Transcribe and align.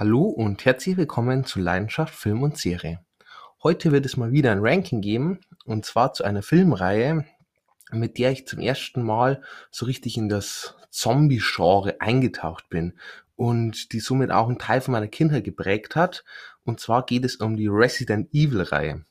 Hallo 0.00 0.26
und 0.26 0.64
herzlich 0.64 0.96
willkommen 0.96 1.44
zu 1.44 1.58
Leidenschaft 1.58 2.14
Film 2.14 2.44
und 2.44 2.56
Serie. 2.56 3.00
Heute 3.64 3.90
wird 3.90 4.06
es 4.06 4.16
mal 4.16 4.30
wieder 4.30 4.52
ein 4.52 4.60
Ranking 4.60 5.00
geben 5.00 5.40
und 5.64 5.84
zwar 5.84 6.12
zu 6.12 6.22
einer 6.22 6.42
Filmreihe, 6.42 7.24
mit 7.90 8.16
der 8.16 8.30
ich 8.30 8.46
zum 8.46 8.60
ersten 8.60 9.02
Mal 9.02 9.42
so 9.72 9.86
richtig 9.86 10.16
in 10.16 10.28
das 10.28 10.76
Zombie-Genre 10.90 12.00
eingetaucht 12.00 12.68
bin 12.68 12.92
und 13.34 13.92
die 13.92 13.98
somit 13.98 14.30
auch 14.30 14.46
einen 14.46 14.60
Teil 14.60 14.82
von 14.82 14.92
meiner 14.92 15.08
Kindheit 15.08 15.42
geprägt 15.42 15.96
hat. 15.96 16.24
Und 16.62 16.78
zwar 16.78 17.04
geht 17.04 17.24
es 17.24 17.34
um 17.34 17.56
die 17.56 17.66
Resident 17.66 18.32
Evil-Reihe. 18.32 19.04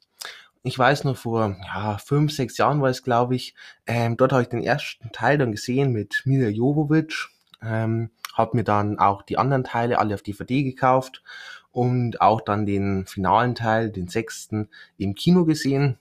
Ich 0.64 0.80
weiß 0.80 1.04
noch, 1.04 1.18
vor 1.18 1.58
ja, 1.66 1.98
fünf, 1.98 2.32
sechs 2.32 2.58
Jahren 2.58 2.82
war 2.82 2.90
es, 2.90 3.04
glaube 3.04 3.36
ich, 3.36 3.56
ähm, 3.88 4.16
dort 4.16 4.32
habe 4.32 4.44
ich 4.44 4.48
den 4.50 4.64
ersten 4.64 5.12
Teil 5.12 5.38
dann 5.38 5.52
gesehen 5.52 5.92
mit 5.92 6.22
Mila 6.24 6.48
Jovovich. 6.48 7.28
Ähm, 7.62 8.12
habe 8.38 8.56
mir 8.56 8.64
dann 8.64 9.00
auch 9.00 9.22
die 9.22 9.38
anderen 9.38 9.64
Teile 9.64 10.00
alle 10.00 10.14
auf 10.14 10.22
DVD 10.22 10.64
gekauft 10.64 11.24
und 11.72 12.22
auch 12.22 12.42
dann 12.42 12.66
den 12.66 13.06
finalen 13.06 13.56
Teil, 13.56 13.92
den 13.92 14.08
sechsten, 14.08 14.70
im 14.98 15.16
Kino 15.16 15.46
gesehen. 15.46 15.98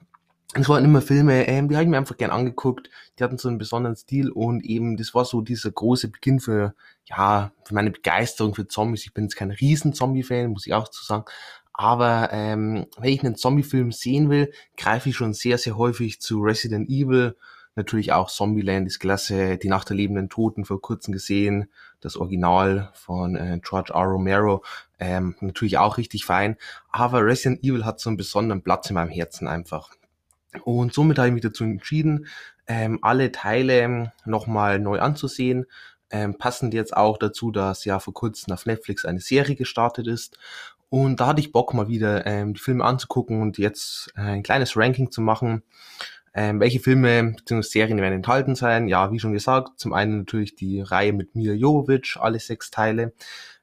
Es 0.55 0.69
waren 0.69 0.85
immer 0.85 1.03
Filme, 1.03 1.47
ähm, 1.49 1.69
die 1.69 1.75
habe 1.75 1.85
ich 1.85 1.91
mir 1.91 1.99
einfach 1.99 2.17
gern 2.17 2.31
angeguckt. 2.31 2.89
Die 3.19 3.25
hatten 3.25 3.37
so 3.37 3.49
einen 3.49 3.59
besonderen 3.59 3.97
Stil 3.97 4.31
und 4.31 4.65
eben, 4.65 4.97
das 4.97 5.15
war 5.15 5.25
so 5.25 5.41
dieser 5.41 5.71
große 5.71 6.09
Beginn 6.09 6.41
für, 6.41 6.75
ja, 7.05 7.53
für 7.65 7.75
meine 7.75 7.91
Begeisterung 7.91 8.55
für 8.55 8.67
Zombies. 8.67 9.05
Ich 9.05 9.13
bin 9.13 9.25
jetzt 9.25 9.37
kein 9.37 9.51
riesen 9.51 9.93
Zombie-Fan, 9.93 10.51
muss 10.51 10.67
ich 10.67 10.73
auch 10.73 10.89
zu 10.89 11.05
sagen. 11.05 11.25
Aber 11.75 12.31
ähm, 12.33 12.87
wenn 12.97 13.13
ich 13.13 13.23
einen 13.23 13.37
Zombie-Film 13.37 13.93
sehen 13.93 14.31
will, 14.31 14.51
greife 14.79 15.11
ich 15.11 15.17
schon 15.17 15.35
sehr, 15.35 15.59
sehr 15.59 15.77
häufig 15.77 16.21
zu 16.21 16.41
Resident 16.41 16.89
Evil 16.89 17.37
Natürlich 17.77 18.13
auch 18.15 18.31
Zombieland 18.31 18.87
ist 18.87 19.01
klasse, 19.01 19.59
Die 19.59 19.69
Nacht 19.69 19.91
der 19.91 19.97
lebenden 19.97 20.31
Toten 20.31 20.65
vor 20.65 20.81
kurzem 20.81 21.13
gesehen, 21.13 21.71
das 22.01 22.17
Original 22.17 22.91
von 22.95 23.37
äh, 23.37 23.61
George 23.63 23.93
R. 23.95 24.05
Romero, 24.05 24.65
ähm, 24.99 25.35
natürlich 25.41 25.79
auch 25.79 25.99
richtig 25.99 26.25
fein. 26.25 26.57
Aber 26.91 27.25
Resident 27.25 27.63
Evil 27.63 27.85
hat 27.85 28.01
so 28.01 28.11
einen 28.11 28.17
besonderen 28.17 28.63
Platz 28.63 28.89
in 28.91 28.95
meinem 28.95 29.11
Herzen 29.11 29.49
einfach. 29.49 29.91
Und 30.65 30.95
somit 30.95 31.19
habe 31.19 31.29
ich 31.29 31.35
mich 31.35 31.43
dazu 31.43 31.65
entschieden, 31.65 32.27
ähm, 32.67 32.99
alle 33.03 33.33
Teile 33.33 34.13
nochmal 34.25 34.79
neu 34.79 35.01
anzusehen. 35.01 35.67
Ähm, 36.11 36.39
passend 36.39 36.73
jetzt 36.73 36.97
auch 36.97 37.19
dazu, 37.19 37.51
dass 37.51 37.85
ja 37.85 37.99
vor 37.99 38.15
kurzem 38.15 38.53
auf 38.53 38.67
Netflix 38.67 39.05
eine 39.05 39.21
Serie 39.21 39.57
gestartet 39.57 40.07
ist. 40.07 40.39
Und 40.89 41.21
da 41.21 41.27
hatte 41.27 41.41
ich 41.41 41.53
Bock 41.53 41.75
mal 41.75 41.89
wieder 41.89 42.27
ähm, 42.27 42.55
die 42.55 42.61
Filme 42.61 42.85
anzugucken 42.85 43.43
und 43.43 43.59
jetzt 43.59 44.13
äh, 44.17 44.21
ein 44.21 44.43
kleines 44.43 44.77
Ranking 44.77 45.11
zu 45.11 45.21
machen. 45.21 45.63
Ähm, 46.37 46.61
welche 46.61 46.81
Filme 46.81 47.33
bzw. 47.39 47.63
Serien 47.63 47.99
werden 47.99 48.13
enthalten 48.13 48.55
sein? 48.55 48.89
Ja, 48.89 49.11
wie 49.11 49.19
schon 49.19 49.33
gesagt, 49.33 49.81
zum 49.81 49.95
einen 49.95 50.19
natürlich 50.19 50.55
die 50.55 50.83
Reihe 50.83 51.15
mit 51.15 51.35
Mila 51.35 51.55
Jovovich, 51.55 52.19
alle 52.21 52.39
sechs 52.39 52.71
Teile. 52.71 53.15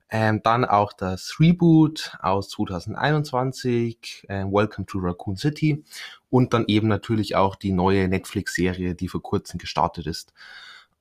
Ähm, 0.10 0.42
dann 0.44 0.66
auch 0.66 0.92
das 0.92 1.40
Reboot 1.40 2.18
aus 2.20 2.50
2021, 2.50 4.26
äh, 4.28 4.44
Welcome 4.46 4.88
to 4.88 4.98
Raccoon 5.00 5.38
City. 5.38 5.84
Und 6.32 6.54
dann 6.54 6.66
eben 6.68 6.88
natürlich 6.88 7.36
auch 7.36 7.56
die 7.56 7.72
neue 7.72 8.08
Netflix-Serie, 8.08 8.96
die 8.96 9.08
vor 9.08 9.22
kurzem 9.22 9.60
gestartet 9.60 10.08
ist. 10.08 10.34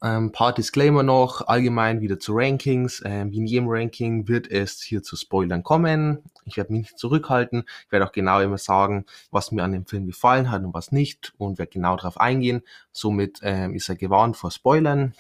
Ein 0.03 0.17
ähm, 0.17 0.33
paar 0.33 0.53
Disclaimer 0.53 1.05
noch, 1.05 1.47
allgemein 1.47 2.01
wieder 2.01 2.19
zu 2.19 2.33
Rankings. 2.35 3.03
Ähm, 3.05 3.31
wie 3.31 3.37
in 3.37 3.47
jedem 3.47 3.69
Ranking 3.69 4.27
wird 4.27 4.51
es 4.51 4.83
hier 4.83 5.05
zu 5.05 5.15
Spoilern 5.15 5.63
kommen. 5.63 6.25
Ich 6.45 6.57
werde 6.57 6.73
mich 6.73 6.83
nicht 6.83 6.99
zurückhalten. 6.99 7.63
Ich 7.87 7.93
werde 7.93 8.09
auch 8.09 8.11
genau 8.11 8.41
immer 8.41 8.59
sagen, 8.59 9.07
was 9.31 9.53
mir 9.53 9.63
an 9.63 9.71
dem 9.71 9.87
Film 9.87 10.09
gefallen 10.09 10.51
hat 10.51 10.65
und 10.65 10.75
was 10.75 10.91
nicht 10.91 11.35
und 11.39 11.61
werde 11.61 11.71
genau 11.71 11.95
darauf 11.95 12.19
eingehen. 12.19 12.63
Somit 12.91 13.39
ähm, 13.45 13.75
ist 13.75 13.89
er 13.89 13.95
gewarnt 13.95 14.37
vor 14.37 14.51
Spoilern. 14.51 15.15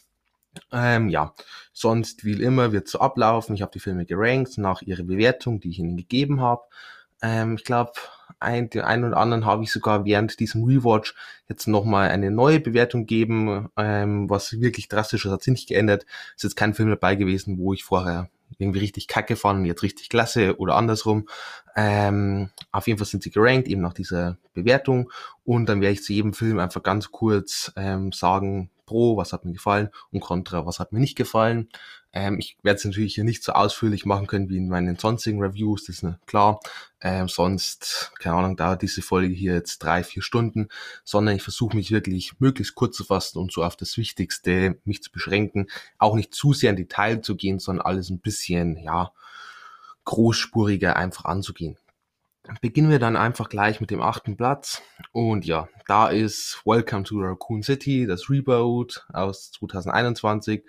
Ähm, 0.72 1.08
ja, 1.11 1.33
sonst 1.72 2.24
wie 2.24 2.42
immer 2.42 2.72
wird 2.72 2.89
so 2.89 2.98
ablaufen. 2.98 3.55
Ich 3.55 3.62
habe 3.62 3.70
die 3.70 3.78
Filme 3.78 4.05
gerankt 4.05 4.58
nach 4.58 4.83
ihrer 4.83 5.05
Bewertung, 5.05 5.61
die 5.61 5.70
ich 5.70 5.78
ihnen 5.78 5.96
gegeben 5.96 6.41
habe. 6.41 6.62
Ähm, 7.22 7.55
ich 7.55 7.62
glaube, 7.62 7.92
ein, 8.41 8.70
den 8.70 8.83
einen 8.83 9.05
oder 9.05 9.16
anderen 9.16 9.44
habe 9.44 9.64
ich 9.64 9.72
sogar 9.72 10.05
während 10.05 10.38
diesem 10.41 10.64
Rewatch 10.64 11.14
jetzt 11.48 11.66
nochmal 11.66 12.11
eine 12.11 12.30
neue 12.30 12.61
Bewertung 12.61 13.06
geben, 13.06 13.68
ähm, 13.77 14.29
was 14.29 14.61
wirklich 14.61 14.89
drastisch 14.89 15.24
ist, 15.24 15.33
hat 15.33 15.42
sich 15.42 15.52
nicht 15.52 15.68
geändert. 15.68 16.06
Ist 16.36 16.45
jetzt 16.45 16.56
kein 16.56 16.74
Film 16.74 16.90
dabei 16.90 17.17
gewesen, 17.17 17.58
wo 17.58 17.73
ich 17.73 17.84
vorher 17.84 18.29
irgendwie 18.58 18.80
richtig 18.80 19.08
kacke 19.08 19.36
fand 19.36 19.61
und 19.61 19.64
jetzt 19.67 19.83
richtig 19.83 20.08
klasse 20.08 20.58
oder 20.58 20.77
andersrum. 20.77 21.29
Ähm, 21.74 22.51
auf 22.70 22.86
jeden 22.86 22.98
Fall 22.98 23.06
sind 23.06 23.23
sie 23.23 23.30
gerankt, 23.30 23.68
eben 23.68 23.80
nach 23.80 23.95
dieser 23.95 24.36
Bewertung. 24.55 25.11
Und 25.45 25.68
dann 25.68 25.80
werde 25.80 25.95
ich 25.95 26.02
zu 26.02 26.12
jedem 26.12 26.35
Film 26.35 26.58
einfach 26.58 26.83
ganz 26.83 27.11
kurz 27.11 27.73
ähm, 27.77 28.12
sagen, 28.12 28.70
pro, 28.86 29.17
was 29.17 29.33
hat 29.33 29.45
mir 29.45 29.52
gefallen 29.52 29.89
und 30.11 30.20
contra, 30.20 30.67
was 30.67 30.79
hat 30.79 30.92
mir 30.92 31.01
nicht 31.01 31.17
gefallen. 31.17 31.68
Ähm, 32.14 32.39
ich 32.39 32.58
werde 32.62 32.77
es 32.77 32.84
natürlich 32.84 33.14
hier 33.14 33.24
nicht 33.24 33.42
so 33.42 33.52
ausführlich 33.52 34.05
machen 34.05 34.27
können 34.27 34.50
wie 34.50 34.58
in 34.58 34.68
meinen 34.68 34.96
sonstigen 34.96 35.40
Reviews, 35.40 35.86
das 35.86 35.96
ist 35.96 36.02
ne, 36.02 36.20
klar. 36.27 36.61
Ähm, 37.00 37.28
sonst, 37.28 38.12
keine 38.18 38.36
Ahnung, 38.36 38.56
dauert 38.56 38.83
diese 38.83 39.02
Folge 39.02 39.34
hier 39.34 39.55
jetzt 39.55 39.78
drei, 39.78 40.05
vier 40.05 40.23
Stunden, 40.23 40.68
sondern 41.05 41.36
ich 41.36 41.42
versuche 41.42 41.74
mich 41.74 41.90
wirklich 41.90 42.39
möglichst 42.39 42.74
kurz 42.74 42.96
zu 42.96 43.05
fassen 43.05 43.39
und 43.39 43.50
so 43.50 43.64
auf 43.64 43.77
das 43.77 43.96
Wichtigste 43.96 44.78
mich 44.84 45.02
zu 45.02 45.11
beschränken. 45.11 45.68
Auch 45.98 46.14
nicht 46.14 46.34
zu 46.34 46.52
sehr 46.52 46.70
in 46.70 46.77
Detail 46.77 47.23
zu 47.23 47.34
gehen, 47.34 47.58
sondern 47.58 47.86
alles 47.86 48.11
ein 48.11 48.20
bisschen, 48.20 48.77
ja, 48.77 49.12
großspuriger 50.05 50.96
einfach 50.96 51.24
anzugehen. 51.24 51.77
Beginnen 52.61 52.91
wir 52.91 52.98
dann 52.98 53.17
einfach 53.17 53.48
gleich 53.48 53.80
mit 53.80 53.91
dem 53.91 54.01
achten 54.01 54.36
Platz. 54.36 54.83
Und 55.13 55.47
ja, 55.47 55.69
da 55.86 56.08
ist 56.08 56.61
Welcome 56.64 57.05
to 57.05 57.20
Raccoon 57.20 57.63
City, 57.63 58.05
das 58.07 58.29
Reboot 58.29 59.07
aus 59.13 59.53
2021. 59.53 60.64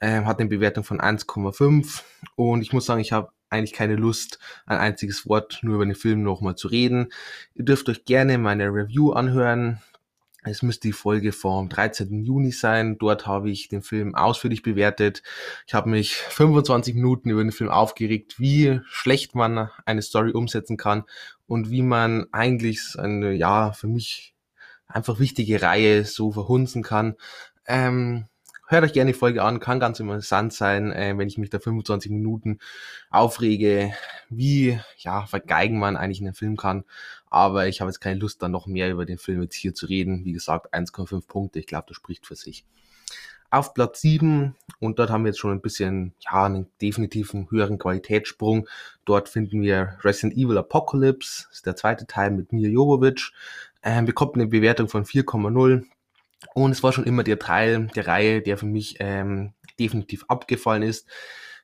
Ähm, 0.00 0.26
hat 0.26 0.40
eine 0.40 0.48
Bewertung 0.48 0.82
von 0.82 0.98
1,5. 0.98 2.02
Und 2.36 2.62
ich 2.62 2.72
muss 2.72 2.86
sagen, 2.86 3.00
ich 3.00 3.12
habe 3.12 3.32
eigentlich 3.50 3.74
keine 3.74 3.96
Lust, 3.96 4.38
ein 4.64 4.78
einziges 4.78 5.28
Wort 5.28 5.58
nur 5.62 5.74
über 5.74 5.84
den 5.84 5.94
Film 5.94 6.22
nochmal 6.22 6.54
zu 6.54 6.68
reden. 6.68 7.08
Ihr 7.54 7.64
dürft 7.64 7.88
euch 7.90 8.04
gerne 8.04 8.38
meine 8.38 8.68
Review 8.68 9.12
anhören. 9.12 9.82
Es 10.42 10.62
müsste 10.62 10.88
die 10.88 10.92
Folge 10.92 11.32
vom 11.32 11.68
13. 11.68 12.24
Juni 12.24 12.50
sein. 12.50 12.96
Dort 12.98 13.26
habe 13.26 13.50
ich 13.50 13.68
den 13.68 13.82
Film 13.82 14.14
ausführlich 14.14 14.62
bewertet. 14.62 15.22
Ich 15.66 15.74
habe 15.74 15.90
mich 15.90 16.14
25 16.14 16.94
Minuten 16.94 17.28
über 17.28 17.42
den 17.42 17.52
Film 17.52 17.68
aufgeregt, 17.68 18.40
wie 18.40 18.80
schlecht 18.86 19.34
man 19.34 19.68
eine 19.84 20.02
Story 20.02 20.32
umsetzen 20.32 20.78
kann 20.78 21.04
und 21.46 21.70
wie 21.70 21.82
man 21.82 22.26
eigentlich 22.32 22.80
eine, 22.98 23.32
ja, 23.32 23.72
für 23.72 23.86
mich 23.86 24.34
einfach 24.86 25.18
wichtige 25.20 25.60
Reihe 25.60 26.04
so 26.04 26.32
verhunzen 26.32 26.82
kann. 26.82 27.16
Ähm, 27.66 28.26
hört 28.66 28.84
euch 28.84 28.92
gerne 28.92 29.12
die 29.12 29.18
Folge 29.18 29.42
an, 29.42 29.60
kann 29.60 29.78
ganz 29.78 30.00
interessant 30.00 30.52
sein, 30.52 30.90
äh, 30.92 31.16
wenn 31.18 31.28
ich 31.28 31.38
mich 31.38 31.50
da 31.50 31.58
25 31.58 32.10
Minuten 32.10 32.60
aufrege, 33.10 33.92
wie 34.30 34.80
ja, 34.96 35.26
vergeigen 35.26 35.78
man 35.78 35.96
eigentlich 35.96 36.20
einen 36.20 36.34
Film 36.34 36.56
kann. 36.56 36.84
Aber 37.30 37.68
ich 37.68 37.80
habe 37.80 37.90
jetzt 37.90 38.00
keine 38.00 38.20
Lust, 38.20 38.42
dann 38.42 38.50
noch 38.50 38.66
mehr 38.66 38.90
über 38.90 39.06
den 39.06 39.18
Film 39.18 39.42
jetzt 39.42 39.54
hier 39.54 39.74
zu 39.74 39.86
reden. 39.86 40.24
Wie 40.24 40.32
gesagt, 40.32 40.74
1,5 40.74 41.26
Punkte, 41.26 41.60
ich 41.60 41.66
glaube, 41.66 41.86
das 41.88 41.96
spricht 41.96 42.26
für 42.26 42.36
sich. 42.36 42.66
Auf 43.52 43.74
Platz 43.74 44.00
7, 44.00 44.54
und 44.78 44.98
dort 44.98 45.10
haben 45.10 45.24
wir 45.24 45.30
jetzt 45.30 45.40
schon 45.40 45.50
ein 45.50 45.60
bisschen, 45.60 46.14
ja, 46.20 46.44
einen 46.44 46.68
definitiven 46.80 47.50
höheren 47.50 47.78
Qualitätssprung. 47.78 48.68
Dort 49.04 49.28
finden 49.28 49.62
wir 49.62 49.98
Resident 50.02 50.36
Evil 50.36 50.58
Apocalypse, 50.58 51.46
ist 51.50 51.66
der 51.66 51.74
zweite 51.74 52.06
Teil 52.06 52.30
mit 52.30 52.52
Mia 52.52 52.68
Jovovich. 52.68 53.32
Ähm, 53.82 54.04
bekommt 54.04 54.34
eine 54.34 54.46
Bewertung 54.46 54.88
von 54.88 55.04
4,0 55.04 55.84
und 56.54 56.70
es 56.70 56.82
war 56.82 56.92
schon 56.92 57.04
immer 57.04 57.22
der 57.22 57.38
Teil 57.38 57.88
der 57.94 58.06
Reihe, 58.06 58.42
der 58.42 58.56
für 58.56 58.66
mich 58.66 58.96
ähm, 59.00 59.52
definitiv 59.78 60.24
abgefallen 60.28 60.82
ist. 60.82 61.08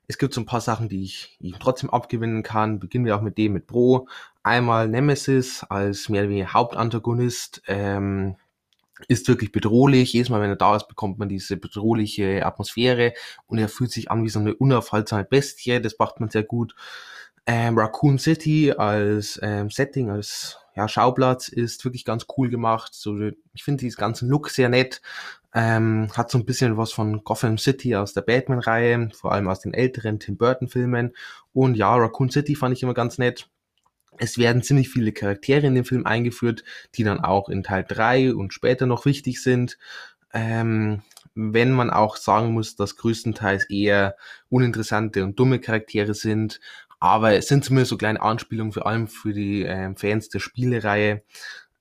Es 0.09 0.19
gibt 0.19 0.35
so 0.35 0.41
ein 0.41 0.47
paar 0.47 0.61
Sachen, 0.61 0.89
die 0.89 1.03
ich 1.03 1.37
ihm 1.41 1.57
trotzdem 1.59 1.91
abgewinnen 1.91 2.43
kann. 2.43 2.79
Beginnen 2.79 3.05
wir 3.05 3.17
auch 3.17 3.23
mit 3.23 3.39
dem 3.39 3.53
mit 3.55 3.67
Pro. 3.67 4.09
Einmal 4.43 4.89
Nemesis 4.89 5.65
als 5.69 6.09
mehr 6.09 6.23
oder 6.23 6.31
weniger 6.31 6.53
Hauptantagonist. 6.53 7.63
Ähm, 7.67 8.37
ist 9.09 9.29
wirklich 9.29 9.53
bedrohlich. 9.53 10.13
Jedes 10.13 10.31
Mal, 10.31 10.41
wenn 10.41 10.51
er 10.51 10.57
da 10.57 10.75
ist, 10.77 10.89
bekommt 10.89 11.19
man 11.19 11.29
diese 11.29 11.57
bedrohliche 11.57 12.47
Atmosphäre 12.47 13.13
und 13.47 13.59
er 13.59 13.69
fühlt 13.69 13.91
sich 13.91 14.11
an 14.11 14.25
wie 14.25 14.29
so 14.29 14.39
eine 14.39 14.55
unaufhaltsame 14.55 15.25
Bestie. 15.25 15.81
Das 15.81 15.99
macht 15.99 16.21
man 16.21 16.31
sehr 16.31 16.45
gut. 16.45 16.75
Ähm, 17.47 17.79
Raccoon 17.79 18.19
City 18.19 18.73
als 18.73 19.39
ähm, 19.43 19.71
Setting, 19.71 20.11
als 20.11 20.59
ja, 20.75 20.89
Schauplatz 20.89 21.49
ist 21.49 21.85
wirklich 21.85 22.05
ganz 22.05 22.27
cool 22.37 22.49
gemacht. 22.49 22.93
So, 22.95 23.17
ich 23.55 23.65
finde 23.65 23.83
dieses 23.83 23.97
ganzen 23.97 24.29
Look 24.29 24.51
sehr 24.51 24.69
nett. 24.69 25.01
Ähm, 25.59 26.11
hat 26.13 26.31
so 26.31 26.37
ein 26.37 26.45
bisschen 26.45 26.77
was 26.77 26.93
von 26.93 27.25
Gotham 27.25 27.57
City 27.57 27.97
aus 27.97 28.13
der 28.13 28.21
Batman-Reihe, 28.21 29.09
vor 29.15 29.33
allem 29.33 29.49
aus 29.49 29.61
den 29.61 29.73
älteren 29.73 30.21
Tim 30.21 30.37
Burton-Filmen. 30.37 31.17
Und 31.55 31.77
ja, 31.77 31.97
Raccoon 31.97 32.29
City 32.29 32.55
fand 32.55 32.77
ich 32.77 32.83
immer 32.83 32.93
ganz 32.93 33.17
nett. 33.17 33.49
Es 34.19 34.37
werden 34.37 34.63
ziemlich 34.63 34.91
viele 34.91 35.13
Charaktere 35.13 35.67
in 35.67 35.75
den 35.75 35.87
Film 35.87 36.05
eingeführt, 36.05 36.63
die 36.95 37.05
dann 37.05 37.21
auch 37.21 37.49
in 37.49 37.63
Teil 37.63 37.87
3 37.89 38.35
und 38.35 38.53
später 38.53 38.85
noch 38.85 39.07
wichtig 39.07 39.43
sind. 39.43 39.79
Ähm, 40.35 41.01
wenn 41.35 41.73
man 41.73 41.89
auch 41.89 42.17
sagen 42.17 42.53
muss, 42.53 42.77
dass 42.77 42.97
größtenteils 42.97 43.71
eher 43.71 44.17
uninteressante 44.51 45.25
und 45.25 45.39
dumme 45.39 45.59
Charaktere 45.59 46.13
sind, 46.13 46.61
aber 47.01 47.35
es 47.35 47.49
sind 47.49 47.65
zumindest 47.65 47.91
so 47.91 47.97
kleine 47.97 48.21
Anspielungen, 48.21 48.75
vor 48.75 48.87
allem 48.87 49.09
für 49.09 49.33
die 49.33 49.63
ähm, 49.63 49.97
Fans 49.97 50.29
der 50.29 50.41
Spielereihe, 50.41 51.23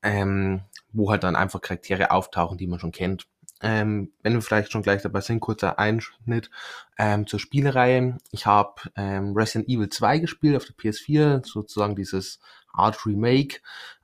ähm, 0.02 0.62
wo 0.94 1.12
halt 1.12 1.24
dann 1.24 1.36
einfach 1.36 1.60
Charaktere 1.60 2.12
auftauchen, 2.12 2.58
die 2.58 2.68
man 2.68 2.80
schon 2.80 2.94
kennt. 2.94 3.28
Ähm, 3.62 4.12
wenn 4.22 4.34
wir 4.34 4.42
vielleicht 4.42 4.72
schon 4.72 4.82
gleich 4.84 5.02
dabei 5.02 5.22
sind, 5.22 5.40
kurzer 5.40 5.80
Einschnitt 5.80 6.50
ähm, 6.98 7.26
zur 7.26 7.40
Spielereihe. 7.40 8.18
Ich 8.32 8.46
habe 8.46 8.82
ähm, 8.96 9.34
Resident 9.36 9.70
Evil 9.70 9.90
2 9.90 10.20
gespielt 10.20 10.58
auf 10.58 10.66
der 10.66 10.76
PS4, 10.76 11.46
sozusagen 11.46 11.96
dieses 11.96 12.40
Art 12.74 13.06
Remake. 13.06 13.62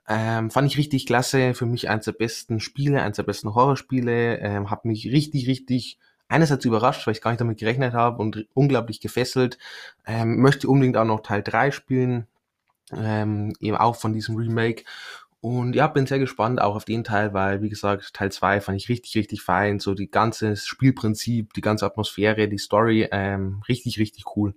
Ähm, 0.08 0.52
fand 0.52 0.70
ich 0.70 0.78
richtig 0.78 1.06
klasse, 1.06 1.54
für 1.54 1.66
mich 1.66 1.90
eins 1.90 2.06
der 2.06 2.14
besten 2.14 2.60
Spiele, 2.60 3.02
eins 3.02 3.18
der 3.18 3.24
besten 3.24 3.54
Horrorspiele, 3.54 4.40
ähm, 4.40 4.70
hat 4.70 4.86
mich 4.86 5.06
richtig, 5.08 5.48
richtig 5.48 6.00
einerseits 6.28 6.66
überrascht, 6.66 7.06
weil 7.06 7.14
ich 7.14 7.22
gar 7.22 7.32
nicht 7.32 7.42
damit 7.42 7.60
gerechnet 7.60 7.94
habe 7.94 8.22
und 8.22 8.48
unglaublich 8.54 9.00
gefesselt. 9.02 9.58
Ähm, 10.06 10.42
möchte 10.42 10.68
unbedingt 10.68 10.98
auch 10.98 11.06
noch 11.06 11.22
Teil 11.22 11.44
3 11.44 11.72
spielen, 11.72 12.28
ähm, 12.94 13.54
eben 13.60 13.78
auch 13.78 13.96
von 13.96 14.14
diesem 14.14 14.36
Remake. 14.36 14.84
Und 15.42 15.76
ja, 15.76 15.88
bin 15.88 16.06
sehr 16.06 16.20
gespannt 16.20 16.62
auch 16.62 16.76
auf 16.76 16.86
den 16.86 17.04
Teil, 17.04 17.34
weil, 17.34 17.64
wie 17.64 17.70
gesagt, 17.70 18.14
Teil 18.14 18.32
2 18.32 18.62
fand 18.62 18.80
ich 18.80 18.90
richtig, 18.90 19.16
richtig 19.16 19.42
fein. 19.42 19.80
So 19.80 19.96
die 19.96 20.10
ganze 20.10 20.56
Spielprinzip, 20.56 21.54
die 21.54 21.62
ganze 21.62 21.86
Atmosphäre, 21.88 22.48
die 22.48 22.60
Story, 22.60 23.08
ähm, 23.12 23.64
richtig, 23.68 23.98
richtig 23.98 24.36
cool. 24.36 24.54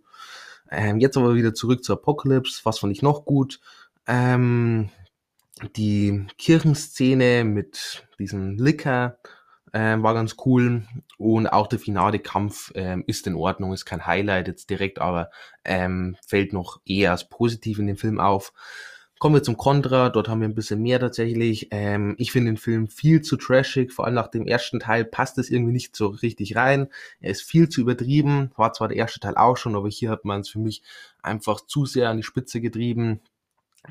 Ähm, 0.70 1.00
jetzt 1.00 1.16
aber 1.16 1.34
wieder 1.34 1.54
zurück 1.54 1.84
zu 1.84 1.94
Apocalypse. 1.94 2.60
Was 2.64 2.78
fand 2.78 2.92
ich 2.92 3.00
noch 3.00 3.25
gut? 3.25 3.60
Ähm, 4.06 4.90
die 5.76 6.26
Kirchenszene 6.36 7.44
mit 7.44 8.06
diesem 8.19 8.58
Licker 8.58 9.19
ähm, 9.72 10.02
war 10.02 10.14
ganz 10.14 10.36
cool 10.44 10.84
und 11.16 11.46
auch 11.46 11.66
der 11.66 11.78
finale 11.78 12.19
Kampf 12.19 12.72
ähm, 12.75 13.04
ist 13.06 13.26
in 13.26 13.34
Ordnung, 13.34 13.72
ist 13.72 13.86
kein 13.86 14.06
Highlight 14.06 14.48
jetzt 14.48 14.70
direkt, 14.70 15.00
aber 15.00 15.31
ähm, 15.64 16.16
fällt 16.26 16.52
noch 16.52 16.81
eher 16.84 17.12
als 17.12 17.28
positiv 17.28 17.78
in 17.78 17.86
dem 17.86 17.96
Film 17.96 18.20
auf. 18.20 18.52
Kommen 19.24 19.36
wir 19.36 19.42
zum 19.42 19.56
Contra, 19.56 20.10
dort 20.10 20.28
haben 20.28 20.42
wir 20.42 20.48
ein 20.50 20.54
bisschen 20.54 20.82
mehr 20.82 21.00
tatsächlich. 21.00 21.68
Ähm, 21.70 22.14
ich 22.18 22.30
finde 22.30 22.50
den 22.50 22.58
Film 22.58 22.88
viel 22.88 23.22
zu 23.22 23.38
trashig, 23.38 23.90
vor 23.90 24.04
allem 24.04 24.16
nach 24.16 24.28
dem 24.28 24.46
ersten 24.46 24.80
Teil 24.80 25.06
passt 25.06 25.38
es 25.38 25.48
irgendwie 25.48 25.72
nicht 25.72 25.96
so 25.96 26.08
richtig 26.08 26.56
rein. 26.56 26.88
Er 27.20 27.30
ist 27.30 27.40
viel 27.40 27.70
zu 27.70 27.80
übertrieben, 27.80 28.52
war 28.58 28.74
zwar 28.74 28.88
der 28.88 28.98
erste 28.98 29.20
Teil 29.20 29.34
auch 29.38 29.56
schon, 29.56 29.76
aber 29.76 29.88
hier 29.88 30.10
hat 30.10 30.26
man 30.26 30.42
es 30.42 30.50
für 30.50 30.58
mich 30.58 30.82
einfach 31.22 31.62
zu 31.62 31.86
sehr 31.86 32.10
an 32.10 32.18
die 32.18 32.22
Spitze 32.22 32.60
getrieben. 32.60 33.22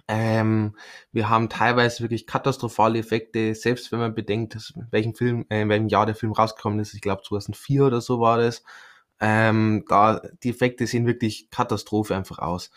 Ähm, 0.07 0.75
wir 1.11 1.29
haben 1.29 1.49
teilweise 1.49 2.03
wirklich 2.03 2.27
katastrophale 2.27 2.99
Effekte, 2.99 3.55
selbst 3.55 3.91
wenn 3.91 3.97
man 3.97 4.13
bedenkt, 4.13 4.53
dass, 4.53 4.75
welchen 4.91 5.15
Film, 5.15 5.47
äh, 5.49 5.63
in 5.63 5.69
welchem 5.69 5.87
Jahr 5.87 6.05
der 6.05 6.13
Film 6.13 6.33
rausgekommen 6.33 6.79
ist. 6.79 6.93
Ich 6.93 7.01
glaube 7.01 7.23
2004 7.23 7.87
oder 7.87 8.01
so 8.01 8.19
war 8.19 8.37
das. 8.37 8.63
Ähm, 9.19 9.83
da 9.87 10.21
die 10.43 10.49
Effekte 10.51 10.85
sehen 10.85 11.07
wirklich 11.07 11.49
Katastrophe 11.49 12.15
einfach 12.15 12.37
aus. 12.37 12.69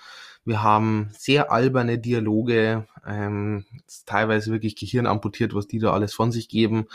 Wir 0.47 0.63
haben 0.63 1.11
sehr 1.19 1.51
alberne 1.51 1.99
Dialoge, 1.99 2.87
ähm, 3.07 3.67
teilweise 4.07 4.53
wirklich 4.53 4.77
Gehirn 4.77 5.07
amputiert, 5.07 5.55
was 5.55 5.67
die 5.67 5.81
da 5.81 5.93
alles 5.93 6.15
von 6.15 6.31
sich 6.31 6.49
geben, 6.49 6.87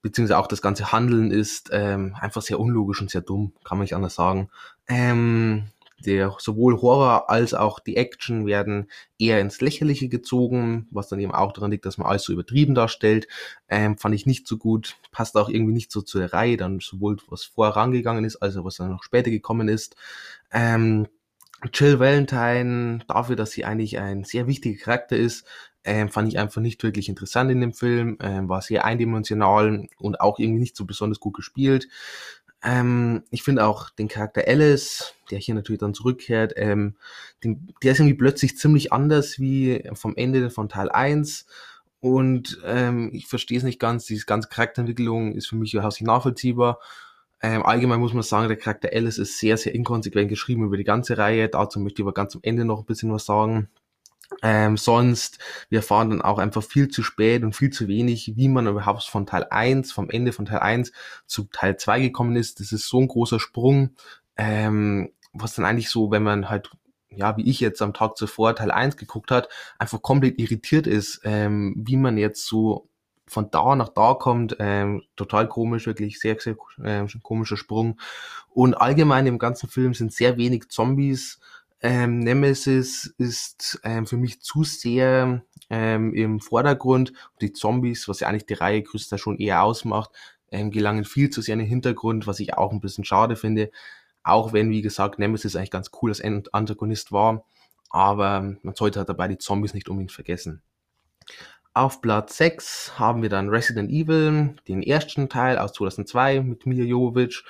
beziehungsweise 0.00 0.38
auch 0.38 0.46
das 0.46 0.62
ganze 0.62 0.90
Handeln 0.90 1.30
ist 1.30 1.68
ähm, 1.70 2.16
einfach 2.18 2.42
sehr 2.42 2.58
unlogisch 2.58 3.00
und 3.02 3.10
sehr 3.10 3.20
dumm, 3.20 3.52
kann 3.62 3.76
man 3.76 3.84
nicht 3.84 3.94
anders 3.94 4.14
sagen. 4.14 4.48
Ähm, 4.88 5.68
der 6.04 6.34
sowohl 6.38 6.80
Horror 6.80 7.28
als 7.28 7.54
auch 7.54 7.80
die 7.80 7.96
Action 7.96 8.46
werden 8.46 8.88
eher 9.18 9.40
ins 9.40 9.60
Lächerliche 9.60 10.08
gezogen, 10.08 10.86
was 10.90 11.08
dann 11.08 11.18
eben 11.18 11.32
auch 11.32 11.52
daran 11.52 11.72
liegt, 11.72 11.84
dass 11.84 11.98
man 11.98 12.06
alles 12.06 12.22
so 12.22 12.32
übertrieben 12.32 12.74
darstellt. 12.74 13.26
Ähm, 13.68 13.98
fand 13.98 14.14
ich 14.14 14.24
nicht 14.24 14.46
so 14.46 14.56
gut, 14.56 14.96
passt 15.10 15.36
auch 15.36 15.48
irgendwie 15.48 15.72
nicht 15.72 15.90
so 15.90 16.00
zur 16.00 16.24
Reihe, 16.24 16.56
dann 16.56 16.78
sowohl 16.80 17.16
was 17.28 17.44
vorangegangen 17.44 18.24
ist, 18.24 18.36
als 18.36 18.56
auch 18.56 18.64
was 18.64 18.76
dann 18.76 18.90
noch 18.90 19.02
später 19.02 19.30
gekommen 19.30 19.68
ist. 19.68 19.96
Ähm, 20.52 21.08
Jill 21.72 21.98
Valentine, 21.98 23.00
dafür, 23.08 23.36
dass 23.36 23.50
sie 23.50 23.64
eigentlich 23.64 23.98
ein 23.98 24.24
sehr 24.24 24.46
wichtiger 24.46 24.82
Charakter 24.82 25.16
ist, 25.16 25.44
ähm, 25.84 26.08
fand 26.08 26.28
ich 26.28 26.38
einfach 26.38 26.60
nicht 26.60 26.82
wirklich 26.82 27.08
interessant 27.08 27.50
in 27.50 27.60
dem 27.60 27.72
Film, 27.72 28.18
ähm, 28.20 28.48
war 28.48 28.62
sehr 28.62 28.84
eindimensional 28.84 29.86
und 29.98 30.20
auch 30.20 30.38
irgendwie 30.38 30.60
nicht 30.60 30.76
so 30.76 30.84
besonders 30.84 31.20
gut 31.20 31.34
gespielt. 31.34 31.88
Ähm, 32.62 33.22
ich 33.30 33.42
finde 33.42 33.64
auch 33.66 33.90
den 33.90 34.08
Charakter 34.08 34.42
Alice, 34.46 35.14
der 35.30 35.38
hier 35.38 35.54
natürlich 35.54 35.80
dann 35.80 35.94
zurückkehrt, 35.94 36.54
ähm, 36.56 36.96
den, 37.44 37.72
der 37.82 37.92
ist 37.92 38.00
irgendwie 38.00 38.16
plötzlich 38.18 38.58
ziemlich 38.58 38.92
anders 38.92 39.38
wie 39.38 39.88
vom 39.94 40.16
Ende 40.16 40.50
von 40.50 40.68
Teil 40.68 40.90
1. 40.90 41.46
Und 42.00 42.60
ähm, 42.64 43.10
ich 43.12 43.26
verstehe 43.26 43.58
es 43.58 43.64
nicht 43.64 43.80
ganz, 43.80 44.06
diese 44.06 44.26
ganze 44.26 44.48
Charakterentwicklung 44.48 45.34
ist 45.34 45.48
für 45.48 45.56
mich 45.56 45.74
überhaupt 45.74 45.94
nicht 45.94 46.06
nachvollziehbar. 46.06 46.80
Ähm, 47.40 47.62
allgemein 47.62 48.00
muss 48.00 48.14
man 48.14 48.22
sagen, 48.22 48.48
der 48.48 48.56
Charakter 48.56 48.90
Alice 48.92 49.18
ist 49.18 49.38
sehr, 49.38 49.56
sehr 49.56 49.74
inkonsequent 49.74 50.28
geschrieben 50.28 50.64
über 50.64 50.76
die 50.76 50.84
ganze 50.84 51.18
Reihe. 51.18 51.48
Dazu 51.48 51.78
möchte 51.80 52.02
ich 52.02 52.04
aber 52.04 52.14
ganz 52.14 52.34
am 52.34 52.40
Ende 52.42 52.64
noch 52.64 52.80
ein 52.80 52.86
bisschen 52.86 53.12
was 53.12 53.26
sagen. 53.26 53.68
Ähm, 54.42 54.76
sonst, 54.76 55.38
wir 55.70 55.78
erfahren 55.78 56.10
dann 56.10 56.22
auch 56.22 56.38
einfach 56.38 56.62
viel 56.62 56.88
zu 56.88 57.02
spät 57.02 57.42
und 57.42 57.56
viel 57.56 57.70
zu 57.70 57.88
wenig, 57.88 58.34
wie 58.36 58.48
man 58.48 58.66
überhaupt 58.66 59.04
von 59.04 59.26
Teil 59.26 59.46
1, 59.50 59.92
vom 59.92 60.10
Ende 60.10 60.32
von 60.32 60.46
Teil 60.46 60.58
1 60.58 60.92
zu 61.26 61.44
Teil 61.44 61.76
2 61.76 62.00
gekommen 62.00 62.36
ist. 62.36 62.60
Das 62.60 62.72
ist 62.72 62.88
so 62.88 63.00
ein 63.00 63.08
großer 63.08 63.40
Sprung, 63.40 63.96
ähm, 64.36 65.12
was 65.32 65.54
dann 65.54 65.64
eigentlich 65.64 65.90
so, 65.90 66.10
wenn 66.10 66.22
man 66.22 66.50
halt, 66.50 66.70
ja, 67.10 67.36
wie 67.36 67.48
ich 67.48 67.60
jetzt 67.60 67.80
am 67.82 67.94
Tag 67.94 68.16
zuvor 68.16 68.54
Teil 68.54 68.70
1 68.70 68.96
geguckt 68.96 69.30
hat, 69.30 69.48
einfach 69.78 70.02
komplett 70.02 70.38
irritiert 70.38 70.86
ist, 70.86 71.20
ähm, 71.24 71.74
wie 71.78 71.96
man 71.96 72.18
jetzt 72.18 72.46
so 72.46 72.88
von 73.30 73.50
da 73.50 73.74
nach 73.76 73.90
da 73.90 74.14
kommt, 74.14 74.56
ähm, 74.58 75.02
total 75.16 75.48
komisch, 75.48 75.86
wirklich 75.86 76.20
sehr, 76.20 76.38
sehr 76.38 76.56
äh, 76.82 77.06
komischer 77.22 77.56
Sprung. 77.56 78.00
Und 78.50 78.74
allgemein 78.74 79.26
im 79.26 79.38
ganzen 79.38 79.68
Film 79.68 79.94
sind 79.94 80.12
sehr 80.12 80.36
wenig 80.36 80.68
Zombies, 80.68 81.38
ähm, 81.80 82.18
Nemesis 82.18 83.14
ist 83.18 83.80
ähm, 83.84 84.06
für 84.06 84.16
mich 84.16 84.40
zu 84.40 84.64
sehr 84.64 85.42
ähm, 85.70 86.12
im 86.12 86.40
Vordergrund. 86.40 87.12
Die 87.40 87.52
Zombies, 87.52 88.08
was 88.08 88.20
ja 88.20 88.28
eigentlich 88.28 88.46
die 88.46 88.54
Reihe 88.54 88.82
größter 88.82 89.16
schon 89.18 89.38
eher 89.38 89.62
ausmacht, 89.62 90.10
ähm, 90.50 90.70
gelangen 90.70 91.04
viel 91.04 91.30
zu 91.30 91.40
sehr 91.40 91.52
in 91.52 91.60
den 91.60 91.68
Hintergrund, 91.68 92.26
was 92.26 92.40
ich 92.40 92.54
auch 92.54 92.72
ein 92.72 92.80
bisschen 92.80 93.04
schade 93.04 93.36
finde. 93.36 93.70
Auch 94.24 94.52
wenn, 94.52 94.70
wie 94.70 94.82
gesagt, 94.82 95.18
Nemesis 95.18 95.54
eigentlich 95.54 95.70
ganz 95.70 95.90
cool 96.02 96.10
als 96.10 96.20
Antagonist 96.20 97.12
war. 97.12 97.44
Aber 97.90 98.56
man 98.62 98.74
sollte 98.74 98.98
halt 98.98 99.08
dabei 99.08 99.28
die 99.28 99.38
Zombies 99.38 99.72
nicht 99.72 99.88
unbedingt 99.88 100.12
vergessen. 100.12 100.62
Auf 101.78 102.00
Platz 102.00 102.36
6 102.38 102.98
haben 102.98 103.22
wir 103.22 103.28
dann 103.28 103.50
Resident 103.50 103.88
Evil, 103.88 104.56
den 104.66 104.82
ersten 104.82 105.28
Teil 105.28 105.58
aus 105.58 105.74
2002 105.74 106.40
mit 106.40 106.66
Mila 106.66 106.82
Jovovich 106.82 107.44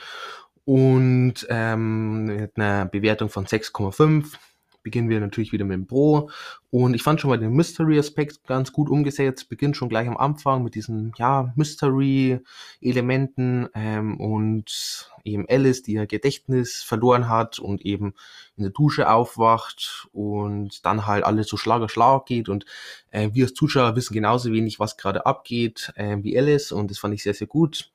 und 0.66 1.46
ähm, 1.48 2.24
mit 2.24 2.58
einer 2.58 2.84
Bewertung 2.84 3.30
von 3.30 3.46
6,5 3.46 4.34
beginnen 4.82 5.08
wir 5.08 5.20
natürlich 5.20 5.52
wieder 5.52 5.64
mit 5.64 5.74
dem 5.74 5.86
Pro. 5.86 6.30
Und 6.70 6.94
ich 6.94 7.02
fand 7.02 7.20
schon 7.20 7.30
mal 7.30 7.38
den 7.38 7.52
Mystery-Aspekt 7.52 8.46
ganz 8.46 8.72
gut 8.72 8.90
umgesetzt. 8.90 9.48
Beginnt 9.48 9.76
schon 9.76 9.88
gleich 9.88 10.06
am 10.06 10.16
Anfang 10.16 10.62
mit 10.62 10.74
diesen 10.74 11.12
ja, 11.16 11.52
Mystery-Elementen 11.56 13.68
ähm, 13.74 14.20
und 14.20 15.10
eben 15.24 15.46
Alice, 15.48 15.82
die 15.82 15.92
ihr 15.92 16.06
Gedächtnis 16.06 16.82
verloren 16.82 17.28
hat 17.28 17.58
und 17.58 17.84
eben 17.84 18.14
in 18.56 18.64
der 18.64 18.72
Dusche 18.72 19.10
aufwacht 19.10 20.08
und 20.12 20.84
dann 20.84 21.06
halt 21.06 21.24
alles 21.24 21.48
so 21.48 21.56
Schlag 21.56 21.82
auf 21.82 21.90
Schlag 21.90 22.26
geht. 22.26 22.48
Und 22.48 22.64
äh, 23.10 23.30
wir 23.32 23.46
als 23.46 23.54
Zuschauer 23.54 23.96
wissen 23.96 24.14
genauso 24.14 24.52
wenig, 24.52 24.78
was 24.78 24.96
gerade 24.96 25.26
abgeht, 25.26 25.92
äh, 25.96 26.18
wie 26.22 26.38
Alice. 26.38 26.72
Und 26.72 26.90
das 26.90 26.98
fand 26.98 27.14
ich 27.14 27.22
sehr, 27.22 27.34
sehr 27.34 27.46
gut. 27.46 27.90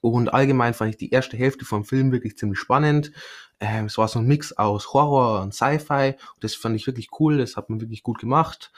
Und 0.00 0.32
allgemein 0.32 0.74
fand 0.74 0.90
ich 0.90 0.96
die 0.96 1.10
erste 1.10 1.36
Hälfte 1.36 1.64
vom 1.64 1.84
Film 1.84 2.12
wirklich 2.12 2.36
ziemlich 2.36 2.58
spannend. 2.58 3.12
Ähm, 3.60 3.86
es 3.86 3.98
war 3.98 4.08
so 4.08 4.18
ein 4.18 4.26
Mix 4.26 4.52
aus 4.52 4.92
Horror 4.92 5.42
und 5.42 5.54
Sci-Fi. 5.54 6.14
Das 6.40 6.54
fand 6.54 6.76
ich 6.76 6.86
wirklich 6.86 7.08
cool. 7.18 7.38
Das 7.38 7.56
hat 7.56 7.70
man 7.70 7.80
wirklich 7.80 8.02
gut 8.02 8.18
gemacht. 8.18 8.72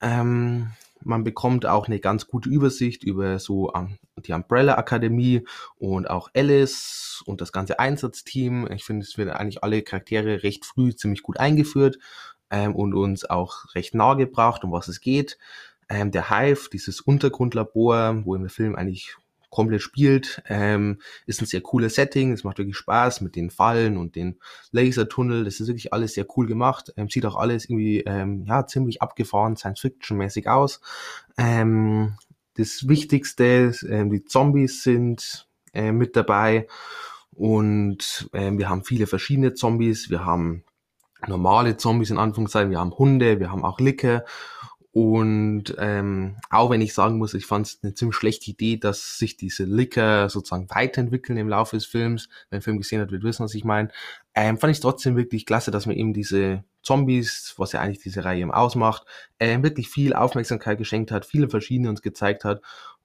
Ähm, 0.00 0.72
man 1.02 1.24
bekommt 1.24 1.66
auch 1.66 1.86
eine 1.86 2.00
ganz 2.00 2.26
gute 2.26 2.48
Übersicht 2.48 3.04
über 3.04 3.38
so 3.38 3.70
um, 3.70 3.98
die 4.24 4.32
Umbrella 4.32 4.76
Akademie 4.76 5.46
und 5.78 6.08
auch 6.08 6.30
Alice 6.34 7.22
und 7.26 7.40
das 7.40 7.52
ganze 7.52 7.78
Einsatzteam. 7.78 8.68
Ich 8.72 8.84
finde, 8.84 9.04
es 9.04 9.16
werden 9.18 9.30
eigentlich 9.30 9.62
alle 9.62 9.82
Charaktere 9.82 10.42
recht 10.42 10.64
früh 10.64 10.94
ziemlich 10.94 11.22
gut 11.22 11.38
eingeführt 11.38 11.98
ähm, 12.50 12.74
und 12.74 12.94
uns 12.94 13.24
auch 13.24 13.74
recht 13.74 13.94
nahe 13.94 14.16
gebracht, 14.16 14.64
um 14.64 14.72
was 14.72 14.88
es 14.88 15.00
geht. 15.00 15.38
Ähm, 15.88 16.10
der 16.10 16.30
Hive, 16.30 16.68
dieses 16.72 17.00
Untergrundlabor, 17.00 18.22
wo 18.24 18.34
im 18.34 18.48
Film 18.48 18.74
eigentlich 18.74 19.16
komplett 19.56 19.80
spielt. 19.80 20.42
Ähm, 20.48 20.98
ist 21.24 21.40
ein 21.40 21.46
sehr 21.46 21.62
cooles 21.62 21.94
Setting, 21.94 22.32
es 22.32 22.44
macht 22.44 22.58
wirklich 22.58 22.76
Spaß 22.76 23.22
mit 23.22 23.36
den 23.36 23.48
Fallen 23.48 23.96
und 23.96 24.14
den 24.14 24.38
Lasertunnel. 24.70 25.44
Das 25.44 25.60
ist 25.60 25.66
wirklich 25.66 25.94
alles 25.94 26.12
sehr 26.12 26.26
cool 26.36 26.46
gemacht. 26.46 26.92
Ähm, 26.98 27.08
sieht 27.08 27.24
auch 27.24 27.36
alles 27.36 27.64
irgendwie 27.64 28.00
ähm, 28.00 28.44
ja 28.46 28.66
ziemlich 28.66 29.00
abgefahren, 29.00 29.56
Science-Fiction-mäßig 29.56 30.46
aus. 30.46 30.82
Ähm, 31.38 32.18
das 32.58 32.86
Wichtigste, 32.86 33.72
ähm, 33.88 34.10
die 34.10 34.24
Zombies 34.24 34.82
sind 34.82 35.48
äh, 35.72 35.90
mit 35.90 36.16
dabei 36.16 36.66
und 37.32 38.28
äh, 38.32 38.52
wir 38.52 38.68
haben 38.68 38.84
viele 38.84 39.06
verschiedene 39.06 39.54
Zombies. 39.54 40.10
Wir 40.10 40.26
haben 40.26 40.64
normale 41.26 41.78
Zombies 41.78 42.10
in 42.10 42.18
Anführungszeichen, 42.18 42.70
wir 42.70 42.80
haben 42.80 42.92
Hunde, 42.92 43.40
wir 43.40 43.50
haben 43.50 43.64
auch 43.64 43.80
Licke 43.80 44.22
und 44.96 45.74
ähm, 45.76 46.36
auch 46.48 46.70
wenn 46.70 46.80
ich 46.80 46.94
sagen 46.94 47.18
muss, 47.18 47.34
ich 47.34 47.44
fand 47.44 47.66
es 47.66 47.80
eine 47.82 47.92
ziemlich 47.92 48.16
schlechte 48.16 48.50
Idee, 48.50 48.78
dass 48.78 49.18
sich 49.18 49.36
diese 49.36 49.64
Licker 49.64 50.30
sozusagen 50.30 50.70
weiterentwickeln 50.70 51.36
im 51.36 51.50
Laufe 51.50 51.76
des 51.76 51.84
Films. 51.84 52.30
Wer 52.48 52.60
den 52.60 52.62
Film 52.62 52.78
gesehen 52.78 53.02
hat, 53.02 53.10
wird 53.10 53.22
wissen, 53.22 53.44
was 53.44 53.52
ich 53.52 53.62
meine. 53.62 53.90
Ähm, 54.34 54.56
fand 54.56 54.70
ich 54.70 54.80
trotzdem 54.80 55.14
wirklich 55.14 55.44
klasse, 55.44 55.70
dass 55.70 55.84
man 55.84 55.96
eben 55.96 56.14
diese 56.14 56.64
Zombies, 56.80 57.52
was 57.58 57.72
ja 57.72 57.82
eigentlich 57.82 57.98
diese 57.98 58.24
Reihe 58.24 58.40
eben 58.40 58.52
ausmacht, 58.52 59.06
ähm, 59.38 59.62
wirklich 59.62 59.90
viel 59.90 60.14
Aufmerksamkeit 60.14 60.78
geschenkt 60.78 61.10
hat, 61.10 61.26
viele 61.26 61.50
verschiedene 61.50 61.90
uns 61.90 62.00
gezeigt 62.00 62.44
hat. 62.44 62.62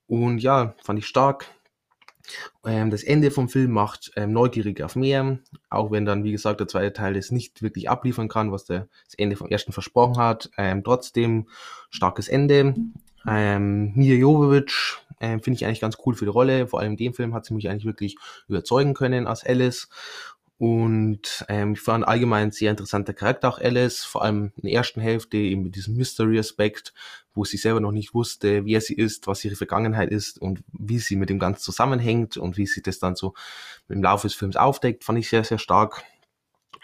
Und 0.07 0.39
ja, 0.39 0.75
fand 0.81 0.97
ich 0.97 1.07
stark. 1.07 1.47
Ähm, 2.65 2.89
das 2.91 3.03
Ende 3.03 3.31
vom 3.31 3.49
Film 3.49 3.71
macht 3.71 4.11
ähm, 4.15 4.33
neugierig 4.33 4.81
auf 4.83 4.95
mehr, 4.95 5.39
auch 5.69 5.91
wenn 5.91 6.05
dann, 6.05 6.23
wie 6.23 6.31
gesagt, 6.31 6.59
der 6.59 6.67
zweite 6.67 6.93
Teil 6.93 7.15
es 7.15 7.31
nicht 7.31 7.61
wirklich 7.61 7.89
abliefern 7.89 8.27
kann, 8.27 8.51
was 8.51 8.65
der, 8.65 8.87
das 9.05 9.15
Ende 9.15 9.35
vom 9.35 9.47
ersten 9.47 9.71
versprochen 9.71 10.17
hat. 10.17 10.49
Ähm, 10.57 10.83
trotzdem 10.83 11.47
starkes 11.89 12.27
Ende. 12.27 12.75
Ähm, 13.27 13.93
Mia 13.95 14.15
Jovovich 14.15 14.97
ähm, 15.19 15.41
finde 15.41 15.55
ich 15.55 15.65
eigentlich 15.65 15.81
ganz 15.81 15.97
cool 16.05 16.15
für 16.15 16.25
die 16.25 16.31
Rolle. 16.31 16.67
Vor 16.67 16.79
allem 16.79 16.91
in 16.91 16.97
dem 16.97 17.13
Film 17.13 17.33
hat 17.33 17.45
sie 17.45 17.53
mich 17.53 17.69
eigentlich 17.69 17.85
wirklich 17.85 18.17
überzeugen 18.47 18.93
können 18.93 19.27
als 19.27 19.45
Alice. 19.45 19.89
Und 20.61 21.43
ähm, 21.49 21.73
ich 21.73 21.81
fand 21.81 22.07
allgemein 22.07 22.49
ein 22.49 22.51
sehr 22.51 22.69
interessanter 22.69 23.13
Charakter 23.13 23.49
auch 23.49 23.57
Alice, 23.57 24.03
vor 24.03 24.21
allem 24.21 24.51
in 24.57 24.61
der 24.61 24.73
ersten 24.73 25.01
Hälfte 25.01 25.37
eben 25.37 25.63
mit 25.63 25.75
diesem 25.75 25.95
Mystery-Aspekt, 25.95 26.93
wo 27.33 27.43
sie 27.45 27.57
selber 27.57 27.79
noch 27.79 27.91
nicht 27.91 28.13
wusste, 28.13 28.63
wer 28.63 28.79
sie 28.79 28.93
ist, 28.93 29.25
was 29.25 29.43
ihre 29.43 29.55
Vergangenheit 29.55 30.11
ist 30.11 30.39
und 30.39 30.63
wie 30.71 30.99
sie 30.99 31.15
mit 31.15 31.31
dem 31.31 31.39
Ganzen 31.39 31.63
zusammenhängt 31.63 32.37
und 32.37 32.57
wie 32.57 32.67
sie 32.67 32.83
das 32.83 32.99
dann 32.99 33.15
so 33.15 33.33
im 33.89 34.03
Laufe 34.03 34.27
des 34.27 34.35
Films 34.35 34.55
aufdeckt, 34.55 35.03
fand 35.03 35.17
ich 35.17 35.29
sehr, 35.29 35.43
sehr 35.43 35.57
stark. 35.57 36.03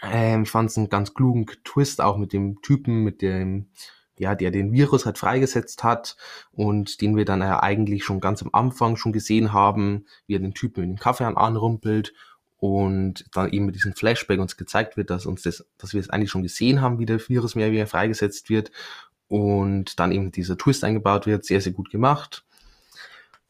Ähm, 0.02 0.42
ich 0.42 0.50
fand 0.50 0.70
es 0.70 0.76
einen 0.76 0.88
ganz 0.88 1.14
klugen 1.14 1.46
Twist 1.62 2.00
auch 2.00 2.16
mit 2.16 2.32
dem 2.32 2.60
Typen, 2.62 3.04
mit 3.04 3.22
dem 3.22 3.68
ja, 4.16 4.34
der 4.34 4.50
den 4.50 4.72
Virus 4.72 5.06
halt 5.06 5.18
freigesetzt 5.18 5.84
hat 5.84 6.16
und 6.50 7.00
den 7.00 7.16
wir 7.16 7.24
dann 7.24 7.42
ja 7.42 7.62
eigentlich 7.62 8.02
schon 8.02 8.18
ganz 8.18 8.42
am 8.42 8.50
Anfang 8.52 8.96
schon 8.96 9.12
gesehen 9.12 9.52
haben, 9.52 10.06
wie 10.26 10.34
er 10.34 10.40
den 10.40 10.54
Typen 10.54 10.82
in 10.82 10.90
den 10.90 10.98
Kaffee 10.98 11.22
anrumpelt 11.22 12.12
und 12.58 13.24
dann 13.32 13.52
eben 13.52 13.66
mit 13.66 13.76
diesem 13.76 13.94
Flashback 13.94 14.40
uns 14.40 14.56
gezeigt 14.56 14.96
wird, 14.96 15.10
dass 15.10 15.26
uns 15.26 15.42
das, 15.42 15.64
dass 15.78 15.94
wir 15.94 16.00
es 16.00 16.10
eigentlich 16.10 16.30
schon 16.30 16.42
gesehen 16.42 16.80
haben, 16.80 16.98
wie 16.98 17.06
der 17.06 17.26
Virus 17.28 17.54
mehr 17.54 17.70
wieder 17.70 17.86
freigesetzt 17.86 18.50
wird 18.50 18.72
und 19.28 19.98
dann 20.00 20.12
eben 20.12 20.32
dieser 20.32 20.58
Twist 20.58 20.84
eingebaut 20.84 21.26
wird, 21.26 21.44
sehr, 21.44 21.60
sehr 21.60 21.72
gut 21.72 21.90
gemacht. 21.90 22.44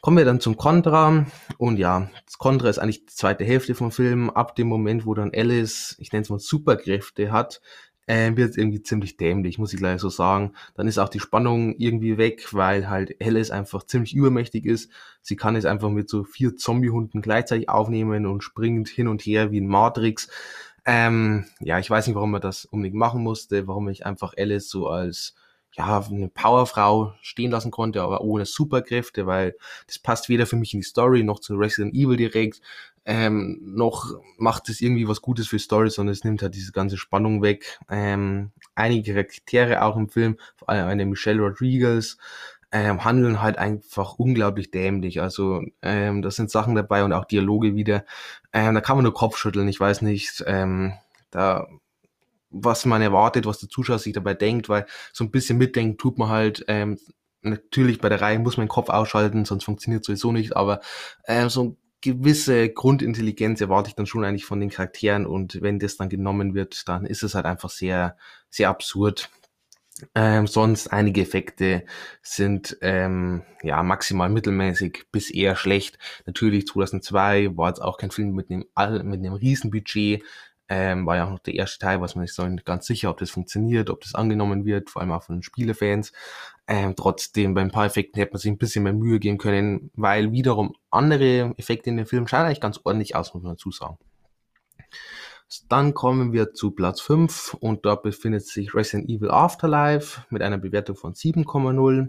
Kommen 0.00 0.18
wir 0.18 0.24
dann 0.24 0.40
zum 0.40 0.56
Contra 0.56 1.26
und 1.56 1.76
ja, 1.78 2.10
das 2.24 2.38
Contra 2.38 2.68
ist 2.68 2.78
eigentlich 2.78 3.06
die 3.06 3.14
zweite 3.14 3.44
Hälfte 3.44 3.74
vom 3.74 3.90
Film, 3.90 4.30
ab 4.30 4.54
dem 4.54 4.68
Moment, 4.68 5.06
wo 5.06 5.14
dann 5.14 5.32
Alice, 5.34 5.96
ich 5.98 6.12
nenne 6.12 6.22
es 6.22 6.30
mal 6.30 6.38
Superkräfte 6.38 7.32
hat, 7.32 7.60
äh, 8.08 8.34
wird 8.36 8.56
irgendwie 8.56 8.82
ziemlich 8.82 9.16
dämlich, 9.16 9.58
muss 9.58 9.72
ich 9.72 9.78
gleich 9.78 10.00
so 10.00 10.08
sagen. 10.08 10.54
Dann 10.74 10.88
ist 10.88 10.98
auch 10.98 11.10
die 11.10 11.20
Spannung 11.20 11.76
irgendwie 11.78 12.16
weg, 12.16 12.52
weil 12.52 12.88
halt 12.88 13.14
Alice 13.22 13.50
einfach 13.50 13.84
ziemlich 13.84 14.14
übermächtig 14.14 14.64
ist. 14.64 14.90
Sie 15.20 15.36
kann 15.36 15.56
es 15.56 15.66
einfach 15.66 15.90
mit 15.90 16.08
so 16.08 16.24
vier 16.24 16.56
Zombiehunden 16.56 17.20
gleichzeitig 17.20 17.68
aufnehmen 17.68 18.26
und 18.26 18.42
springt 18.42 18.88
hin 18.88 19.08
und 19.08 19.22
her 19.22 19.50
wie 19.50 19.60
ein 19.60 19.68
Matrix. 19.68 20.28
Ähm, 20.86 21.44
ja, 21.60 21.78
ich 21.78 21.90
weiß 21.90 22.06
nicht, 22.06 22.16
warum 22.16 22.30
man 22.30 22.40
das 22.40 22.64
unbedingt 22.64 22.96
machen 22.96 23.22
musste, 23.22 23.68
warum 23.68 23.88
ich 23.88 24.06
einfach 24.06 24.32
Alice 24.38 24.70
so 24.70 24.88
als 24.88 25.34
ja, 25.72 26.04
eine 26.10 26.28
Powerfrau 26.28 27.14
stehen 27.20 27.50
lassen 27.50 27.70
konnte, 27.70 28.02
aber 28.02 28.22
ohne 28.22 28.46
Superkräfte, 28.46 29.26
weil 29.26 29.56
das 29.86 29.98
passt 29.98 30.28
weder 30.28 30.46
für 30.46 30.56
mich 30.56 30.74
in 30.74 30.80
die 30.80 30.86
Story 30.86 31.22
noch 31.22 31.40
zu 31.40 31.54
Resident 31.54 31.94
Evil 31.94 32.16
direkt 32.16 32.60
ähm, 33.08 33.58
noch 33.62 34.20
macht 34.36 34.68
es 34.68 34.82
irgendwie 34.82 35.08
was 35.08 35.22
Gutes 35.22 35.48
für 35.48 35.58
Story, 35.58 35.88
sondern 35.88 36.12
es 36.12 36.24
nimmt 36.24 36.42
halt 36.42 36.54
diese 36.54 36.72
ganze 36.72 36.98
Spannung 36.98 37.40
weg. 37.40 37.80
Ähm, 37.88 38.52
einige 38.74 39.14
Charaktere 39.14 39.82
auch 39.82 39.96
im 39.96 40.10
Film, 40.10 40.36
vor 40.56 40.68
allem 40.68 40.88
eine 40.88 41.06
Michelle 41.06 41.40
Rodriguez, 41.40 42.18
ähm, 42.70 43.04
handeln 43.04 43.40
halt 43.40 43.56
einfach 43.56 44.18
unglaublich 44.18 44.70
dämlich. 44.70 45.22
Also 45.22 45.62
ähm, 45.80 46.20
das 46.20 46.36
sind 46.36 46.50
Sachen 46.50 46.74
dabei 46.74 47.02
und 47.02 47.14
auch 47.14 47.24
Dialoge 47.24 47.74
wieder. 47.74 48.04
Ähm, 48.52 48.74
da 48.74 48.82
kann 48.82 48.98
man 48.98 49.04
nur 49.04 49.14
Kopfschütteln. 49.14 49.68
Ich 49.68 49.80
weiß 49.80 50.02
nicht, 50.02 50.44
ähm, 50.46 50.92
da 51.30 51.66
was 52.50 52.84
man 52.86 53.02
erwartet, 53.02 53.46
was 53.46 53.58
der 53.58 53.68
Zuschauer 53.68 53.98
sich 53.98 54.12
dabei 54.12 54.34
denkt, 54.34 54.68
weil 54.68 54.86
so 55.12 55.24
ein 55.24 55.30
bisschen 55.30 55.58
mitdenken 55.58 55.98
tut 55.98 56.18
man 56.18 56.28
halt. 56.28 56.64
Ähm, 56.68 56.98
natürlich 57.42 58.00
bei 58.00 58.08
der 58.08 58.20
Reihe 58.20 58.38
muss 58.38 58.56
man 58.56 58.66
den 58.66 58.70
Kopf 58.70 58.88
ausschalten, 58.88 59.44
sonst 59.44 59.64
funktioniert 59.64 60.04
sowieso 60.04 60.32
nicht. 60.32 60.56
Aber 60.56 60.80
äh, 61.24 61.48
so 61.48 61.76
gewisse 62.00 62.68
Grundintelligenz 62.68 63.60
erwarte 63.60 63.88
ich 63.88 63.94
dann 63.94 64.06
schon 64.06 64.24
eigentlich 64.24 64.44
von 64.44 64.60
den 64.60 64.70
Charakteren 64.70 65.26
und 65.26 65.60
wenn 65.62 65.78
das 65.78 65.96
dann 65.96 66.08
genommen 66.08 66.54
wird, 66.54 66.88
dann 66.88 67.04
ist 67.06 67.22
es 67.22 67.34
halt 67.34 67.46
einfach 67.46 67.70
sehr, 67.70 68.16
sehr 68.50 68.68
absurd. 68.68 69.30
Ähm, 70.14 70.46
sonst 70.46 70.92
einige 70.92 71.22
Effekte 71.22 71.84
sind 72.22 72.78
ähm, 72.82 73.42
ja 73.64 73.82
maximal 73.82 74.28
mittelmäßig 74.28 75.06
bis 75.10 75.28
eher 75.28 75.56
schlecht. 75.56 75.98
Natürlich 76.24 76.68
2002 76.68 77.56
war 77.56 77.70
jetzt 77.70 77.82
auch 77.82 77.98
kein 77.98 78.12
Film 78.12 78.32
mit 78.32 78.48
einem 78.48 78.64
mit 79.08 79.18
einem 79.18 79.32
Riesenbudget. 79.32 80.22
Ähm, 80.68 81.06
war 81.06 81.16
ja 81.16 81.26
auch 81.26 81.30
noch 81.30 81.38
der 81.38 81.54
erste 81.54 81.78
Teil, 81.78 82.00
was 82.00 82.14
man 82.14 82.22
nicht 82.22 82.34
so 82.34 82.46
ganz 82.64 82.86
sicher, 82.86 83.10
ob 83.10 83.18
das 83.18 83.30
funktioniert, 83.30 83.88
ob 83.88 84.02
das 84.02 84.14
angenommen 84.14 84.66
wird, 84.66 84.90
vor 84.90 85.00
allem 85.00 85.12
auch 85.12 85.22
von 85.22 85.42
Spielefans. 85.42 86.12
Ähm, 86.66 86.94
trotzdem, 86.94 87.54
bei 87.54 87.62
ein 87.62 87.70
paar 87.70 87.86
Effekten 87.86 88.20
hätte 88.20 88.32
man 88.32 88.40
sich 88.40 88.50
ein 88.50 88.58
bisschen 88.58 88.84
mehr 88.84 88.92
Mühe 88.92 89.18
geben 89.18 89.38
können, 89.38 89.90
weil 89.94 90.32
wiederum 90.32 90.74
andere 90.90 91.54
Effekte 91.56 91.88
in 91.88 91.96
dem 91.96 92.06
Film 92.06 92.26
schauen 92.26 92.44
eigentlich 92.44 92.60
ganz 92.60 92.80
ordentlich 92.84 93.16
aus, 93.16 93.32
muss 93.32 93.42
man 93.42 93.52
dazu 93.52 93.70
sagen. 93.70 93.96
Dann 95.70 95.94
kommen 95.94 96.34
wir 96.34 96.52
zu 96.52 96.72
Platz 96.72 97.00
5 97.00 97.54
und 97.54 97.86
dort 97.86 98.02
befindet 98.02 98.46
sich 98.46 98.74
Resident 98.74 99.08
Evil 99.08 99.30
Afterlife 99.30 100.24
mit 100.28 100.42
einer 100.42 100.58
Bewertung 100.58 100.96
von 100.96 101.14
7,0. 101.14 102.08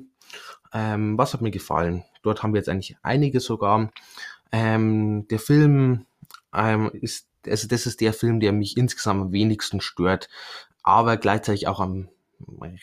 Ähm, 0.74 1.18
was 1.18 1.34
hat 1.34 1.42
mir 1.42 1.52
gefallen? 1.52 2.04
Dort 2.22 2.44
haben 2.44 2.54
wir 2.54 2.60
jetzt 2.60 2.68
eigentlich 2.68 2.98
einige 3.02 3.40
sogar. 3.40 3.92
Ähm, 4.52 5.26
der 5.30 5.40
Film 5.40 6.06
ähm, 6.54 6.92
ist 6.94 7.29
also 7.48 7.68
das 7.68 7.86
ist 7.86 8.02
der 8.02 8.14
Film, 8.14 8.40
der 8.40 8.52
mich 8.52 8.78
insgesamt 8.78 9.22
am 9.22 9.32
wenigsten 9.32 9.82
stört, 9.82 10.30
aber 10.84 11.18
gleichzeitig 11.18 11.68
auch 11.68 11.80
am 11.80 12.10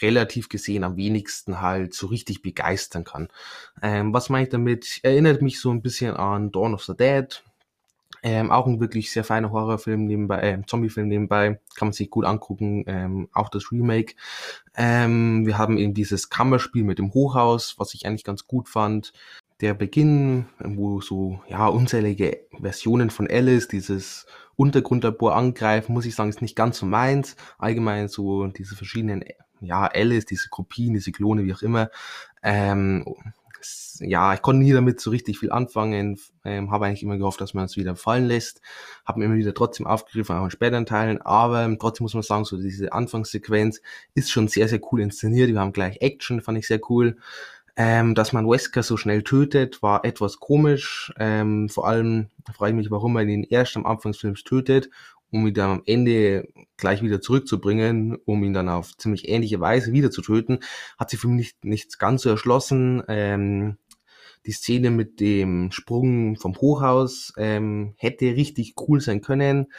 relativ 0.03 0.49
gesehen 0.51 0.85
am 0.85 0.97
wenigsten 0.97 1.61
halt 1.61 1.95
so 1.95 2.09
richtig 2.09 2.43
begeistern 2.43 3.05
kann. 3.05 3.29
Ähm, 3.83 4.13
was 4.13 4.29
meine 4.29 4.45
ich 4.45 4.51
damit? 4.51 5.01
Erinnert 5.03 5.41
mich 5.41 5.61
so 5.61 5.71
ein 5.71 5.81
bisschen 5.81 6.15
an 6.15 6.53
Dawn 6.53 6.75
of 6.75 6.85
the 6.85 6.95
Dead. 6.95 7.43
Ähm, 8.23 8.51
auch 8.51 8.67
ein 8.67 8.81
wirklich 8.81 9.13
sehr 9.13 9.25
feiner 9.25 9.53
Horrorfilm 9.53 10.05
nebenbei, 10.05 10.41
äh, 10.41 10.63
Zombiefilm 10.67 11.09
nebenbei, 11.09 11.61
kann 11.77 11.89
man 11.89 11.93
sich 11.93 12.11
gut 12.11 12.25
angucken, 12.25 12.85
ähm, 12.87 13.29
auch 13.33 13.49
das 13.49 13.71
Remake. 13.71 14.15
Ähm, 14.75 15.47
wir 15.47 15.59
haben 15.59 15.79
eben 15.79 15.95
dieses 15.95 16.29
Kammerspiel 16.29 16.83
mit 16.83 16.99
dem 16.99 17.15
Hochhaus, 17.15 17.79
was 17.79 17.95
ich 17.95 18.05
eigentlich 18.05 18.25
ganz 18.25 18.47
gut 18.47 18.69
fand 18.69 19.13
der 19.61 19.75
Beginn, 19.75 20.47
wo 20.59 21.01
so 21.01 21.41
ja 21.49 21.67
unzählige 21.67 22.41
Versionen 22.61 23.11
von 23.11 23.29
Alice, 23.29 23.69
dieses 23.69 24.27
Untergrundlabor 24.57 25.37
angreifen, 25.37 25.93
muss 25.93 26.07
ich 26.07 26.15
sagen, 26.15 26.31
ist 26.31 26.43
nicht 26.43 26.57
ganz 26.57 26.79
so 26.79 26.87
meins. 26.87 27.37
Allgemein 27.59 28.09
so 28.09 28.47
diese 28.47 28.75
verschiedenen, 28.75 29.25
ja, 29.61 29.87
Alice, 29.87 30.25
diese 30.25 30.49
Kopien, 30.49 30.95
diese 30.95 31.13
Klone, 31.13 31.45
wie 31.45 31.55
auch 31.55 31.63
immer. 31.63 31.91
Ähm, 32.43 33.05
ja, 34.01 34.35
ich 34.35 34.43
konnte 34.43 34.63
nie 34.63 34.73
damit 34.73 35.01
so 35.01 35.11
richtig 35.11 35.39
viel 35.39 35.51
anfangen, 35.51 36.19
ähm, 36.45 36.71
habe 36.71 36.87
eigentlich 36.87 37.03
immer 37.03 37.17
gehofft, 37.17 37.41
dass 37.41 37.55
man 37.55 37.65
es 37.65 37.77
wieder 37.77 37.97
fallen 37.97 38.27
lässt, 38.27 38.61
habe 39.05 39.19
mir 39.19 39.27
immer 39.27 39.37
wieder 39.37 39.55
trotzdem 39.55 39.87
aufgegriffen, 39.87 40.37
auch 40.37 40.45
in 40.45 40.51
späteren 40.51 40.87
Teilen, 40.87 41.21
aber 41.23 41.75
trotzdem 41.79 42.05
muss 42.05 42.15
man 42.15 42.23
sagen, 42.23 42.45
so 42.45 42.57
diese 42.57 42.93
Anfangssequenz 42.93 43.81
ist 44.15 44.31
schon 44.31 44.49
sehr, 44.49 44.69
sehr 44.69 44.81
cool 44.93 45.01
inszeniert, 45.01 45.49
wir 45.49 45.61
haben 45.61 45.73
gleich 45.73 45.99
Action, 46.01 46.41
fand 46.41 46.59
ich 46.59 46.67
sehr 46.67 46.81
cool, 46.91 47.17
ähm, 47.77 48.15
dass 48.15 48.33
man 48.33 48.49
Wesker 48.49 48.83
so 48.83 48.97
schnell 48.97 49.23
tötet, 49.23 49.83
war 49.83 50.05
etwas 50.05 50.39
komisch. 50.39 51.13
Ähm, 51.19 51.69
vor 51.69 51.87
allem 51.87 52.29
frage 52.55 52.73
ich 52.73 52.77
mich, 52.77 52.91
warum 52.91 53.13
man 53.13 53.29
ihn 53.29 53.45
erst 53.45 53.77
am 53.77 53.87
Anfang 53.87 54.13
des 54.13 54.21
Films 54.21 54.45
tötet, 54.45 54.89
um 55.31 55.47
ihn 55.47 55.55
dann 55.55 55.71
am 55.71 55.83
Ende 55.85 56.49
gleich 56.79 57.03
wieder 57.03 57.21
zurückzubringen, 57.21 58.17
um 58.25 58.43
ihn 58.45 58.55
dann 58.55 58.71
auf 58.71 58.97
ziemlich 58.97 59.29
ähnliche 59.29 59.61
Weise 59.61 59.93
wieder 59.93 60.11
zu 60.11 60.23
töten. 60.23 60.61
Hat 60.99 61.11
sich 61.11 61.21
für 61.21 61.29
mich 61.29 61.37
nicht, 61.37 61.65
nicht 61.65 61.99
ganz 61.99 62.23
so 62.23 62.31
erschlossen. 62.31 63.03
Ähm, 63.09 63.77
die 64.45 64.53
Szene 64.53 64.91
mit 64.91 65.21
dem 65.21 65.71
Sprung 65.73 66.37
vom 66.37 66.57
Hochhaus 66.57 67.33
ähm, 67.37 67.95
hätte 67.97 68.27
richtig 68.37 68.75
cool 68.89 69.01
sein 69.01 69.21
können. 69.21 69.73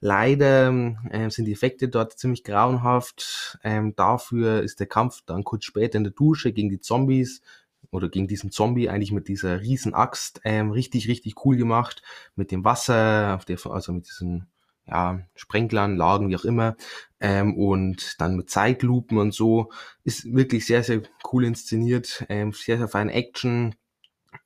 Leider 0.00 0.68
ähm, 0.68 1.30
sind 1.30 1.46
die 1.46 1.52
Effekte 1.52 1.88
dort 1.88 2.18
ziemlich 2.18 2.44
grauenhaft. 2.44 3.58
Ähm, 3.64 3.94
dafür 3.96 4.62
ist 4.62 4.80
der 4.80 4.86
Kampf 4.86 5.22
dann 5.26 5.44
kurz 5.44 5.64
später 5.64 5.98
in 5.98 6.04
der 6.04 6.12
Dusche 6.12 6.52
gegen 6.52 6.70
die 6.70 6.80
Zombies 6.80 7.42
oder 7.90 8.08
gegen 8.08 8.28
diesen 8.28 8.50
Zombie 8.50 8.88
eigentlich 8.88 9.12
mit 9.12 9.28
dieser 9.28 9.60
riesen 9.60 9.94
Axt 9.94 10.40
ähm, 10.44 10.70
richtig, 10.70 11.08
richtig 11.08 11.44
cool 11.44 11.56
gemacht. 11.56 12.02
Mit 12.36 12.50
dem 12.50 12.64
Wasser, 12.64 13.34
auf 13.36 13.44
der, 13.44 13.58
also 13.66 13.92
mit 13.92 14.06
diesen 14.06 14.46
ja, 14.86 15.20
Sprenglern, 15.34 15.96
Lagen, 15.96 16.28
wie 16.28 16.36
auch 16.36 16.44
immer. 16.44 16.76
Ähm, 17.20 17.56
und 17.56 18.20
dann 18.20 18.36
mit 18.36 18.50
Zeitlupen 18.50 19.18
und 19.18 19.32
so. 19.32 19.70
Ist 20.02 20.32
wirklich 20.34 20.66
sehr, 20.66 20.82
sehr 20.82 21.02
cool 21.32 21.44
inszeniert. 21.44 22.24
Ähm, 22.28 22.52
sehr, 22.52 22.78
sehr 22.78 22.88
feine 22.88 23.12
Action 23.12 23.74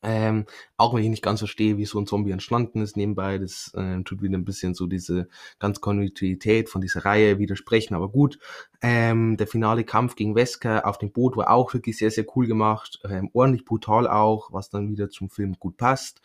ähm, 0.03 0.47
auch 0.77 0.95
wenn 0.95 1.03
ich 1.03 1.11
nicht 1.11 1.25
ganz 1.25 1.41
verstehe, 1.41 1.77
wie 1.77 1.85
so 1.85 1.99
ein 1.99 2.07
Zombie 2.07 2.31
entstanden 2.31 2.83
ist 2.83 2.97
nebenbei, 2.97 3.39
das 3.39 3.73
äh, 3.75 4.01
tut 4.03 4.23
wieder 4.23 4.39
ein 4.39 4.45
bisschen 4.45 4.75
so 4.75 4.87
diese 4.87 5.29
ganz 5.59 5.81
Kontinuität 5.81 6.69
von 6.69 6.81
dieser 6.81 7.05
Reihe 7.05 7.39
widersprechen, 7.39 7.95
aber 7.95 8.09
gut. 8.09 8.39
Ähm, 8.81 9.37
der 9.37 9.49
finale 9.49 9.83
Kampf 9.83 10.15
gegen 10.15 10.37
Wesker 10.37 10.87
auf 10.87 10.99
dem 10.99 11.11
Boot 11.11 11.37
war 11.37 11.51
auch 11.51 11.75
wirklich 11.75 11.99
sehr, 11.99 12.13
sehr 12.13 12.25
cool 12.37 12.47
gemacht, 12.47 13.01
ähm, 13.09 13.29
ordentlich 13.33 13.65
brutal 13.65 14.07
auch, 14.07 14.53
was 14.53 14.71
dann 14.71 14.89
wieder 14.89 15.11
zum 15.11 15.31
Film 15.31 15.57
gut 15.59 15.77
passt. 15.77 16.21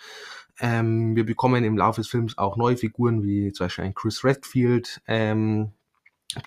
Ähm, 0.59 1.15
wir 1.15 1.25
bekommen 1.25 1.63
im 1.63 1.77
Laufe 1.77 2.01
des 2.01 2.09
Films 2.09 2.37
auch 2.37 2.57
neue 2.57 2.77
Figuren, 2.77 3.23
wie 3.23 3.51
zum 3.51 3.65
Beispiel 3.65 3.85
ein 3.85 3.95
Chris 3.95 4.23
Redfield, 4.23 5.01
ähm, 5.07 5.71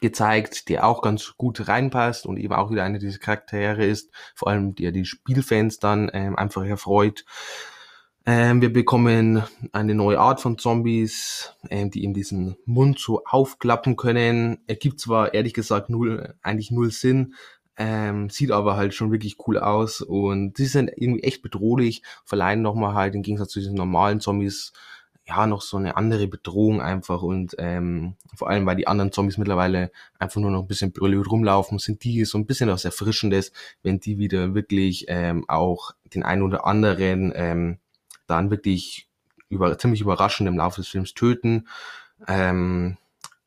gezeigt, 0.01 0.69
der 0.69 0.87
auch 0.87 1.03
ganz 1.03 1.35
gut 1.37 1.69
reinpasst 1.69 2.27
und 2.27 2.37
eben 2.37 2.55
auch 2.55 2.71
wieder 2.71 2.85
einer 2.85 2.99
dieser 2.99 3.19
Charaktere 3.19 3.85
ist, 3.85 4.11
vor 4.35 4.49
allem 4.49 4.75
der 4.75 4.93
die 4.93 5.05
Spielfans 5.05 5.79
dann 5.79 6.11
ähm, 6.13 6.37
einfach 6.37 6.65
erfreut. 6.65 7.25
Ähm, 8.29 8.61
wir 8.61 8.73
bekommen 8.73 9.45
eine 9.71 9.95
neue 9.95 10.19
Art 10.19 10.41
von 10.41 10.59
Zombies, 10.59 11.55
ähm, 11.71 11.93
die 11.93 12.03
eben 12.03 12.13
diesen 12.13 12.57
Mund 12.65 12.99
so 12.99 13.23
aufklappen 13.25 13.95
können. 13.97 14.59
Ergibt 14.67 14.99
zwar 14.99 15.33
ehrlich 15.33 15.55
gesagt 15.55 15.91
null, 15.91 16.35
eigentlich 16.43 16.73
null 16.73 16.91
Sinn, 16.91 17.35
ähm, 17.77 18.29
sieht 18.29 18.51
aber 18.51 18.77
halt 18.77 18.95
schon 18.95 19.13
wirklich 19.13 19.37
cool 19.47 19.59
aus 19.59 20.01
und 20.01 20.57
sie 20.57 20.67
sind 20.67 20.91
irgendwie 20.97 21.23
echt 21.23 21.43
bedrohlich, 21.43 22.03
verleihen 22.25 22.63
nochmal 22.63 22.95
halt 22.95 23.15
im 23.15 23.23
Gegensatz 23.23 23.51
zu 23.51 23.61
diesen 23.61 23.77
normalen 23.77 24.21
Zombies 24.21 24.73
ja 25.27 25.47
noch 25.47 25.63
so 25.63 25.77
eine 25.77 25.97
andere 25.97 26.29
Bedrohung 26.29 26.81
einfach 26.81 27.23
und 27.23 27.57
ähm, 27.59 28.15
vor 28.35 28.49
allem, 28.49 28.67
weil 28.67 28.77
die 28.77 28.87
anderen 28.87 29.13
Zombies 29.13 29.39
mittlerweile 29.39 29.91
einfach 30.19 30.41
nur 30.41 30.51
noch 30.51 30.63
ein 30.63 30.69
bisschen 30.69 30.93
brüllig 30.93 31.29
rumlaufen, 31.29 31.79
sind 31.79 32.05
die 32.05 32.25
so 32.25 32.39
ein 32.39 32.47
bisschen 32.47 32.69
was 32.69 32.85
Erfrischendes, 32.85 33.53
wenn 33.83 33.99
die 33.99 34.19
wieder 34.19 34.55
wirklich 34.55 35.07
ähm, 35.09 35.45
auch 35.49 35.93
den 36.15 36.23
einen 36.23 36.43
oder 36.43 36.67
anderen 36.67 37.33
ähm, 37.35 37.79
dann 38.27 38.51
wirklich 38.51 39.09
über, 39.49 39.77
ziemlich 39.79 40.01
überraschend 40.01 40.49
im 40.49 40.59
Laufe 40.59 40.81
des 40.81 40.89
Films 40.89 41.15
töten. 41.15 41.67
Ähm, 42.29 42.97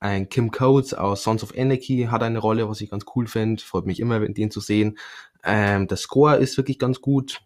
ein 0.02 0.30
Kim 0.30 0.52
Coates 0.52 0.94
aus 0.94 1.24
Sons 1.24 1.44
of 1.44 1.54
Anarchy 1.58 2.08
hat 2.10 2.24
eine 2.24 2.40
Rolle, 2.40 2.70
was 2.70 2.82
ich 2.82 2.90
ganz 2.90 3.06
cool 3.16 3.28
finde. 3.28 3.62
Freut 3.62 3.86
mich 3.86 4.00
immer, 4.00 4.20
den 4.20 4.52
zu 4.52 4.62
sehen. 4.62 4.98
Ähm, 5.44 5.88
der 5.88 5.98
Score 5.98 6.38
ist 6.38 6.58
wirklich 6.58 6.80
ganz 6.80 7.02
gut. 7.02 7.42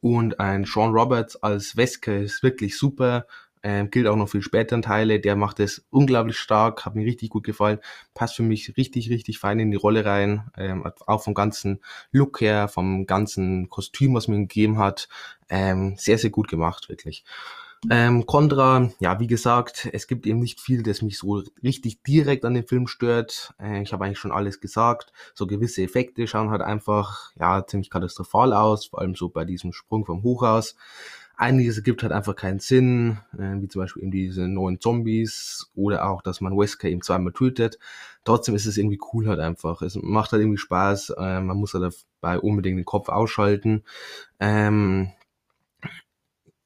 Und 0.00 0.38
ein 0.38 0.64
Sean 0.64 0.92
Roberts 0.92 1.36
als 1.42 1.76
Wesker 1.76 2.18
ist 2.18 2.42
wirklich 2.42 2.78
super. 2.78 3.26
Ähm, 3.62 3.90
gilt 3.90 4.06
auch 4.06 4.16
noch 4.16 4.28
für 4.28 4.42
späteren 4.42 4.82
Teile. 4.82 5.20
Der 5.20 5.36
macht 5.36 5.60
es 5.60 5.86
unglaublich 5.90 6.38
stark, 6.38 6.84
hat 6.84 6.94
mir 6.94 7.06
richtig 7.06 7.30
gut 7.30 7.44
gefallen. 7.44 7.78
Passt 8.14 8.36
für 8.36 8.42
mich 8.42 8.76
richtig, 8.76 9.10
richtig 9.10 9.38
fein 9.38 9.60
in 9.60 9.70
die 9.70 9.76
Rolle 9.76 10.04
rein. 10.04 10.50
Ähm, 10.56 10.84
auch 11.06 11.22
vom 11.22 11.34
ganzen 11.34 11.80
Look 12.10 12.40
her, 12.40 12.68
vom 12.68 13.06
ganzen 13.06 13.68
Kostüm, 13.68 14.14
was 14.14 14.28
mir 14.28 14.38
gegeben 14.38 14.78
hat. 14.78 15.08
Ähm, 15.48 15.94
sehr, 15.96 16.18
sehr 16.18 16.30
gut 16.30 16.48
gemacht, 16.48 16.88
wirklich. 16.88 17.24
Ähm, 17.90 18.26
Contra, 18.26 18.90
ja, 19.00 19.18
wie 19.18 19.26
gesagt, 19.26 19.88
es 19.92 20.06
gibt 20.06 20.24
eben 20.26 20.38
nicht 20.38 20.60
viel, 20.60 20.84
das 20.84 21.02
mich 21.02 21.18
so 21.18 21.42
richtig 21.64 22.04
direkt 22.04 22.44
an 22.44 22.54
den 22.54 22.66
Film 22.66 22.86
stört. 22.86 23.54
Äh, 23.60 23.82
ich 23.82 23.92
habe 23.92 24.04
eigentlich 24.04 24.20
schon 24.20 24.30
alles 24.30 24.60
gesagt. 24.60 25.12
So 25.34 25.48
gewisse 25.48 25.82
Effekte 25.82 26.28
schauen 26.28 26.50
halt 26.50 26.62
einfach, 26.62 27.32
ja, 27.34 27.66
ziemlich 27.66 27.90
katastrophal 27.90 28.52
aus, 28.52 28.86
vor 28.86 29.00
allem 29.00 29.16
so 29.16 29.28
bei 29.30 29.44
diesem 29.44 29.72
Sprung 29.72 30.04
vom 30.04 30.22
Hochhaus 30.22 30.76
einiges 31.36 31.76
ergibt 31.76 32.02
halt 32.02 32.12
einfach 32.12 32.36
keinen 32.36 32.60
Sinn, 32.60 33.18
äh, 33.34 33.60
wie 33.60 33.68
zum 33.68 33.82
Beispiel 33.82 34.02
eben 34.02 34.12
diese 34.12 34.48
neuen 34.48 34.80
Zombies 34.80 35.70
oder 35.74 36.08
auch, 36.08 36.22
dass 36.22 36.40
man 36.40 36.56
Wesker 36.56 36.88
eben 36.88 37.02
zweimal 37.02 37.32
tötet. 37.32 37.78
Trotzdem 38.24 38.54
ist 38.54 38.66
es 38.66 38.76
irgendwie 38.76 39.00
cool 39.12 39.28
halt 39.28 39.40
einfach. 39.40 39.82
Es 39.82 39.96
macht 39.96 40.32
halt 40.32 40.42
irgendwie 40.42 40.58
Spaß. 40.58 41.10
Äh, 41.18 41.40
man 41.40 41.56
muss 41.56 41.74
halt 41.74 41.92
dabei 42.20 42.38
unbedingt 42.38 42.78
den 42.78 42.84
Kopf 42.84 43.08
ausschalten. 43.08 43.82
Ähm, 44.40 45.12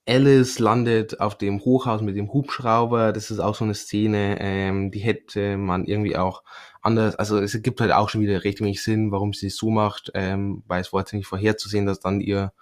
Alice 0.09 0.61
landet 0.61 1.21
auf 1.21 1.37
dem 1.37 1.61
Hochhaus 1.65 2.01
mit 2.01 2.17
dem 2.17 2.33
Hubschrauber. 2.33 3.13
Das 3.13 3.31
ist 3.33 3.41
auch 3.41 3.57
so 3.57 3.65
eine 3.65 3.75
Szene, 3.75 4.37
ähm, 4.41 4.93
die 4.93 5.01
hätte 5.01 5.57
man 5.57 5.85
irgendwie 5.85 6.17
auch 6.17 6.45
anders, 6.81 7.17
also 7.17 7.39
es 7.39 7.61
gibt 7.63 7.81
halt 7.81 7.91
auch 7.93 8.09
schon 8.09 8.21
wieder 8.21 8.45
recht 8.45 8.61
wenig 8.61 8.83
Sinn, 8.83 9.11
warum 9.11 9.33
sie 9.33 9.49
es 9.49 9.57
so 9.57 9.69
macht, 9.71 10.13
ähm, 10.15 10.63
weil 10.69 10.81
es 10.81 10.93
war 10.93 11.01
jetzt 11.01 11.13
nicht 11.13 11.27
vorherzusehen, 11.27 11.87
dass 11.87 11.99
dann 11.99 12.21
ihr 12.21 12.53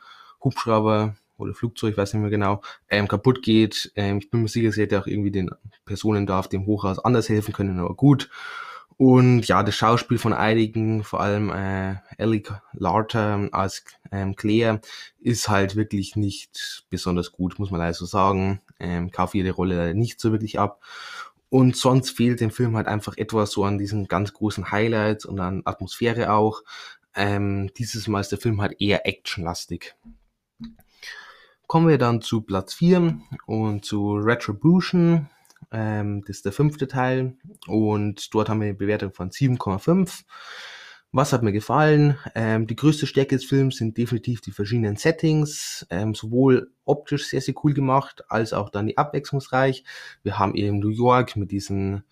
Hubschrauber 0.42 1.16
oder 1.36 1.54
Flugzeug, 1.54 1.96
weiß 1.96 2.14
nicht 2.14 2.22
mehr 2.22 2.30
genau, 2.30 2.62
ähm, 2.88 3.08
kaputt 3.08 3.42
geht. 3.42 3.92
Ähm, 3.96 4.18
ich 4.18 4.30
bin 4.30 4.42
mir 4.42 4.48
sicher, 4.48 4.72
sie 4.72 4.82
hätte 4.82 5.00
auch 5.00 5.06
irgendwie 5.06 5.30
den 5.30 5.50
Personen 5.84 6.26
da 6.26 6.38
auf 6.38 6.48
dem 6.48 6.66
Hochhaus 6.66 6.98
anders 6.98 7.28
helfen 7.28 7.52
können, 7.52 7.78
aber 7.78 7.94
gut. 7.94 8.30
Und 8.96 9.48
ja, 9.48 9.62
das 9.64 9.74
Schauspiel 9.74 10.18
von 10.18 10.32
einigen, 10.32 11.02
vor 11.02 11.20
allem 11.20 11.50
äh, 11.50 11.96
Ellie 12.16 12.44
Larter 12.72 13.48
als 13.50 13.84
ähm, 14.12 14.36
Claire, 14.36 14.80
ist 15.20 15.48
halt 15.48 15.74
wirklich 15.74 16.14
nicht 16.14 16.84
besonders 16.90 17.32
gut, 17.32 17.58
muss 17.58 17.72
man 17.72 17.80
leider 17.80 17.94
so 17.94 18.06
sagen. 18.06 18.60
Ähm, 18.78 19.10
kaufe 19.10 19.36
ihre 19.38 19.50
Rolle 19.50 19.76
leider 19.76 19.94
nicht 19.94 20.20
so 20.20 20.30
wirklich 20.30 20.60
ab. 20.60 20.80
Und 21.48 21.76
sonst 21.76 22.10
fehlt 22.10 22.40
dem 22.40 22.50
Film 22.50 22.76
halt 22.76 22.86
einfach 22.86 23.16
etwas 23.16 23.50
so 23.52 23.64
an 23.64 23.78
diesen 23.78 24.06
ganz 24.06 24.32
großen 24.32 24.70
Highlights 24.70 25.24
und 25.24 25.40
an 25.40 25.62
Atmosphäre 25.64 26.32
auch. 26.32 26.62
Ähm, 27.16 27.70
dieses 27.76 28.06
Mal 28.08 28.20
ist 28.20 28.32
der 28.32 28.40
Film 28.40 28.60
halt 28.60 28.80
eher 28.80 29.06
actionlastig. 29.06 29.94
Kommen 31.66 31.88
wir 31.88 31.98
dann 31.98 32.20
zu 32.20 32.42
Platz 32.42 32.74
4 32.74 33.18
und 33.46 33.84
zu 33.84 34.16
Retribution. 34.16 35.30
Ähm, 35.72 36.22
das 36.26 36.36
ist 36.36 36.44
der 36.44 36.52
fünfte 36.52 36.86
Teil 36.86 37.36
und 37.66 38.32
dort 38.34 38.48
haben 38.48 38.60
wir 38.60 38.66
eine 38.66 38.74
Bewertung 38.74 39.12
von 39.12 39.30
7,5. 39.30 40.24
Was 41.10 41.32
hat 41.32 41.42
mir 41.42 41.52
gefallen? 41.52 42.18
Ähm, 42.34 42.66
die 42.66 42.76
größte 42.76 43.06
Stärke 43.06 43.36
des 43.36 43.44
Films 43.44 43.76
sind 43.76 43.96
definitiv 43.96 44.40
die 44.40 44.50
verschiedenen 44.50 44.96
Settings, 44.96 45.86
ähm, 45.88 46.14
sowohl 46.14 46.72
optisch 46.84 47.28
sehr, 47.28 47.40
sehr 47.40 47.54
cool 47.62 47.72
gemacht, 47.72 48.24
als 48.28 48.52
auch 48.52 48.68
dann 48.68 48.88
die 48.88 48.98
abwechslungsreich. 48.98 49.84
Wir 50.22 50.38
haben 50.38 50.54
eben 50.54 50.80
New 50.80 50.88
York 50.88 51.36
mit 51.36 51.50
diesen 51.50 52.02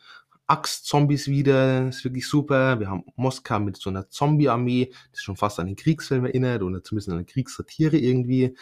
Axt-Zombies 0.47 1.29
wieder, 1.29 1.89
ist 1.89 2.05
wirklich 2.05 2.29
super. 2.29 2.79
Wir 2.79 2.91
haben 2.91 3.05
Moskau 3.17 3.59
mit 3.59 3.77
so 3.77 3.91
einer 3.91 4.09
Zombie-Armee, 4.09 4.93
das 5.11 5.23
schon 5.23 5.37
fast 5.37 5.59
an 5.59 5.67
den 5.67 5.77
Kriegsfilm 5.77 6.27
erinnert 6.27 6.63
oder 6.63 6.85
zumindest 6.85 7.09
an 7.09 7.15
eine 7.17 7.25
Kriegssatire 7.25 7.97
irgendwie. 7.97 8.55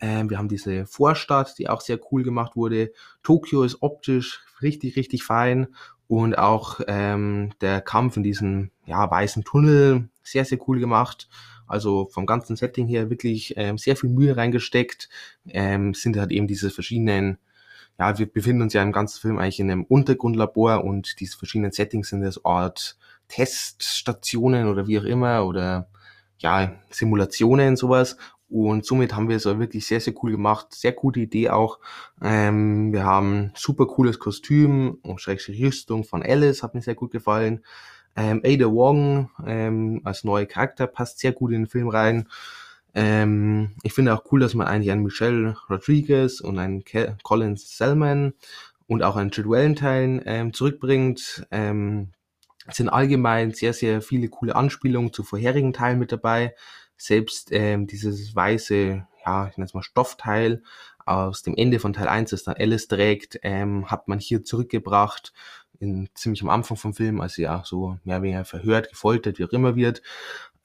Ähm, 0.00 0.30
wir 0.30 0.38
haben 0.38 0.48
diese 0.48 0.86
Vorstadt, 0.86 1.58
die 1.58 1.68
auch 1.68 1.80
sehr 1.80 1.98
cool 2.10 2.22
gemacht 2.22 2.56
wurde. 2.56 2.92
Tokio 3.22 3.62
ist 3.62 3.82
optisch 3.82 4.44
richtig, 4.62 4.96
richtig 4.96 5.24
fein. 5.24 5.68
Und 6.06 6.38
auch 6.38 6.80
ähm, 6.86 7.52
der 7.60 7.82
Kampf 7.82 8.16
in 8.16 8.22
diesem 8.22 8.70
ja, 8.86 9.10
weißen 9.10 9.44
Tunnel, 9.44 10.08
sehr, 10.22 10.44
sehr 10.44 10.58
cool 10.66 10.80
gemacht. 10.80 11.28
Also 11.66 12.08
vom 12.10 12.24
ganzen 12.24 12.56
Setting 12.56 12.86
her 12.86 13.10
wirklich 13.10 13.54
ähm, 13.56 13.76
sehr 13.76 13.94
viel 13.94 14.08
Mühe 14.08 14.36
reingesteckt. 14.36 15.10
Ähm, 15.46 15.92
sind 15.92 16.16
halt 16.16 16.32
eben 16.32 16.46
diese 16.46 16.70
verschiedenen, 16.70 17.38
ja, 17.98 18.18
wir 18.18 18.26
befinden 18.26 18.62
uns 18.62 18.72
ja 18.72 18.82
im 18.82 18.92
ganzen 18.92 19.20
Film 19.20 19.38
eigentlich 19.38 19.60
in 19.60 19.70
einem 19.70 19.84
Untergrundlabor 19.84 20.82
und 20.82 21.20
diese 21.20 21.36
verschiedenen 21.36 21.72
Settings 21.72 22.08
sind 22.08 22.22
das 22.22 22.42
Art 22.44 22.96
Teststationen 23.28 24.68
oder 24.68 24.86
wie 24.86 24.98
auch 24.98 25.04
immer 25.04 25.44
oder 25.44 25.88
ja, 26.38 26.72
Simulationen, 26.90 27.76
sowas. 27.76 28.16
Und 28.48 28.86
somit 28.86 29.14
haben 29.14 29.28
wir 29.28 29.36
es 29.36 29.46
auch 29.46 29.58
wirklich 29.58 29.86
sehr, 29.86 30.00
sehr 30.00 30.14
cool 30.22 30.32
gemacht. 30.32 30.74
Sehr 30.74 30.92
gute 30.92 31.20
Idee 31.20 31.50
auch. 31.50 31.78
Ähm, 32.22 32.92
wir 32.92 33.04
haben 33.04 33.52
super 33.54 33.86
cooles 33.86 34.18
Kostüm 34.18 34.98
und 35.02 35.20
schrägstrich 35.20 35.62
Rüstung 35.62 36.04
von 36.04 36.22
Alice, 36.22 36.62
hat 36.62 36.74
mir 36.74 36.82
sehr 36.82 36.94
gut 36.94 37.10
gefallen. 37.10 37.62
Ähm, 38.16 38.40
Ada 38.44 38.66
Wong 38.66 39.30
ähm, 39.46 40.00
als 40.04 40.24
neue 40.24 40.46
Charakter 40.46 40.86
passt 40.86 41.18
sehr 41.18 41.32
gut 41.32 41.52
in 41.52 41.62
den 41.62 41.68
Film 41.68 41.88
rein. 41.88 42.28
Ähm, 42.94 43.76
ich 43.82 43.92
finde 43.92 44.14
auch 44.14 44.24
cool, 44.32 44.40
dass 44.40 44.54
man 44.54 44.66
eigentlich 44.66 44.90
einen 44.90 45.04
Michelle 45.04 45.56
Rodriguez 45.68 46.40
und 46.40 46.58
einen 46.58 46.84
Ke 46.84 47.16
Colin 47.22 47.56
Selman 47.56 48.32
und 48.86 49.02
auch 49.02 49.16
einen 49.16 49.30
Jude 49.30 49.50
Valentine 49.50 50.22
ähm, 50.24 50.54
zurückbringt. 50.54 51.46
Ähm, 51.50 52.08
es 52.66 52.76
sind 52.76 52.88
allgemein 52.88 53.52
sehr, 53.52 53.72
sehr 53.72 54.02
viele 54.02 54.28
coole 54.28 54.56
Anspielungen 54.56 55.12
zu 55.12 55.22
vorherigen 55.22 55.72
Teilen 55.72 55.98
mit 55.98 56.12
dabei 56.12 56.54
selbst 56.98 57.48
ähm, 57.52 57.86
dieses 57.86 58.34
weiße, 58.34 59.06
ja, 59.24 59.48
ich 59.48 59.56
nenne 59.56 59.66
es 59.66 59.74
mal 59.74 59.82
Stoffteil 59.82 60.62
aus 61.06 61.42
dem 61.42 61.54
Ende 61.56 61.78
von 61.78 61.94
Teil 61.94 62.08
1, 62.08 62.30
das 62.30 62.44
dann 62.44 62.56
Alice 62.58 62.88
trägt, 62.88 63.38
ähm, 63.42 63.90
hat 63.90 64.08
man 64.08 64.18
hier 64.18 64.44
zurückgebracht, 64.44 65.32
in, 65.80 66.08
ziemlich 66.14 66.42
am 66.42 66.50
Anfang 66.50 66.76
vom 66.76 66.92
Film, 66.92 67.20
als 67.20 67.34
sie 67.34 67.42
ja 67.42 67.62
so 67.64 67.98
mehr 68.04 68.16
oder 68.16 68.24
weniger 68.24 68.44
verhört, 68.44 68.90
gefoltert, 68.90 69.38
wie 69.38 69.44
auch 69.44 69.52
immer 69.52 69.76
wird. 69.76 70.02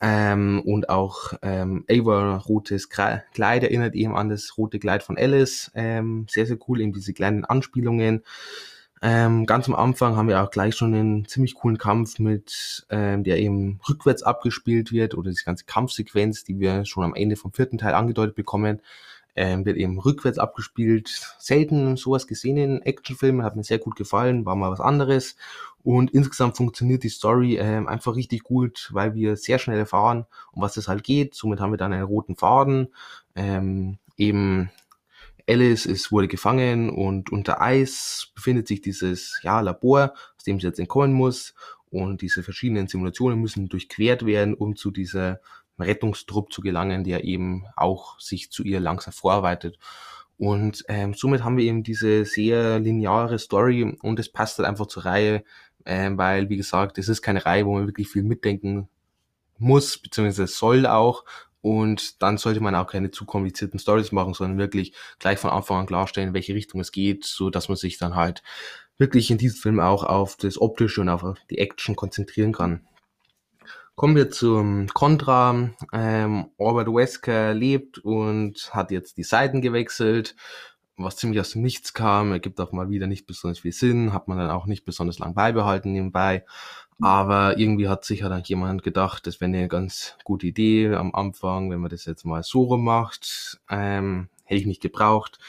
Ähm, 0.02 0.62
und 0.66 0.90
auch 0.90 1.34
ähm, 1.44 1.86
Ava 1.90 2.36
rotes 2.38 2.90
Kleid 2.90 3.64
erinnert 3.64 3.96
eben 3.96 4.18
an 4.18 4.28
das 4.28 4.58
rote 4.58 4.80
Kleid 4.80 5.02
von 5.02 5.18
Alice. 5.18 5.72
Ähm, 5.76 6.26
sehr, 6.30 6.46
sehr 6.46 6.58
cool, 6.68 6.82
eben 6.82 6.92
diese 6.92 7.14
kleinen 7.14 7.46
Anspielungen. 7.46 8.24
Ähm, 9.06 9.46
ganz 9.46 9.68
am 9.68 9.76
Anfang 9.76 10.16
haben 10.16 10.30
wir 10.30 10.42
auch 10.42 10.50
gleich 10.50 10.76
schon 10.76 10.94
einen 10.94 11.26
ziemlich 11.28 11.56
coolen 11.56 11.78
Kampf 11.78 12.20
mit, 12.20 12.86
ähm, 12.90 13.26
der 13.26 13.38
eben 13.38 13.82
rückwärts 13.90 14.24
abgespielt 14.24 14.94
wird 14.94 15.14
oder 15.14 15.30
die 15.30 15.44
ganze 15.44 15.66
Kampfsequenz, 15.66 16.46
die 16.46 16.58
wir 16.58 16.86
schon 16.86 17.04
am 17.04 17.14
Ende 17.14 17.36
vom 17.36 17.52
vierten 17.52 17.78
Teil 17.78 17.96
angedeutet 17.96 18.34
bekommen, 18.34 18.82
ähm, 19.36 19.66
wird 19.66 19.76
eben 19.76 20.00
rückwärts 20.00 20.38
abgespielt. 20.40 21.36
Selten 21.38 21.98
sowas 21.98 22.28
gesehen 22.28 22.56
in 22.56 22.82
Actionfilmen, 22.82 23.44
hat 23.44 23.58
mir 23.58 23.66
sehr 23.66 23.80
gut 23.80 23.98
gefallen, 23.98 24.46
war 24.46 24.56
mal 24.56 24.72
was 24.72 24.80
anderes. 24.80 25.36
Und 25.84 26.12
insgesamt 26.12 26.56
funktioniert 26.56 27.04
die 27.04 27.10
Story 27.10 27.58
ähm, 27.58 27.90
einfach 27.90 28.16
richtig 28.16 28.44
gut, 28.44 28.90
weil 28.94 29.16
wir 29.16 29.36
sehr 29.36 29.60
schnell 29.60 29.80
erfahren, 29.80 30.26
um 30.54 30.62
was 30.62 30.78
es 30.78 30.88
halt 30.88 31.04
geht. 31.04 31.36
Somit 31.36 31.60
haben 31.60 31.74
wir 31.74 31.78
dann 31.78 31.92
einen 31.92 32.04
roten 32.04 32.38
Faden. 32.38 32.88
Ähm, 33.36 33.98
eben 34.16 34.72
Alice 35.48 35.86
ist, 35.86 36.12
wurde 36.12 36.28
gefangen 36.28 36.90
und 36.90 37.32
unter 37.32 37.62
Eis 37.62 38.32
befindet 38.36 38.68
sich 38.68 38.82
dieses 38.82 39.40
ja, 39.44 39.60
Labor, 39.60 40.14
aus 40.38 40.44
dem 40.44 40.60
sie 40.60 40.68
jetzt 40.68 40.80
entkommen 40.80 41.14
muss. 41.14 41.54
Und 41.90 42.22
diese 42.22 42.44
verschiedenen 42.44 42.88
Simulationen 42.88 43.40
müssen 43.40 43.70
durchquert 43.70 44.26
werden, 44.26 44.54
um 44.54 44.76
zu 44.76 44.90
dieser 44.90 45.42
Rettungstrupp 45.78 46.52
zu 46.52 46.62
gelangen, 46.62 47.04
der 47.04 47.24
eben 47.24 47.66
auch 47.76 48.20
sich 48.20 48.52
zu 48.52 48.64
ihr 48.64 48.80
langsam 48.80 49.14
vorarbeitet. 49.14 49.78
Und 50.38 50.84
ähm, 50.88 51.14
somit 51.14 51.44
haben 51.44 51.58
wir 51.58 51.66
eben 51.66 51.84
diese 51.84 52.26
sehr 52.26 52.80
lineare 52.80 53.38
Story 53.38 53.98
und 54.02 54.20
es 54.20 54.30
passt 54.30 54.58
halt 54.58 54.68
einfach 54.68 54.88
zur 54.88 55.06
Reihe, 55.06 55.44
ähm, 55.86 56.18
weil, 56.18 56.50
wie 56.50 56.58
gesagt, 56.58 56.98
es 56.98 57.10
ist 57.10 57.22
keine 57.22 57.46
Reihe, 57.46 57.66
wo 57.66 57.76
man 57.76 57.86
wirklich 57.88 58.08
viel 58.08 58.24
mitdenken 58.24 58.90
muss, 59.58 59.98
beziehungsweise 59.98 60.48
soll 60.48 60.86
auch, 60.86 61.26
Und 61.64 62.22
dann 62.22 62.38
sollte 62.38 62.60
man 62.60 62.76
auch 62.76 62.88
keine 62.88 63.10
zu 63.10 63.26
komplizierten 63.26 63.80
Stories 63.80 64.12
machen, 64.12 64.34
sondern 64.34 64.60
wirklich 64.60 64.94
gleich 65.18 65.40
von 65.40 65.50
Anfang 65.50 65.80
an 65.80 65.86
klarstellen, 65.86 66.30
in 66.30 66.34
welche 66.34 66.54
Richtung 66.54 66.82
es 66.82 66.92
geht, 66.92 67.24
so 67.24 67.50
dass 67.50 67.70
man 67.70 67.78
sich 67.78 67.98
dann 67.98 68.16
halt 68.16 68.44
wirklich 68.98 69.32
in 69.32 69.38
diesem 69.38 69.62
Film 69.62 69.80
auch 69.80 70.04
auf 70.04 70.36
das 70.36 70.60
Optische 70.60 71.00
und 71.00 71.08
auf 71.08 71.24
die 71.50 71.60
Action 71.60 71.96
konzentrieren 71.96 72.52
kann. 72.52 72.86
Kommen 73.96 74.18
wir 74.18 74.30
zum 74.30 74.88
Contra. 74.88 75.70
Ähm, 75.94 76.50
Albert 76.60 76.88
Wesker 76.88 77.54
lebt 77.54 77.98
und 77.98 78.74
hat 78.74 78.92
jetzt 78.92 79.16
die 79.16 79.24
Seiten 79.24 79.62
gewechselt, 79.62 80.36
was 80.98 81.16
ziemlich 81.16 81.40
aus 81.40 81.52
dem 81.52 81.62
Nichts 81.62 81.94
kam. 81.94 82.32
Er 82.32 82.40
gibt 82.40 82.60
auch 82.60 82.72
mal 82.72 82.90
wieder 82.90 83.08
nicht 83.08 83.26
besonders 83.26 83.60
viel 83.60 83.72
Sinn, 83.72 84.14
hat 84.14 84.28
man 84.28 84.38
dann 84.38 84.52
auch 84.52 84.66
nicht 84.66 84.86
besonders 84.86 85.20
lang 85.20 85.34
beibehalten 85.34 85.92
nebenbei. 85.92 86.46
Aber 87.02 87.58
irgendwie 87.58 87.90
hat 87.90 88.06
sich 88.06 88.24
halt 88.24 88.48
jemand 88.48 88.84
gedacht, 88.84 89.26
das 89.28 89.42
wäre 89.42 89.50
eine 89.50 89.68
ganz 89.68 90.16
gute 90.24 90.48
Idee 90.48 90.94
am 90.94 91.14
Anfang, 91.16 91.70
wenn 91.72 91.80
man 91.80 91.90
das 91.90 92.06
jetzt 92.06 92.26
mal 92.26 92.44
so 92.44 92.64
rum 92.64 92.84
macht. 92.84 93.60
Ähm, 93.70 94.30
hätte 94.46 94.62
ich 94.62 94.68
nicht 94.68 94.82
gebraucht. 94.82 95.40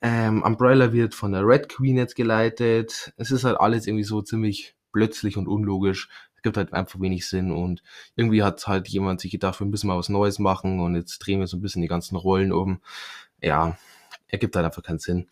Ähm, 0.00 0.42
Umbrella 0.42 0.92
wird 0.92 1.14
von 1.14 1.32
der 1.32 1.46
Red 1.46 1.68
Queen 1.68 1.96
jetzt 1.96 2.16
geleitet. 2.16 3.12
Es 3.16 3.30
ist 3.30 3.44
halt 3.44 3.60
alles 3.60 3.86
irgendwie 3.86 4.04
so 4.04 4.22
ziemlich 4.22 4.76
plötzlich 4.92 5.36
und 5.36 5.48
unlogisch. 5.48 6.08
Es 6.36 6.42
gibt 6.42 6.56
halt 6.56 6.72
einfach 6.72 7.00
wenig 7.00 7.26
Sinn 7.28 7.50
und 7.50 7.82
irgendwie 8.14 8.44
hat 8.44 8.66
halt 8.68 8.88
jemand 8.88 9.20
sich 9.20 9.32
gedacht, 9.32 9.58
wir 9.60 9.66
müssen 9.66 9.88
mal 9.88 9.98
was 9.98 10.08
Neues 10.08 10.38
machen 10.38 10.80
und 10.80 10.94
jetzt 10.94 11.18
drehen 11.18 11.40
wir 11.40 11.48
so 11.48 11.56
ein 11.56 11.60
bisschen 11.60 11.82
die 11.82 11.88
ganzen 11.88 12.16
Rollen 12.16 12.52
um. 12.52 12.80
Ja, 13.42 13.76
ergibt 14.28 14.56
halt 14.56 14.66
einfach 14.66 14.82
keinen 14.82 14.98
Sinn. 14.98 15.28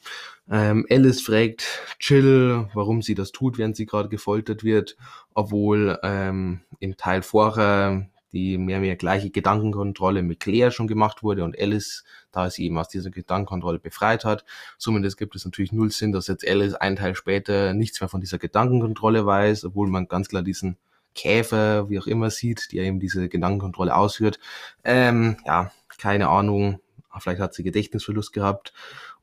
Ähm, 0.50 0.86
Alice 0.90 1.20
fragt 1.20 1.64
Jill, 2.00 2.68
warum 2.74 3.02
sie 3.02 3.14
das 3.14 3.32
tut, 3.32 3.58
während 3.58 3.76
sie 3.76 3.86
gerade 3.86 4.08
gefoltert 4.08 4.64
wird, 4.64 4.96
obwohl 5.34 5.98
ähm, 6.02 6.60
im 6.80 6.96
Teil 6.96 7.22
vorher 7.22 8.08
die 8.32 8.58
mehr 8.58 8.80
mehr 8.80 8.96
gleiche 8.96 9.30
Gedankenkontrolle 9.30 10.22
mit 10.22 10.40
Claire 10.40 10.70
schon 10.70 10.88
gemacht 10.88 11.22
wurde 11.22 11.44
und 11.44 11.58
Alice, 11.58 12.04
da 12.32 12.50
sie 12.50 12.66
eben 12.66 12.76
aus 12.76 12.88
dieser 12.88 13.10
Gedankenkontrolle 13.10 13.78
befreit 13.78 14.24
hat. 14.24 14.44
Somit 14.78 15.16
gibt 15.16 15.36
es 15.36 15.44
natürlich 15.44 15.72
null 15.72 15.90
Sinn, 15.90 16.12
dass 16.12 16.26
jetzt 16.26 16.46
Alice 16.46 16.74
einen 16.74 16.96
Teil 16.96 17.14
später 17.14 17.72
nichts 17.72 18.00
mehr 18.00 18.08
von 18.08 18.20
dieser 18.20 18.38
Gedankenkontrolle 18.38 19.24
weiß, 19.24 19.64
obwohl 19.64 19.88
man 19.88 20.08
ganz 20.08 20.28
klar 20.28 20.42
diesen 20.42 20.76
Käfer, 21.14 21.88
wie 21.88 21.98
auch 21.98 22.06
immer, 22.06 22.30
sieht, 22.30 22.72
die 22.72 22.78
eben 22.78 23.00
diese 23.00 23.28
Gedankenkontrolle 23.28 23.94
ausführt. 23.94 24.38
Ähm, 24.84 25.38
ja, 25.46 25.72
keine 25.98 26.28
Ahnung. 26.28 26.80
Vielleicht 27.20 27.40
hat 27.40 27.54
sie 27.54 27.62
Gedächtnisverlust 27.62 28.32
gehabt. 28.32 28.72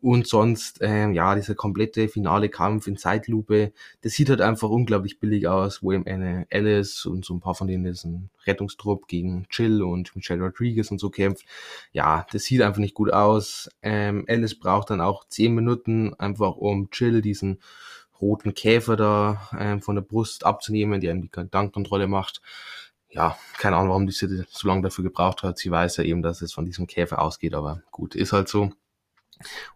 Und 0.02 0.28
sonst, 0.28 0.80
ähm, 0.82 1.14
ja, 1.14 1.34
dieser 1.34 1.56
komplette 1.56 2.10
finale 2.10 2.50
Kampf 2.50 2.88
in 2.88 2.98
Zeitlupe, 2.98 3.72
das 4.02 4.12
sieht 4.14 4.30
halt 4.30 4.42
einfach 4.42 4.70
unglaublich 4.70 5.20
billig 5.20 5.48
aus, 5.48 5.82
wo 5.82 5.94
eben 5.94 6.06
eine 6.06 6.46
Alice 6.52 7.06
und 7.06 7.24
so 7.24 7.34
ein 7.34 7.40
paar 7.40 7.56
von 7.56 7.68
denen 7.68 7.86
ist 7.86 8.06
Rettungstrupp 8.46 9.08
gegen 9.08 9.46
Jill 9.50 9.82
und 9.82 10.14
Michelle 10.16 10.44
Rodriguez 10.44 10.92
und 10.92 11.00
so 11.00 11.10
kämpft. 11.10 11.46
Ja, 11.94 12.26
das 12.32 12.44
sieht 12.44 12.62
einfach 12.62 12.80
nicht 12.80 12.96
gut 12.96 13.14
aus. 13.14 13.70
Ähm, 13.82 14.26
Alice 14.28 14.60
braucht 14.60 14.90
dann 14.90 15.00
auch 15.00 15.26
zehn 15.30 15.56
Minuten 15.56 16.14
einfach 16.16 16.58
um 16.58 16.90
Jill 16.92 17.22
diesen 17.22 17.60
roten 18.20 18.54
Käfer 18.54 18.96
da 18.96 19.50
ähm, 19.58 19.82
von 19.82 19.96
der 19.96 20.02
Brust 20.02 20.46
abzunehmen, 20.46 21.02
der 21.02 21.14
ihm 21.14 21.22
die 21.22 21.32
Gedankenkontrolle 21.32 22.08
macht. 22.08 22.42
Ja, 23.13 23.38
keine 23.60 23.76
Ahnung, 23.76 23.89
warum 23.89 24.08
die 24.08 24.12
so 24.12 24.67
lange 24.67 24.82
dafür 24.82 25.04
gebraucht 25.04 25.43
hat. 25.43 25.60
Sie 25.60 25.69
weiß 25.69 25.97
ja 25.97 26.04
eben, 26.04 26.23
dass 26.23 26.41
es 26.41 26.52
von 26.52 26.65
diesem 26.65 26.88
Käfer 26.88 27.21
ausgeht, 27.21 27.54
aber 27.54 27.84
gut, 27.91 28.15
ist 28.15 28.34
halt 28.34 28.49
so. 28.49 28.71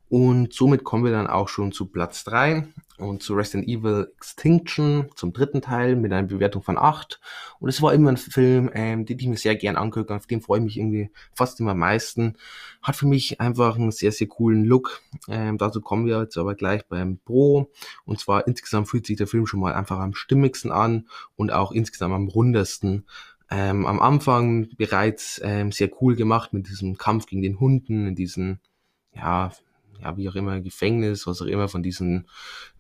Und 0.09 0.53
somit 0.53 0.83
kommen 0.83 1.05
wir 1.05 1.11
dann 1.11 1.27
auch 1.27 1.47
schon 1.47 1.71
zu 1.71 1.87
Platz 1.87 2.23
3 2.23 2.67
und 2.97 3.21
zu 3.21 3.35
Resident 3.35 3.67
Evil 3.67 4.11
Extinction 4.17 5.09
zum 5.15 5.31
dritten 5.33 5.61
Teil 5.61 5.95
mit 5.95 6.11
einer 6.11 6.27
Bewertung 6.27 6.63
von 6.63 6.77
8. 6.77 7.19
Und 7.59 7.69
es 7.69 7.81
war 7.81 7.93
immer 7.93 8.09
ein 8.09 8.17
Film, 8.17 8.71
ähm, 8.73 9.05
den 9.05 9.19
ich 9.19 9.27
mir 9.27 9.37
sehr 9.37 9.55
gern 9.55 9.75
angucke, 9.75 10.13
auf 10.13 10.25
den 10.25 10.41
freue 10.41 10.59
ich 10.59 10.65
mich 10.65 10.77
irgendwie 10.77 11.11
fast 11.33 11.59
immer 11.59 11.71
am 11.71 11.79
meisten. 11.79 12.35
Hat 12.81 12.95
für 12.95 13.07
mich 13.07 13.39
einfach 13.39 13.75
einen 13.75 13.91
sehr, 13.91 14.11
sehr 14.11 14.27
coolen 14.27 14.65
Look. 14.65 15.01
Ähm, 15.27 15.57
dazu 15.57 15.81
kommen 15.81 16.05
wir 16.05 16.21
jetzt 16.21 16.37
aber 16.37 16.55
gleich 16.55 16.85
beim 16.87 17.19
Pro. 17.19 17.71
Und 18.05 18.19
zwar 18.19 18.47
insgesamt 18.47 18.89
fühlt 18.89 19.05
sich 19.05 19.17
der 19.17 19.27
Film 19.27 19.45
schon 19.45 19.59
mal 19.59 19.73
einfach 19.73 19.99
am 19.99 20.13
stimmigsten 20.13 20.71
an 20.71 21.07
und 21.35 21.51
auch 21.51 21.71
insgesamt 21.71 22.15
am 22.15 22.27
rundesten. 22.27 23.05
Ähm, 23.49 23.85
am 23.85 23.99
Anfang 24.01 24.69
bereits 24.75 25.39
ähm, 25.43 25.71
sehr 25.71 25.89
cool 26.01 26.15
gemacht 26.15 26.51
mit 26.51 26.67
diesem 26.67 26.97
Kampf 26.97 27.27
gegen 27.27 27.41
den 27.41 27.59
Hunden, 27.59 28.07
in 28.07 28.15
diesen 28.15 28.59
ja, 29.13 29.51
ja, 30.01 30.17
wie 30.17 30.29
auch 30.29 30.35
immer, 30.35 30.59
Gefängnis, 30.61 31.27
was 31.27 31.41
auch 31.41 31.47
immer 31.47 31.67
von 31.67 31.83
diesen 31.83 32.27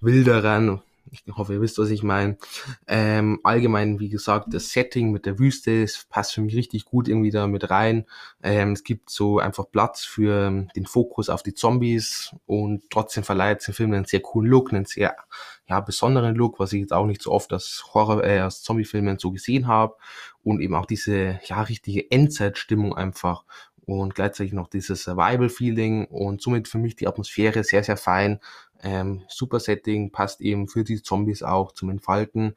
Wilderern. 0.01 0.81
Ich 1.11 1.23
hoffe, 1.35 1.53
ihr 1.53 1.61
wisst, 1.61 1.77
was 1.77 1.89
ich 1.89 2.03
meine. 2.03 2.37
Ähm, 2.85 3.39
allgemein, 3.43 3.99
wie 3.99 4.09
gesagt, 4.09 4.53
das 4.53 4.71
Setting 4.71 5.11
mit 5.11 5.25
der 5.25 5.39
Wüste, 5.39 5.83
es 5.83 6.05
passt 6.09 6.33
für 6.33 6.41
mich 6.41 6.55
richtig 6.55 6.85
gut 6.85 7.07
irgendwie 7.07 7.31
da 7.31 7.47
mit 7.47 7.69
rein. 7.69 8.05
Ähm, 8.43 8.73
es 8.73 8.83
gibt 8.83 9.09
so 9.09 9.39
einfach 9.39 9.65
Platz 9.71 10.03
für 10.03 10.67
den 10.75 10.85
Fokus 10.85 11.29
auf 11.29 11.43
die 11.43 11.53
Zombies 11.53 12.35
und 12.45 12.89
trotzdem 12.89 13.23
verleiht 13.23 13.59
es 13.59 13.65
dem 13.65 13.73
Film 13.73 13.93
einen 13.93 14.05
sehr 14.05 14.19
coolen 14.19 14.51
Look, 14.51 14.73
einen 14.73 14.85
sehr 14.85 15.15
ja, 15.67 15.79
besonderen 15.79 16.35
Look, 16.35 16.59
was 16.59 16.73
ich 16.73 16.81
jetzt 16.81 16.93
auch 16.93 17.05
nicht 17.05 17.21
so 17.21 17.31
oft 17.31 17.53
aus 17.53 17.85
Horror, 17.93 18.23
äh, 18.23 18.41
aus 18.41 18.61
Zombie-Filmen 18.63 19.19
so 19.19 19.31
gesehen 19.31 19.67
habe. 19.67 19.95
Und 20.43 20.61
eben 20.61 20.75
auch 20.75 20.85
diese, 20.85 21.39
ja, 21.43 21.61
richtige 21.61 22.09
Endzeitstimmung 22.09 22.95
einfach 22.95 23.43
und 23.87 24.15
gleichzeitig 24.15 24.51
noch 24.51 24.67
dieses 24.67 25.03
Survival-Feeling 25.03 26.05
und 26.05 26.41
somit 26.41 26.67
für 26.67 26.77
mich 26.77 26.97
die 26.97 27.07
Atmosphäre 27.07 27.63
sehr, 27.63 27.83
sehr 27.83 27.95
fein. 27.95 28.41
Ähm, 28.83 29.23
super 29.29 29.61
Setting, 29.61 30.11
passt 30.11 30.41
eben 30.41 30.67
für 30.67 30.83
die 30.83 31.01
Zombies 31.01 31.41
auch 31.41 31.71
zum 31.71 31.89
Entfalten. 31.89 32.55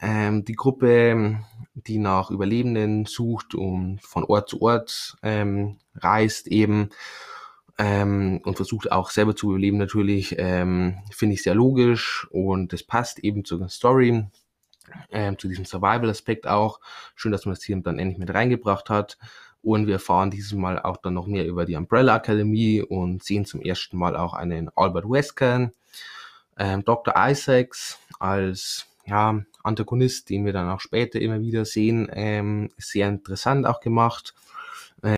Ähm, 0.00 0.44
die 0.44 0.56
Gruppe, 0.56 1.38
die 1.74 1.98
nach 1.98 2.30
Überlebenden 2.32 3.06
sucht 3.06 3.54
und 3.54 4.00
von 4.02 4.24
Ort 4.24 4.48
zu 4.48 4.60
Ort 4.62 5.16
ähm, 5.22 5.78
reist 5.94 6.48
eben 6.48 6.90
ähm, 7.78 8.40
und 8.44 8.56
versucht 8.56 8.90
auch 8.90 9.10
selber 9.10 9.36
zu 9.36 9.50
überleben 9.50 9.78
natürlich, 9.78 10.34
ähm, 10.38 10.98
finde 11.12 11.34
ich 11.34 11.44
sehr 11.44 11.54
logisch 11.54 12.26
und 12.32 12.72
es 12.72 12.82
passt 12.82 13.20
eben 13.20 13.44
zur 13.44 13.68
Story, 13.68 14.24
ähm, 15.12 15.38
zu 15.38 15.46
diesem 15.46 15.66
Survival-Aspekt 15.66 16.48
auch. 16.48 16.80
Schön, 17.14 17.30
dass 17.30 17.46
man 17.46 17.54
das 17.54 17.62
hier 17.62 17.76
dann 17.80 18.00
endlich 18.00 18.18
mit 18.18 18.34
reingebracht 18.34 18.90
hat. 18.90 19.18
Und 19.64 19.86
wir 19.86 19.94
erfahren 19.94 20.30
dieses 20.30 20.52
Mal 20.52 20.78
auch 20.78 20.98
dann 20.98 21.14
noch 21.14 21.26
mehr 21.26 21.46
über 21.46 21.64
die 21.64 21.74
Umbrella 21.74 22.16
Akademie 22.16 22.82
und 22.82 23.24
sehen 23.24 23.46
zum 23.46 23.62
ersten 23.62 23.96
Mal 23.96 24.14
auch 24.14 24.34
einen 24.34 24.70
Albert 24.76 25.08
Wesker, 25.08 25.72
ähm, 26.58 26.84
Dr. 26.84 27.14
Isaacs 27.16 27.98
als 28.18 28.86
ja, 29.06 29.40
Antagonist, 29.62 30.28
den 30.28 30.44
wir 30.44 30.52
dann 30.52 30.68
auch 30.68 30.80
später 30.80 31.18
immer 31.18 31.40
wieder 31.40 31.64
sehen, 31.64 32.08
ähm, 32.12 32.70
sehr 32.76 33.08
interessant 33.08 33.66
auch 33.66 33.80
gemacht. 33.80 34.34
Ähm, 35.02 35.16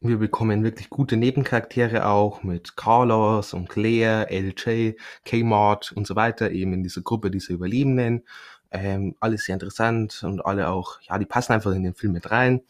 wir 0.00 0.16
bekommen 0.16 0.64
wirklich 0.64 0.88
gute 0.88 1.18
Nebencharaktere 1.18 2.06
auch 2.06 2.42
mit 2.42 2.76
Carlos 2.76 3.52
und 3.52 3.68
Claire, 3.68 4.28
LJ, 4.30 4.94
Kmart 5.26 5.92
und 5.92 6.06
so 6.06 6.16
weiter, 6.16 6.50
eben 6.50 6.72
in 6.72 6.82
dieser 6.82 7.02
Gruppe 7.02 7.30
dieser 7.30 7.52
Überlebenden. 7.52 8.24
Ähm, 8.70 9.14
alles 9.20 9.44
sehr 9.44 9.54
interessant 9.54 10.22
und 10.24 10.44
alle 10.44 10.68
auch, 10.68 11.00
ja, 11.02 11.18
die 11.18 11.26
passen 11.26 11.52
einfach 11.52 11.72
in 11.72 11.84
den 11.84 11.94
Film 11.94 12.14
mit 12.14 12.30
rein. 12.30 12.62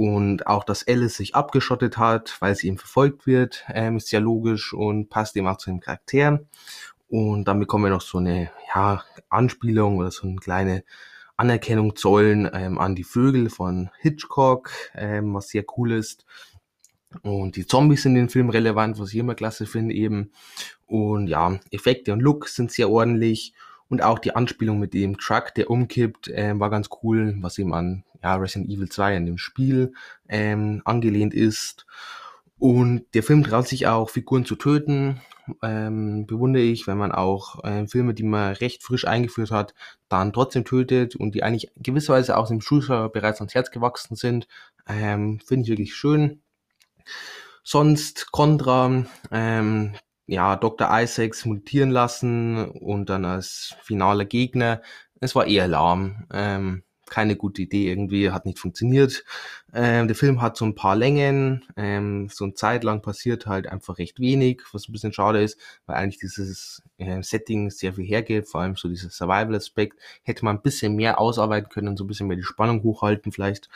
Und 0.00 0.46
auch, 0.46 0.64
dass 0.64 0.88
Alice 0.88 1.18
sich 1.18 1.34
abgeschottet 1.34 1.98
hat, 1.98 2.38
weil 2.40 2.54
sie 2.54 2.68
eben 2.68 2.78
verfolgt 2.78 3.26
wird, 3.26 3.66
ähm, 3.68 3.98
ist 3.98 4.10
ja 4.12 4.18
logisch 4.18 4.72
und 4.72 5.10
passt 5.10 5.36
eben 5.36 5.46
auch 5.46 5.58
zu 5.58 5.68
dem 5.68 5.80
Charakter. 5.80 6.40
Und 7.10 7.44
dann 7.44 7.60
bekommen 7.60 7.84
wir 7.84 7.90
noch 7.90 8.00
so 8.00 8.16
eine 8.16 8.50
ja, 8.74 9.04
Anspielung 9.28 9.98
oder 9.98 10.10
so 10.10 10.26
eine 10.26 10.36
kleine 10.36 10.84
Anerkennung 11.36 11.96
zollen 11.96 12.48
ähm, 12.50 12.78
an 12.78 12.94
die 12.94 13.04
Vögel 13.04 13.50
von 13.50 13.90
Hitchcock, 14.00 14.70
ähm, 14.94 15.34
was 15.34 15.50
sehr 15.50 15.64
cool 15.76 15.92
ist. 15.92 16.24
Und 17.20 17.56
die 17.56 17.66
Zombies 17.66 18.04
sind 18.04 18.16
in 18.16 18.22
den 18.22 18.30
Film 18.30 18.48
relevant, 18.48 18.98
was 18.98 19.10
ich 19.12 19.18
immer 19.18 19.34
klasse 19.34 19.66
finde 19.66 19.94
eben. 19.94 20.32
Und 20.86 21.26
ja, 21.26 21.60
Effekte 21.70 22.14
und 22.14 22.20
Look 22.20 22.48
sind 22.48 22.72
sehr 22.72 22.88
ordentlich. 22.88 23.52
Und 23.90 24.02
auch 24.02 24.20
die 24.20 24.34
Anspielung 24.34 24.78
mit 24.78 24.94
dem 24.94 25.18
Truck, 25.18 25.52
der 25.54 25.68
umkippt, 25.68 26.28
äh, 26.28 26.58
war 26.58 26.70
ganz 26.70 26.88
cool, 27.02 27.36
was 27.40 27.58
eben 27.58 27.74
an 27.74 28.04
ja, 28.22 28.36
Resident 28.36 28.70
Evil 28.70 28.88
2, 28.88 29.16
an 29.16 29.26
dem 29.26 29.36
Spiel 29.36 29.92
ähm, 30.28 30.80
angelehnt 30.84 31.34
ist. 31.34 31.86
Und 32.58 33.06
der 33.14 33.22
Film 33.22 33.42
traut 33.42 33.66
sich 33.66 33.86
auch, 33.88 34.08
Figuren 34.10 34.44
zu 34.44 34.54
töten. 34.54 35.20
Ähm, 35.62 36.26
bewundere 36.26 36.62
ich, 36.62 36.86
wenn 36.86 36.98
man 36.98 37.10
auch 37.10 37.64
äh, 37.64 37.88
Filme, 37.88 38.14
die 38.14 38.22
man 38.22 38.52
recht 38.54 38.84
frisch 38.84 39.06
eingeführt 39.06 39.50
hat, 39.50 39.74
dann 40.08 40.32
trotzdem 40.32 40.64
tötet 40.64 41.16
und 41.16 41.34
die 41.34 41.42
eigentlich 41.42 41.72
gewisserweise 41.76 42.36
auch 42.36 42.46
dem 42.46 42.60
Zuschauer 42.60 43.10
bereits 43.10 43.40
ans 43.40 43.54
Herz 43.54 43.72
gewachsen 43.72 44.14
sind. 44.14 44.46
Ähm, 44.86 45.40
Finde 45.44 45.64
ich 45.64 45.70
wirklich 45.70 45.94
schön. 45.96 46.42
Sonst 47.64 48.30
Contra, 48.30 49.04
ähm, 49.32 49.94
ja, 50.30 50.54
Dr. 50.54 50.88
Isaacs 50.92 51.44
mutieren 51.44 51.90
lassen 51.90 52.70
und 52.70 53.10
dann 53.10 53.24
als 53.24 53.74
finaler 53.82 54.24
Gegner. 54.24 54.80
Es 55.20 55.34
war 55.34 55.46
eher 55.46 55.66
lahm. 55.66 56.26
Ähm, 56.32 56.84
keine 57.10 57.34
gute 57.34 57.62
Idee 57.62 57.88
irgendwie, 57.88 58.30
hat 58.30 58.46
nicht 58.46 58.60
funktioniert. 58.60 59.24
Ähm, 59.74 60.06
der 60.06 60.14
Film 60.14 60.40
hat 60.40 60.56
so 60.56 60.64
ein 60.64 60.76
paar 60.76 60.94
Längen, 60.94 61.64
ähm, 61.76 62.28
so 62.30 62.44
eine 62.44 62.54
Zeit 62.54 62.84
lang 62.84 63.02
passiert 63.02 63.46
halt 63.46 63.66
einfach 63.66 63.98
recht 63.98 64.20
wenig, 64.20 64.62
was 64.72 64.88
ein 64.88 64.92
bisschen 64.92 65.12
schade 65.12 65.42
ist, 65.42 65.58
weil 65.86 65.96
eigentlich 65.96 66.20
dieses 66.20 66.80
äh, 66.98 67.20
Setting 67.24 67.70
sehr 67.70 67.94
viel 67.94 68.04
hergeht, 68.06 68.46
vor 68.46 68.60
allem 68.60 68.76
so 68.76 68.88
dieser 68.88 69.10
Survival-Aspekt, 69.10 69.98
hätte 70.22 70.44
man 70.44 70.58
ein 70.58 70.62
bisschen 70.62 70.94
mehr 70.94 71.18
ausarbeiten 71.18 71.70
können, 71.70 71.96
so 71.96 72.04
ein 72.04 72.06
bisschen 72.06 72.28
mehr 72.28 72.36
die 72.36 72.44
Spannung 72.44 72.84
hochhalten 72.84 73.32
vielleicht. 73.32 73.68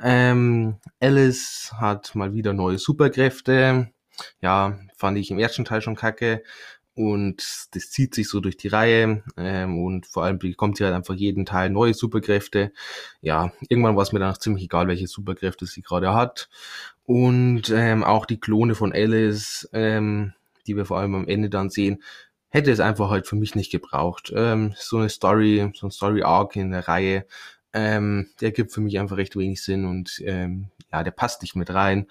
Ähm, 0.00 0.76
Alice 1.00 1.72
hat 1.78 2.14
mal 2.14 2.32
wieder 2.32 2.52
neue 2.52 2.78
Superkräfte, 2.78 3.90
ja, 4.40 4.78
fand 4.96 5.18
ich 5.18 5.30
im 5.30 5.38
ersten 5.38 5.64
Teil 5.64 5.82
schon 5.82 5.96
kacke. 5.96 6.42
Und 6.94 7.44
das 7.72 7.90
zieht 7.90 8.14
sich 8.14 8.26
so 8.26 8.40
durch 8.40 8.56
die 8.56 8.68
Reihe. 8.68 9.22
Ähm, 9.36 9.84
und 9.84 10.06
vor 10.06 10.24
allem 10.24 10.38
bekommt 10.38 10.78
sie 10.78 10.84
halt 10.84 10.94
einfach 10.94 11.14
jeden 11.14 11.44
Teil 11.44 11.68
neue 11.68 11.92
Superkräfte. 11.92 12.72
Ja, 13.20 13.52
irgendwann 13.68 13.96
war 13.96 14.02
es 14.02 14.12
mir 14.12 14.18
dann 14.18 14.32
auch 14.32 14.38
ziemlich 14.38 14.64
egal, 14.64 14.88
welche 14.88 15.06
Superkräfte 15.06 15.66
sie 15.66 15.82
gerade 15.82 16.14
hat. 16.14 16.48
Und 17.04 17.70
ähm, 17.70 18.02
auch 18.02 18.24
die 18.24 18.40
Klone 18.40 18.74
von 18.74 18.94
Alice, 18.94 19.68
ähm, 19.74 20.32
die 20.66 20.76
wir 20.76 20.86
vor 20.86 20.98
allem 20.98 21.14
am 21.14 21.28
Ende 21.28 21.50
dann 21.50 21.68
sehen, 21.68 22.02
hätte 22.48 22.72
es 22.72 22.80
einfach 22.80 23.10
halt 23.10 23.26
für 23.26 23.36
mich 23.36 23.54
nicht 23.54 23.70
gebraucht. 23.70 24.32
Ähm, 24.34 24.74
so 24.76 24.96
eine 24.96 25.10
Story, 25.10 25.70
so 25.74 25.88
ein 25.88 25.90
Story-Arc 25.90 26.56
in 26.56 26.70
der 26.70 26.88
Reihe, 26.88 27.26
ähm, 27.74 28.30
der 28.40 28.52
gibt 28.52 28.72
für 28.72 28.80
mich 28.80 28.98
einfach 28.98 29.18
recht 29.18 29.36
wenig 29.36 29.62
Sinn 29.62 29.84
und 29.84 30.22
ähm, 30.24 30.70
ja, 30.90 31.02
der 31.02 31.10
passt 31.10 31.42
nicht 31.42 31.56
mit 31.56 31.68
rein 31.74 32.06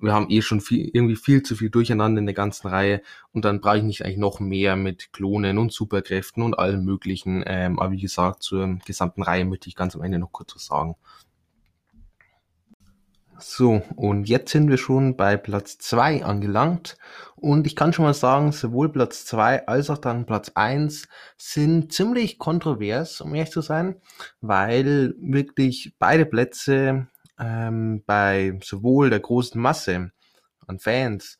wir 0.00 0.12
haben 0.12 0.30
eh 0.30 0.42
schon 0.42 0.60
viel, 0.60 0.90
irgendwie 0.92 1.16
viel 1.16 1.42
zu 1.42 1.56
viel 1.56 1.70
durcheinander 1.70 2.18
in 2.20 2.26
der 2.26 2.34
ganzen 2.34 2.68
Reihe 2.68 3.02
und 3.32 3.44
dann 3.44 3.60
brauche 3.60 3.78
ich 3.78 3.82
nicht 3.82 4.04
eigentlich 4.04 4.18
noch 4.18 4.40
mehr 4.40 4.76
mit 4.76 5.12
Klonen 5.12 5.58
und 5.58 5.72
Superkräften 5.72 6.42
und 6.42 6.58
allem 6.58 6.84
möglichen. 6.84 7.42
Ähm, 7.46 7.78
aber 7.78 7.92
wie 7.92 8.00
gesagt, 8.00 8.42
zur 8.42 8.78
gesamten 8.84 9.22
Reihe 9.22 9.44
möchte 9.44 9.68
ich 9.68 9.76
ganz 9.76 9.96
am 9.96 10.02
Ende 10.02 10.18
noch 10.18 10.32
kurz 10.32 10.54
was 10.54 10.66
sagen. 10.66 10.96
So, 13.38 13.82
und 13.96 14.28
jetzt 14.30 14.50
sind 14.50 14.70
wir 14.70 14.78
schon 14.78 15.16
bei 15.16 15.36
Platz 15.36 15.76
2 15.78 16.24
angelangt. 16.24 16.96
Und 17.34 17.66
ich 17.66 17.76
kann 17.76 17.92
schon 17.92 18.06
mal 18.06 18.14
sagen, 18.14 18.50
sowohl 18.52 18.90
Platz 18.90 19.26
2 19.26 19.66
als 19.66 19.90
auch 19.90 19.98
dann 19.98 20.24
Platz 20.24 20.52
1 20.54 21.06
sind 21.36 21.92
ziemlich 21.92 22.38
kontrovers, 22.38 23.20
um 23.20 23.34
ehrlich 23.34 23.52
zu 23.52 23.60
sein, 23.60 24.00
weil 24.40 25.14
wirklich 25.18 25.94
beide 25.98 26.24
Plätze 26.24 27.08
ähm, 27.38 28.02
bei 28.06 28.58
sowohl 28.62 29.10
der 29.10 29.20
großen 29.20 29.60
Masse 29.60 30.12
an 30.66 30.78
Fans 30.78 31.38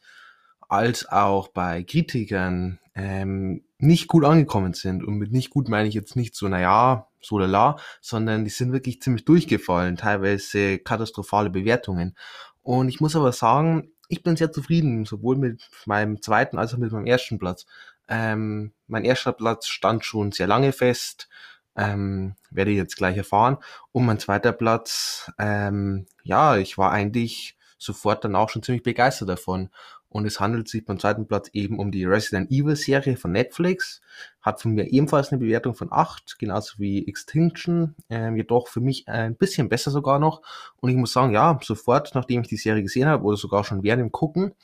als 0.68 1.08
auch 1.08 1.48
bei 1.48 1.84
Kritikern 1.84 2.78
ähm, 2.94 3.62
nicht 3.78 4.08
gut 4.08 4.24
angekommen 4.24 4.74
sind. 4.74 5.04
Und 5.04 5.14
mit 5.14 5.32
nicht 5.32 5.50
gut 5.50 5.68
meine 5.68 5.88
ich 5.88 5.94
jetzt 5.94 6.16
nicht 6.16 6.34
so, 6.34 6.48
naja, 6.48 7.08
so 7.20 7.38
lala, 7.38 7.76
sondern 8.00 8.44
die 8.44 8.50
sind 8.50 8.72
wirklich 8.72 9.00
ziemlich 9.00 9.24
durchgefallen, 9.24 9.96
teilweise 9.96 10.78
katastrophale 10.78 11.50
Bewertungen. 11.50 12.16
Und 12.62 12.88
ich 12.88 13.00
muss 13.00 13.16
aber 13.16 13.32
sagen, 13.32 13.92
ich 14.08 14.22
bin 14.22 14.36
sehr 14.36 14.52
zufrieden, 14.52 15.04
sowohl 15.04 15.36
mit 15.36 15.68
meinem 15.84 16.22
zweiten 16.22 16.58
als 16.58 16.74
auch 16.74 16.78
mit 16.78 16.92
meinem 16.92 17.06
ersten 17.06 17.38
Platz. 17.38 17.66
Ähm, 18.08 18.72
mein 18.86 19.04
erster 19.04 19.32
Platz 19.32 19.66
stand 19.66 20.04
schon 20.04 20.32
sehr 20.32 20.46
lange 20.46 20.72
fest 20.72 21.28
ähm, 21.76 22.34
werde 22.50 22.70
ich 22.70 22.76
jetzt 22.76 22.96
gleich 22.96 23.16
erfahren. 23.16 23.58
Und 23.92 24.06
mein 24.06 24.18
zweiter 24.18 24.52
Platz, 24.52 25.30
ähm, 25.38 26.06
ja, 26.22 26.56
ich 26.56 26.78
war 26.78 26.90
eigentlich 26.90 27.56
sofort 27.78 28.24
dann 28.24 28.36
auch 28.36 28.48
schon 28.48 28.62
ziemlich 28.62 28.82
begeistert 28.82 29.28
davon. 29.28 29.70
Und 30.08 30.24
es 30.24 30.40
handelt 30.40 30.68
sich 30.68 30.84
beim 30.84 30.98
zweiten 30.98 31.26
Platz 31.26 31.50
eben 31.52 31.78
um 31.78 31.90
die 31.90 32.04
Resident 32.04 32.50
Evil 32.50 32.76
Serie 32.76 33.16
von 33.16 33.32
Netflix. 33.32 34.00
Hat 34.40 34.62
von 34.62 34.72
mir 34.72 34.84
ebenfalls 34.90 35.30
eine 35.30 35.40
Bewertung 35.40 35.74
von 35.74 35.88
8, 35.90 36.38
genauso 36.38 36.78
wie 36.78 37.06
Extinction. 37.06 37.94
Ähm, 38.08 38.36
jedoch 38.36 38.68
für 38.68 38.80
mich 38.80 39.06
ein 39.08 39.36
bisschen 39.36 39.68
besser 39.68 39.90
sogar 39.90 40.18
noch. 40.18 40.40
Und 40.80 40.88
ich 40.88 40.96
muss 40.96 41.12
sagen, 41.12 41.32
ja, 41.32 41.58
sofort, 41.62 42.14
nachdem 42.14 42.40
ich 42.40 42.48
die 42.48 42.56
Serie 42.56 42.82
gesehen 42.82 43.08
habe, 43.08 43.24
oder 43.24 43.36
sogar 43.36 43.64
schon 43.64 43.82
während 43.82 44.00
dem 44.00 44.12
Gucken, 44.12 44.54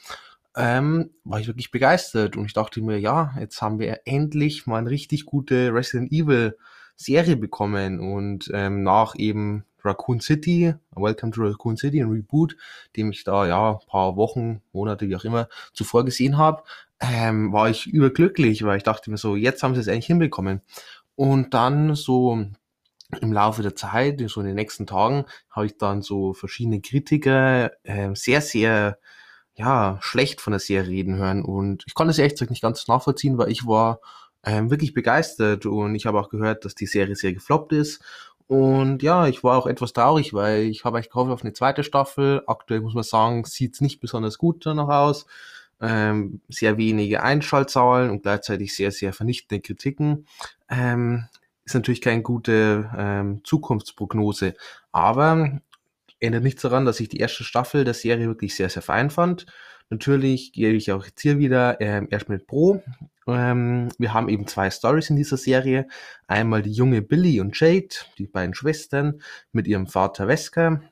ähm, 0.56 1.10
war 1.24 1.40
ich 1.40 1.48
wirklich 1.48 1.70
begeistert. 1.70 2.36
Und 2.36 2.46
ich 2.46 2.54
dachte 2.54 2.80
mir, 2.80 2.98
ja, 2.98 3.34
jetzt 3.38 3.60
haben 3.60 3.78
wir 3.78 4.00
endlich 4.06 4.66
mal 4.66 4.78
eine 4.78 4.90
richtig 4.90 5.26
gute 5.26 5.74
Resident 5.74 6.12
Evil 6.12 6.56
Serie 7.02 7.36
bekommen 7.36 8.00
und 8.00 8.50
ähm, 8.54 8.82
nach 8.82 9.14
eben 9.16 9.64
Raccoon 9.84 10.20
City, 10.20 10.74
Welcome 10.94 11.32
to 11.32 11.42
Raccoon 11.42 11.76
City, 11.76 12.00
ein 12.00 12.10
Reboot, 12.10 12.56
dem 12.96 13.10
ich 13.10 13.24
da 13.24 13.46
ja 13.46 13.80
paar 13.88 14.16
Wochen, 14.16 14.62
Monate, 14.72 15.08
wie 15.08 15.16
auch 15.16 15.24
immer, 15.24 15.48
zuvor 15.72 16.04
gesehen 16.04 16.38
habe, 16.38 16.62
ähm, 17.00 17.52
war 17.52 17.68
ich 17.68 17.86
überglücklich, 17.86 18.64
weil 18.64 18.76
ich 18.76 18.84
dachte 18.84 19.10
mir 19.10 19.16
so, 19.16 19.36
jetzt 19.36 19.62
haben 19.62 19.74
sie 19.74 19.80
es 19.80 19.88
eigentlich 19.88 20.06
hinbekommen. 20.06 20.62
Und 21.16 21.52
dann 21.54 21.94
so 21.94 22.46
im 23.20 23.32
Laufe 23.32 23.62
der 23.62 23.76
Zeit, 23.76 24.22
so 24.28 24.40
in 24.40 24.46
den 24.46 24.54
nächsten 24.54 24.86
Tagen, 24.86 25.26
habe 25.50 25.66
ich 25.66 25.76
dann 25.76 26.02
so 26.02 26.32
verschiedene 26.32 26.80
Kritiker 26.80 27.72
äh, 27.82 28.14
sehr, 28.14 28.40
sehr 28.40 28.98
ja, 29.54 29.98
schlecht 30.00 30.40
von 30.40 30.52
der 30.52 30.60
Serie 30.60 30.90
reden 30.90 31.16
hören. 31.16 31.42
Und 31.44 31.84
ich 31.86 31.94
konnte 31.94 32.12
es 32.12 32.18
ehrlich 32.18 32.34
gesagt 32.34 32.50
nicht 32.50 32.62
ganz 32.62 32.88
nachvollziehen, 32.88 33.36
weil 33.36 33.50
ich 33.50 33.66
war 33.66 34.00
ähm, 34.44 34.70
wirklich 34.70 34.94
begeistert 34.94 35.66
und 35.66 35.94
ich 35.94 36.06
habe 36.06 36.20
auch 36.20 36.28
gehört, 36.28 36.64
dass 36.64 36.74
die 36.74 36.86
Serie 36.86 37.16
sehr 37.16 37.32
gefloppt 37.32 37.72
ist. 37.72 38.02
Und 38.48 39.02
ja, 39.02 39.28
ich 39.28 39.42
war 39.44 39.56
auch 39.56 39.66
etwas 39.66 39.92
traurig, 39.92 40.34
weil 40.34 40.64
ich 40.64 40.84
habe 40.84 40.98
eigentlich 40.98 41.10
gehofft 41.10 41.30
auf 41.30 41.42
eine 41.42 41.54
zweite 41.54 41.84
Staffel. 41.84 42.42
Aktuell 42.46 42.80
muss 42.80 42.94
man 42.94 43.04
sagen, 43.04 43.44
sieht 43.44 43.74
es 43.74 43.80
nicht 43.80 44.00
besonders 44.00 44.36
gut 44.36 44.66
danach 44.66 44.88
aus. 44.88 45.26
Ähm, 45.80 46.42
sehr 46.48 46.76
wenige 46.76 47.22
Einschaltzahlen 47.22 48.10
und 48.10 48.22
gleichzeitig 48.22 48.74
sehr, 48.74 48.92
sehr 48.92 49.12
vernichtende 49.12 49.62
Kritiken. 49.62 50.26
Ähm, 50.68 51.28
ist 51.64 51.74
natürlich 51.74 52.00
keine 52.00 52.22
gute 52.22 52.90
ähm, 52.96 53.40
Zukunftsprognose. 53.44 54.54
Aber 54.92 55.60
ändert 56.20 56.44
nichts 56.44 56.62
daran, 56.62 56.84
dass 56.84 57.00
ich 57.00 57.08
die 57.08 57.18
erste 57.18 57.44
Staffel 57.44 57.84
der 57.84 57.94
Serie 57.94 58.26
wirklich 58.26 58.54
sehr, 58.54 58.68
sehr 58.68 58.82
fein 58.82 59.10
fand. 59.10 59.46
Natürlich 59.90 60.52
gehe 60.52 60.72
ich 60.72 60.92
auch 60.92 61.04
jetzt 61.04 61.20
hier 61.20 61.38
wieder 61.38 61.80
ähm, 61.80 62.08
erst 62.10 62.28
mit 62.28 62.46
Pro. 62.46 62.82
Ähm, 63.26 63.88
wir 63.98 64.12
haben 64.14 64.28
eben 64.28 64.46
zwei 64.46 64.70
Stories 64.70 65.10
in 65.10 65.16
dieser 65.16 65.36
Serie. 65.36 65.86
Einmal 66.26 66.62
die 66.62 66.72
junge 66.72 67.02
Billy 67.02 67.40
und 67.40 67.58
Jade, 67.58 67.94
die 68.18 68.26
beiden 68.26 68.54
Schwestern, 68.54 69.20
mit 69.52 69.66
ihrem 69.66 69.86
Vater 69.86 70.28
Wesker. 70.28 70.82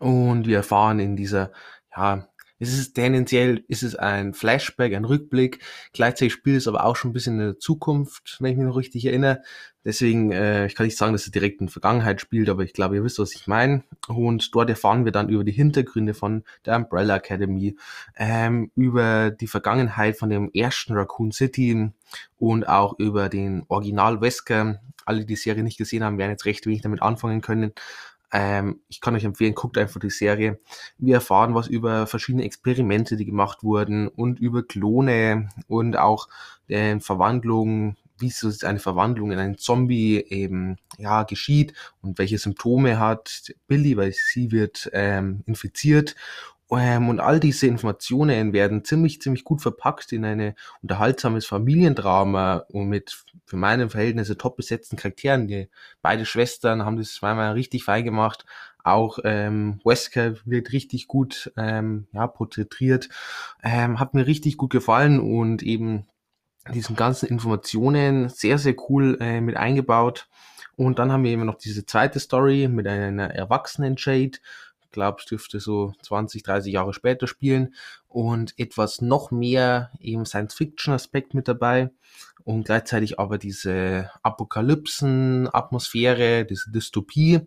Und 0.00 0.46
wir 0.46 0.58
erfahren 0.58 0.98
in 0.98 1.16
dieser 1.16 1.52
ja, 1.96 2.28
es 2.68 2.78
ist 2.78 2.94
tendenziell 2.94 3.64
ist 3.68 3.82
es 3.82 3.94
ein 3.94 4.34
Flashback, 4.34 4.94
ein 4.94 5.04
Rückblick. 5.04 5.60
Gleichzeitig 5.92 6.32
spielt 6.32 6.58
es 6.58 6.68
aber 6.68 6.84
auch 6.84 6.96
schon 6.96 7.10
ein 7.10 7.14
bisschen 7.14 7.40
in 7.40 7.46
der 7.46 7.58
Zukunft, 7.58 8.36
wenn 8.40 8.52
ich 8.52 8.56
mich 8.56 8.66
noch 8.66 8.76
richtig 8.76 9.04
erinnere. 9.06 9.42
Deswegen, 9.84 10.32
äh, 10.32 10.66
ich 10.66 10.74
kann 10.74 10.86
nicht 10.86 10.96
sagen, 10.96 11.12
dass 11.12 11.26
es 11.26 11.30
direkt 11.30 11.60
in 11.60 11.68
Vergangenheit 11.68 12.20
spielt, 12.20 12.48
aber 12.48 12.62
ich 12.62 12.72
glaube, 12.72 12.96
ihr 12.96 13.04
wisst, 13.04 13.18
was 13.18 13.34
ich 13.34 13.46
meine. 13.46 13.84
Und 14.08 14.54
dort 14.54 14.70
erfahren 14.70 15.04
wir 15.04 15.12
dann 15.12 15.28
über 15.28 15.44
die 15.44 15.52
Hintergründe 15.52 16.14
von 16.14 16.42
der 16.64 16.76
Umbrella 16.76 17.16
Academy, 17.16 17.76
ähm, 18.16 18.70
über 18.76 19.30
die 19.30 19.46
Vergangenheit 19.46 20.16
von 20.16 20.30
dem 20.30 20.50
ersten 20.54 20.94
Raccoon 20.94 21.32
City 21.32 21.90
und 22.38 22.66
auch 22.66 22.98
über 22.98 23.28
den 23.28 23.64
Original 23.68 24.22
Wesker. 24.22 24.80
Alle, 25.04 25.20
die 25.20 25.26
die 25.26 25.36
Serie 25.36 25.62
nicht 25.62 25.76
gesehen 25.76 26.02
haben, 26.02 26.16
werden 26.16 26.30
jetzt 26.30 26.46
recht 26.46 26.64
wenig 26.64 26.80
damit 26.80 27.02
anfangen 27.02 27.42
können. 27.42 27.72
Ähm, 28.36 28.80
ich 28.88 29.00
kann 29.00 29.14
euch 29.14 29.22
empfehlen, 29.22 29.54
guckt 29.54 29.78
einfach 29.78 30.00
die 30.00 30.10
Serie. 30.10 30.58
Wir 30.98 31.14
erfahren 31.14 31.54
was 31.54 31.68
über 31.68 32.08
verschiedene 32.08 32.42
Experimente, 32.42 33.16
die 33.16 33.24
gemacht 33.24 33.62
wurden 33.62 34.08
und 34.08 34.40
über 34.40 34.64
Klone 34.64 35.50
und 35.68 35.96
auch 35.96 36.28
äh, 36.66 36.98
Verwandlungen, 36.98 37.96
wie 38.18 38.30
so 38.30 38.50
eine 38.66 38.80
Verwandlung 38.80 39.30
in 39.30 39.38
einen 39.38 39.56
Zombie 39.56 40.16
eben 40.28 40.78
ja 40.98 41.22
geschieht 41.22 41.74
und 42.02 42.18
welche 42.18 42.38
Symptome 42.38 42.98
hat 42.98 43.52
Billy, 43.68 43.96
weil 43.96 44.12
sie 44.12 44.50
wird 44.50 44.90
ähm, 44.92 45.44
infiziert 45.46 46.16
ähm, 46.78 47.08
und 47.08 47.20
all 47.20 47.40
diese 47.40 47.66
Informationen 47.66 48.52
werden 48.52 48.84
ziemlich, 48.84 49.20
ziemlich 49.20 49.44
gut 49.44 49.62
verpackt 49.62 50.12
in 50.12 50.24
eine 50.24 50.54
unterhaltsames 50.82 51.46
Familiendrama 51.46 52.64
und 52.68 52.88
mit 52.88 53.24
für 53.44 53.56
meine 53.56 53.90
Verhältnisse 53.90 54.38
top 54.38 54.56
besetzten 54.56 54.96
Charakteren. 54.96 55.48
Die 55.48 55.68
beide 56.02 56.24
Schwestern 56.24 56.84
haben 56.84 56.96
das 56.96 57.14
zweimal 57.14 57.52
richtig 57.52 57.84
fein 57.84 58.04
gemacht. 58.04 58.46
Auch 58.82 59.18
ähm, 59.24 59.80
Wesker 59.84 60.34
wird 60.44 60.72
richtig 60.72 61.08
gut 61.08 61.52
ähm, 61.56 62.06
ja, 62.12 62.26
porträtiert. 62.26 63.08
Ähm, 63.62 63.98
hat 63.98 64.14
mir 64.14 64.26
richtig 64.26 64.56
gut 64.56 64.70
gefallen 64.70 65.20
und 65.20 65.62
eben 65.62 66.06
diesen 66.72 66.96
ganzen 66.96 67.28
Informationen 67.28 68.28
sehr, 68.28 68.58
sehr 68.58 68.74
cool 68.88 69.18
äh, 69.20 69.40
mit 69.40 69.56
eingebaut. 69.56 70.28
Und 70.76 70.98
dann 70.98 71.12
haben 71.12 71.24
wir 71.24 71.30
eben 71.30 71.46
noch 71.46 71.56
diese 71.56 71.86
zweite 71.86 72.20
Story 72.20 72.68
mit 72.68 72.86
einer 72.86 73.30
erwachsenen 73.30 73.94
Jade, 73.96 74.38
glaube, 74.94 75.18
es 75.20 75.26
dürfte 75.26 75.60
so 75.60 75.92
20, 76.02 76.42
30 76.42 76.72
Jahre 76.72 76.94
später 76.94 77.26
spielen 77.26 77.74
und 78.08 78.58
etwas 78.58 79.02
noch 79.02 79.30
mehr 79.30 79.90
eben 80.00 80.24
Science-Fiction-Aspekt 80.24 81.34
mit 81.34 81.48
dabei 81.48 81.90
und 82.44 82.64
gleichzeitig 82.64 83.18
aber 83.18 83.38
diese 83.38 84.10
Apokalypsen-Atmosphäre, 84.22 86.44
diese 86.44 86.70
Dystopie. 86.70 87.40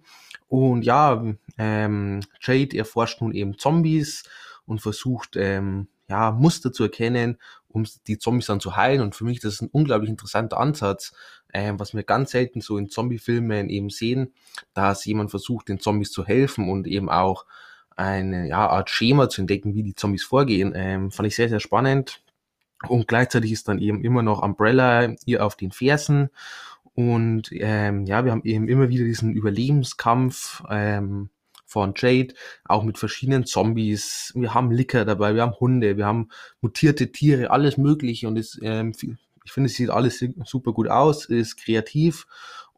Und 0.48 0.82
ja, 0.84 1.24
ähm, 1.58 2.20
Jade 2.42 2.78
erforscht 2.78 3.22
nun 3.22 3.34
eben 3.34 3.58
Zombies 3.58 4.24
und 4.66 4.82
versucht 4.82 5.36
ähm, 5.36 5.88
ja 6.10 6.32
Muster 6.32 6.74
zu 6.74 6.84
erkennen, 6.84 7.38
um 7.68 7.86
die 8.08 8.18
Zombies 8.18 8.48
dann 8.48 8.60
zu 8.60 8.76
heilen. 8.76 9.02
Und 9.02 9.16
für 9.16 9.24
mich 9.24 9.40
das 9.40 9.54
ist 9.54 9.62
ein 9.62 9.70
unglaublich 9.72 10.10
interessanter 10.10 10.60
Ansatz, 10.60 11.14
ähm, 11.54 11.80
was 11.80 11.94
wir 11.94 12.04
ganz 12.04 12.32
selten 12.32 12.62
so 12.62 12.78
in 12.78 12.90
Zombie-Filmen 12.90 13.70
eben 13.70 13.90
sehen, 13.90 14.34
dass 14.74 15.06
jemand 15.06 15.30
versucht, 15.30 15.70
den 15.70 15.80
Zombies 15.80 16.12
zu 16.12 16.26
helfen 16.26 16.70
und 16.70 16.88
eben 16.88 17.10
auch 17.10 17.46
eine 17.96 18.48
ja, 18.48 18.68
Art 18.70 18.90
Schema 18.90 19.28
zu 19.28 19.42
entdecken, 19.42 19.74
wie 19.74 19.84
die 19.84 19.96
Zombies 19.96 20.24
vorgehen. 20.24 20.74
Ähm, 20.76 21.12
fand 21.12 21.28
ich 21.28 21.36
sehr, 21.36 21.50
sehr 21.50 21.60
spannend. 21.60 22.22
Und 22.88 23.08
gleichzeitig 23.08 23.52
ist 23.52 23.68
dann 23.68 23.80
eben 23.80 24.04
immer 24.04 24.22
noch 24.22 24.44
Umbrella 24.44 25.16
ihr 25.26 25.44
auf 25.46 25.56
den 25.56 25.72
Fersen. 25.72 26.30
Und 26.94 27.50
ähm, 27.52 28.06
ja, 28.06 28.24
wir 28.24 28.32
haben 28.32 28.44
eben 28.44 28.68
immer 28.68 28.90
wieder 28.90 29.04
diesen 29.04 29.34
Überlebenskampf 29.34 30.64
ähm, 30.70 31.30
von 31.66 31.94
Jade, 31.96 32.34
auch 32.66 32.84
mit 32.84 32.98
verschiedenen 32.98 33.46
Zombies. 33.46 34.32
Wir 34.36 34.54
haben 34.54 34.72
Licker 34.72 35.06
dabei, 35.06 35.36
wir 35.36 35.42
haben 35.42 35.60
Hunde, 35.60 35.98
wir 35.98 36.06
haben 36.06 36.30
mutierte 36.62 37.12
Tiere, 37.12 37.52
alles 37.52 37.78
Mögliche. 37.78 38.28
Und 38.28 38.38
es, 38.38 38.60
ähm, 38.62 38.94
ich 39.48 39.54
finde, 39.54 39.70
es 39.70 39.76
sieht 39.76 39.90
alles 39.90 40.22
super 40.44 40.74
gut 40.74 40.90
aus, 40.90 41.24
ist 41.24 41.56
kreativ 41.56 42.28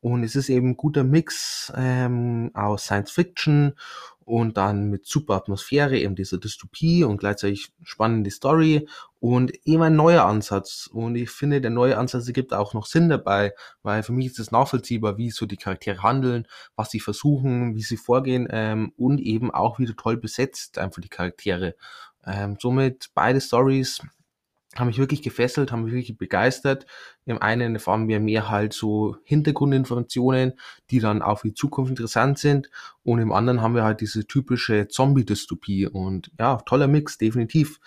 und 0.01 0.23
es 0.23 0.35
ist 0.35 0.49
eben 0.49 0.69
ein 0.69 0.77
guter 0.77 1.03
Mix 1.03 1.73
ähm, 1.75 2.51
aus 2.53 2.83
Science 2.83 3.09
Fiction 3.09 3.73
und 4.23 4.55
dann 4.55 4.91
mit 4.91 5.07
super 5.07 5.33
Atmosphäre, 5.33 5.97
eben 5.97 6.13
diese 6.13 6.37
Dystopie 6.37 7.03
und 7.03 7.17
gleichzeitig 7.17 7.71
spannende 7.81 8.29
Story 8.29 8.87
und 9.19 9.51
eben 9.65 9.81
ein 9.81 9.95
neuer 9.95 10.25
Ansatz. 10.25 10.87
Und 10.93 11.15
ich 11.15 11.31
finde, 11.31 11.59
der 11.59 11.71
neue 11.71 11.97
Ansatz 11.97 12.31
gibt 12.33 12.53
auch 12.53 12.75
noch 12.75 12.85
Sinn 12.85 13.09
dabei, 13.09 13.53
weil 13.81 14.03
für 14.03 14.13
mich 14.13 14.27
ist 14.27 14.37
es 14.37 14.51
nachvollziehbar, 14.51 15.17
wie 15.17 15.31
so 15.31 15.47
die 15.47 15.57
Charaktere 15.57 16.03
handeln, 16.03 16.47
was 16.75 16.91
sie 16.91 16.99
versuchen, 16.99 17.75
wie 17.75 17.81
sie 17.81 17.97
vorgehen 17.97 18.47
ähm, 18.51 18.93
und 18.95 19.19
eben 19.19 19.49
auch 19.49 19.79
wieder 19.79 19.95
toll 19.95 20.17
besetzt, 20.17 20.77
einfach 20.77 21.01
die 21.01 21.09
Charaktere. 21.09 21.73
Ähm, 22.27 22.57
somit 22.59 23.09
beide 23.15 23.41
Stories 23.41 24.03
haben 24.75 24.87
mich 24.87 24.99
wirklich 24.99 25.23
gefesselt, 25.23 25.71
haben 25.71 25.83
mich 25.83 25.93
wirklich 25.93 26.17
begeistert. 26.17 26.85
Im 27.25 27.41
einen 27.41 27.75
erfahren 27.75 28.07
wir 28.07 28.19
mehr 28.19 28.49
halt 28.49 28.73
so 28.73 29.17
Hintergrundinformationen, 29.23 30.53
die 30.91 30.99
dann 30.99 31.23
auch 31.23 31.39
für 31.39 31.47
die 31.47 31.53
Zukunft 31.55 31.89
interessant 31.89 32.37
sind. 32.37 32.69
Und 33.03 33.19
im 33.19 33.31
anderen 33.31 33.61
haben 33.61 33.73
wir 33.73 33.83
halt 33.83 34.01
diese 34.01 34.27
typische 34.27 34.87
Zombie-Dystopie. 34.87 35.87
Und 35.87 36.31
ja, 36.39 36.57
toller 36.57 36.87
Mix, 36.87 37.17
definitiv. 37.17 37.79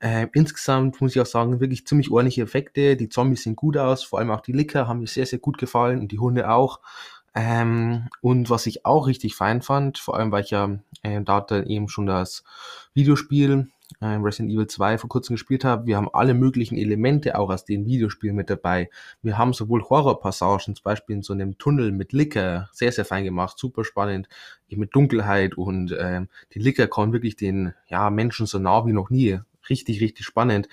Äh, 0.00 0.28
insgesamt 0.32 1.00
muss 1.00 1.14
ich 1.14 1.20
auch 1.20 1.26
sagen, 1.26 1.60
wirklich 1.60 1.86
ziemlich 1.86 2.10
ordentliche 2.10 2.42
Effekte. 2.42 2.96
Die 2.96 3.10
Zombies 3.10 3.42
sehen 3.42 3.56
gut 3.56 3.76
aus, 3.76 4.02
vor 4.02 4.18
allem 4.18 4.30
auch 4.30 4.40
die 4.40 4.52
Licker 4.52 4.88
haben 4.88 5.00
mir 5.00 5.06
sehr, 5.06 5.26
sehr 5.26 5.40
gut 5.40 5.58
gefallen 5.58 6.00
und 6.00 6.10
die 6.10 6.18
Hunde 6.18 6.50
auch. 6.50 6.80
Ähm, 7.34 8.08
und 8.22 8.50
was 8.50 8.66
ich 8.66 8.84
auch 8.86 9.06
richtig 9.06 9.36
fein 9.36 9.62
fand, 9.62 9.98
vor 9.98 10.16
allem 10.16 10.32
weil 10.32 10.42
ich 10.42 10.50
ja 10.50 10.78
äh, 11.02 11.20
da 11.22 11.40
dann 11.40 11.66
eben 11.66 11.88
schon 11.88 12.06
das 12.06 12.42
Videospiel 12.92 13.68
äh, 14.00 14.06
Resident 14.06 14.52
Evil 14.52 14.66
2 14.66 14.98
vor 14.98 15.08
kurzem 15.08 15.34
gespielt 15.34 15.64
habe, 15.64 15.86
wir 15.86 15.96
haben 15.96 16.08
alle 16.12 16.34
möglichen 16.34 16.76
Elemente 16.76 17.38
auch 17.38 17.50
aus 17.50 17.64
dem 17.64 17.86
Videospiel 17.86 18.32
mit 18.32 18.50
dabei. 18.50 18.90
Wir 19.22 19.38
haben 19.38 19.52
sowohl 19.52 19.82
Horrorpassagen, 19.82 20.76
zum 20.76 20.82
Beispiel 20.82 21.16
in 21.16 21.22
so 21.22 21.32
einem 21.32 21.58
Tunnel 21.58 21.92
mit 21.92 22.12
Licker, 22.12 22.68
sehr, 22.72 22.92
sehr 22.92 23.04
fein 23.04 23.24
gemacht, 23.24 23.58
super 23.58 23.84
spannend, 23.84 24.28
mit 24.68 24.94
Dunkelheit 24.94 25.56
und 25.56 25.96
ähm, 25.98 26.28
die 26.54 26.60
Licker 26.60 26.86
kommen 26.86 27.12
wirklich 27.12 27.36
den 27.36 27.74
ja, 27.88 28.08
Menschen 28.10 28.46
so 28.46 28.58
nah 28.58 28.86
wie 28.86 28.92
noch 28.92 29.10
nie. 29.10 29.40
Richtig, 29.68 30.00
richtig 30.00 30.24
spannend 30.24 30.68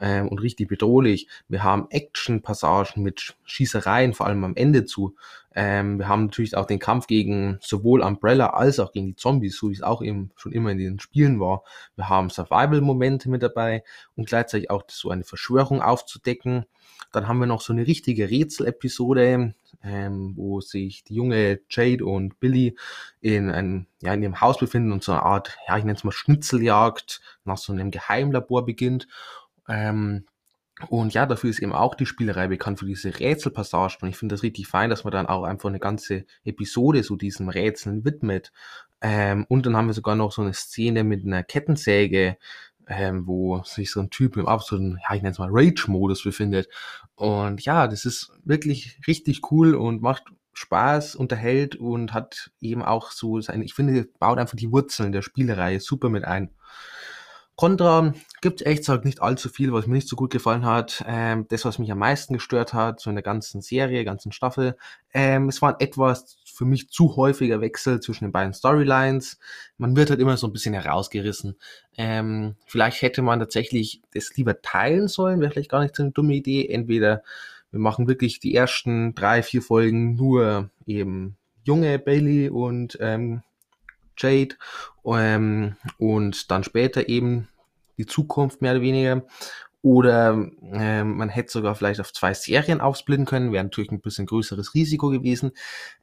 ähm, 0.00 0.28
und 0.28 0.40
richtig 0.40 0.68
bedrohlich. 0.68 1.28
Wir 1.48 1.62
haben 1.62 1.86
Action-Passagen 1.90 3.02
mit 3.02 3.36
Schießereien, 3.44 4.14
vor 4.14 4.26
allem 4.26 4.44
am 4.44 4.56
Ende 4.56 4.84
zu. 4.84 5.14
Ähm, 5.54 5.98
wir 5.98 6.08
haben 6.08 6.26
natürlich 6.26 6.56
auch 6.56 6.66
den 6.66 6.78
Kampf 6.78 7.06
gegen 7.06 7.58
sowohl 7.60 8.02
Umbrella 8.02 8.50
als 8.50 8.78
auch 8.78 8.92
gegen 8.92 9.08
die 9.08 9.16
Zombies, 9.16 9.56
so 9.56 9.68
wie 9.68 9.74
es 9.74 9.82
auch 9.82 10.02
eben 10.02 10.30
schon 10.36 10.52
immer 10.52 10.70
in 10.70 10.78
den 10.78 11.00
Spielen 11.00 11.40
war. 11.40 11.64
Wir 11.96 12.08
haben 12.08 12.30
Survival-Momente 12.30 13.28
mit 13.28 13.42
dabei 13.42 13.82
und 14.16 14.28
gleichzeitig 14.28 14.70
auch 14.70 14.84
so 14.88 15.10
eine 15.10 15.24
Verschwörung 15.24 15.82
aufzudecken. 15.82 16.66
Dann 17.12 17.26
haben 17.26 17.38
wir 17.38 17.46
noch 17.46 17.60
so 17.60 17.72
eine 17.72 17.86
richtige 17.86 18.30
Rätsel-Episode, 18.30 19.54
ähm, 19.82 20.32
wo 20.36 20.60
sich 20.60 21.02
die 21.02 21.14
junge 21.14 21.60
Jade 21.68 22.04
und 22.04 22.38
Billy 22.38 22.76
in, 23.20 23.50
ein, 23.50 23.86
ja, 24.00 24.14
in 24.14 24.22
ihrem 24.22 24.40
Haus 24.40 24.58
befinden 24.58 24.92
und 24.92 25.02
so 25.02 25.12
eine 25.12 25.22
Art, 25.22 25.56
ja, 25.66 25.76
ich 25.76 25.84
nenne 25.84 25.96
es 25.96 26.04
mal 26.04 26.12
Schnitzeljagd 26.12 27.20
nach 27.44 27.58
so 27.58 27.72
einem 27.72 27.90
Geheimlabor 27.90 28.64
beginnt. 28.64 29.08
Ähm, 29.70 30.24
und 30.88 31.12
ja, 31.12 31.26
dafür 31.26 31.50
ist 31.50 31.60
eben 31.60 31.74
auch 31.74 31.94
die 31.94 32.06
Spielerei 32.06 32.48
bekannt 32.48 32.78
für 32.78 32.86
diese 32.86 33.18
Rätselpassagen. 33.18 33.98
Und 34.02 34.08
ich 34.08 34.16
finde 34.16 34.34
das 34.34 34.42
richtig 34.42 34.66
fein, 34.66 34.90
dass 34.90 35.04
man 35.04 35.12
dann 35.12 35.26
auch 35.26 35.44
einfach 35.44 35.68
eine 35.68 35.78
ganze 35.78 36.24
Episode 36.44 37.02
so 37.02 37.16
diesem 37.16 37.48
Rätseln 37.48 38.04
widmet. 38.04 38.52
Ähm, 39.02 39.44
und 39.48 39.66
dann 39.66 39.76
haben 39.76 39.88
wir 39.88 39.94
sogar 39.94 40.16
noch 40.16 40.32
so 40.32 40.42
eine 40.42 40.54
Szene 40.54 41.04
mit 41.04 41.24
einer 41.24 41.42
Kettensäge, 41.42 42.36
ähm, 42.86 43.26
wo 43.26 43.62
sich 43.64 43.90
so 43.90 44.00
ein 44.00 44.10
Typ 44.10 44.36
im 44.36 44.46
absoluten, 44.48 44.98
ja, 45.08 45.14
ich 45.14 45.22
nenne 45.22 45.32
es 45.32 45.38
mal 45.38 45.50
Rage-Modus 45.50 46.24
befindet. 46.24 46.68
Und 47.14 47.64
ja, 47.64 47.86
das 47.86 48.04
ist 48.04 48.32
wirklich 48.44 48.98
richtig 49.06 49.50
cool 49.50 49.74
und 49.74 50.02
macht 50.02 50.24
Spaß, 50.54 51.14
unterhält 51.14 51.76
und 51.76 52.12
hat 52.12 52.50
eben 52.60 52.82
auch 52.82 53.12
so 53.12 53.40
sein, 53.40 53.62
ich 53.62 53.74
finde, 53.74 54.08
baut 54.18 54.38
einfach 54.38 54.56
die 54.56 54.72
Wurzeln 54.72 55.12
der 55.12 55.22
Spielereihe 55.22 55.80
super 55.80 56.08
mit 56.08 56.24
ein. 56.24 56.50
Contra 57.60 58.14
gibt 58.40 58.62
echt 58.62 58.78
gesagt 58.78 59.04
nicht 59.04 59.20
allzu 59.20 59.50
viel, 59.50 59.70
was 59.74 59.86
mir 59.86 59.92
nicht 59.92 60.08
so 60.08 60.16
gut 60.16 60.30
gefallen 60.30 60.64
hat. 60.64 61.04
Ähm, 61.06 61.44
das, 61.50 61.66
was 61.66 61.78
mich 61.78 61.92
am 61.92 61.98
meisten 61.98 62.32
gestört 62.32 62.72
hat, 62.72 63.00
so 63.00 63.10
in 63.10 63.16
der 63.16 63.22
ganzen 63.22 63.60
Serie, 63.60 64.02
ganzen 64.02 64.32
Staffel, 64.32 64.78
ähm, 65.12 65.50
es 65.50 65.60
war 65.60 65.74
ein 65.74 65.80
etwas 65.84 66.38
für 66.46 66.64
mich 66.64 66.88
zu 66.88 67.16
häufiger 67.16 67.60
Wechsel 67.60 68.00
zwischen 68.00 68.24
den 68.24 68.32
beiden 68.32 68.54
Storylines. 68.54 69.38
Man 69.76 69.94
wird 69.94 70.08
halt 70.08 70.20
immer 70.20 70.38
so 70.38 70.46
ein 70.46 70.54
bisschen 70.54 70.72
herausgerissen. 70.72 71.58
Ähm, 71.98 72.56
vielleicht 72.64 73.02
hätte 73.02 73.20
man 73.20 73.40
tatsächlich 73.40 74.00
das 74.14 74.34
lieber 74.38 74.62
teilen 74.62 75.06
sollen, 75.06 75.42
wäre 75.42 75.50
vielleicht 75.52 75.70
gar 75.70 75.82
nicht 75.82 75.94
so 75.94 76.02
eine 76.02 76.12
dumme 76.12 76.32
Idee. 76.32 76.66
Entweder 76.66 77.22
wir 77.72 77.80
machen 77.80 78.08
wirklich 78.08 78.40
die 78.40 78.54
ersten 78.54 79.14
drei, 79.14 79.42
vier 79.42 79.60
Folgen 79.60 80.14
nur 80.14 80.70
eben 80.86 81.36
junge 81.64 81.98
Bailey 81.98 82.48
und 82.48 82.96
ähm, 83.02 83.42
Jade 84.20 84.56
ähm, 85.04 85.76
und 85.98 86.50
dann 86.50 86.64
später 86.64 87.08
eben 87.08 87.48
die 87.98 88.06
Zukunft 88.06 88.62
mehr 88.62 88.72
oder 88.72 88.82
weniger. 88.82 89.22
Oder 89.82 90.50
ähm, 90.72 91.16
man 91.16 91.30
hätte 91.30 91.52
sogar 91.52 91.74
vielleicht 91.74 92.00
auf 92.00 92.12
zwei 92.12 92.34
Serien 92.34 92.82
aufsplitten 92.82 93.24
können, 93.24 93.52
wäre 93.52 93.64
natürlich 93.64 93.90
ein 93.90 94.02
bisschen 94.02 94.26
größeres 94.26 94.74
Risiko 94.74 95.08
gewesen. 95.08 95.52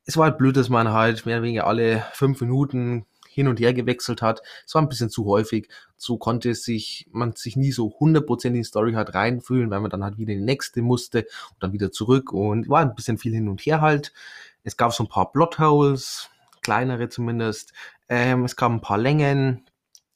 Es 0.06 0.18
war 0.18 0.26
halt 0.26 0.40
blöd, 0.40 0.58
dass 0.58 0.70
man 0.70 0.92
halt 0.92 1.28
mehr 1.28 1.38
oder 1.38 1.44
weniger 1.44 1.68
alle 1.68 2.04
fünf 2.14 2.42
Minuten 2.42 3.06
hin 3.38 3.48
und 3.48 3.60
her 3.60 3.76
gewechselt 3.76 4.24
hat. 4.24 4.42
Es 4.66 4.74
war 4.74 4.82
ein 4.82 4.90
bisschen 4.90 5.12
zu 5.12 5.26
häufig. 5.26 5.70
So 5.96 6.18
konnte 6.18 6.56
sich 6.56 7.08
man 7.12 7.34
sich 7.34 7.56
nie 7.56 7.72
so 7.72 7.94
hundertprozentig 8.00 8.58
in 8.58 8.64
die 8.64 8.68
Story 8.68 8.94
halt 8.94 9.14
reinfühlen, 9.14 9.70
weil 9.70 9.80
man 9.80 9.92
dann 9.92 10.04
halt 10.04 10.18
wieder 10.18 10.34
in 10.34 10.40
die 10.40 10.46
nächste 10.46 10.82
musste 10.82 11.20
und 11.52 11.62
dann 11.62 11.72
wieder 11.72 11.92
zurück 11.92 12.34
und 12.34 12.68
war 12.68 12.82
ein 12.82 12.96
bisschen 12.96 13.20
viel 13.20 13.34
hin 13.34 13.48
und 13.48 13.62
her 13.62 13.82
halt. 13.82 14.12
Es 14.64 14.76
gab 14.76 14.92
so 14.92 15.04
ein 15.04 15.10
paar 15.10 15.32
Plotholes, 15.32 16.32
kleinere 16.68 17.08
zumindest. 17.08 17.72
Ähm, 18.10 18.44
es 18.44 18.58
gab 18.58 18.74
ein 18.74 18.82
paar 18.82 18.98
Längen, 18.98 19.64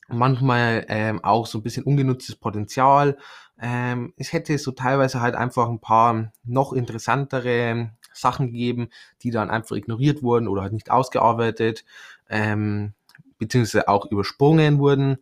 manchmal 0.10 0.86
ähm, 0.90 1.24
auch 1.24 1.48
so 1.48 1.60
ein 1.60 1.64
bisschen 1.64 1.86
ungenutztes 1.86 2.36
Potenzial. 2.36 3.18
Ähm, 3.62 4.14
es 4.18 4.34
hätte 4.34 4.58
so 4.58 4.74
teilweise 4.74 5.22
halt 5.22 5.36
einfach 5.36 5.70
ein 5.70 5.80
paar 5.80 6.34
noch 6.44 6.74
interessantere 6.74 7.92
Sachen 8.12 8.48
gegeben, 8.48 8.90
die 9.22 9.32
dann 9.32 9.50
einfach 9.50 9.78
ignoriert 9.78 10.24
wurden 10.24 10.50
oder 10.50 10.64
halt 10.64 10.74
nicht 10.74 10.92
ausgearbeitet, 10.92 11.86
ähm, 12.30 12.92
beziehungsweise 13.38 13.88
auch 13.88 14.12
übersprungen 14.12 14.78
wurden. 14.78 15.20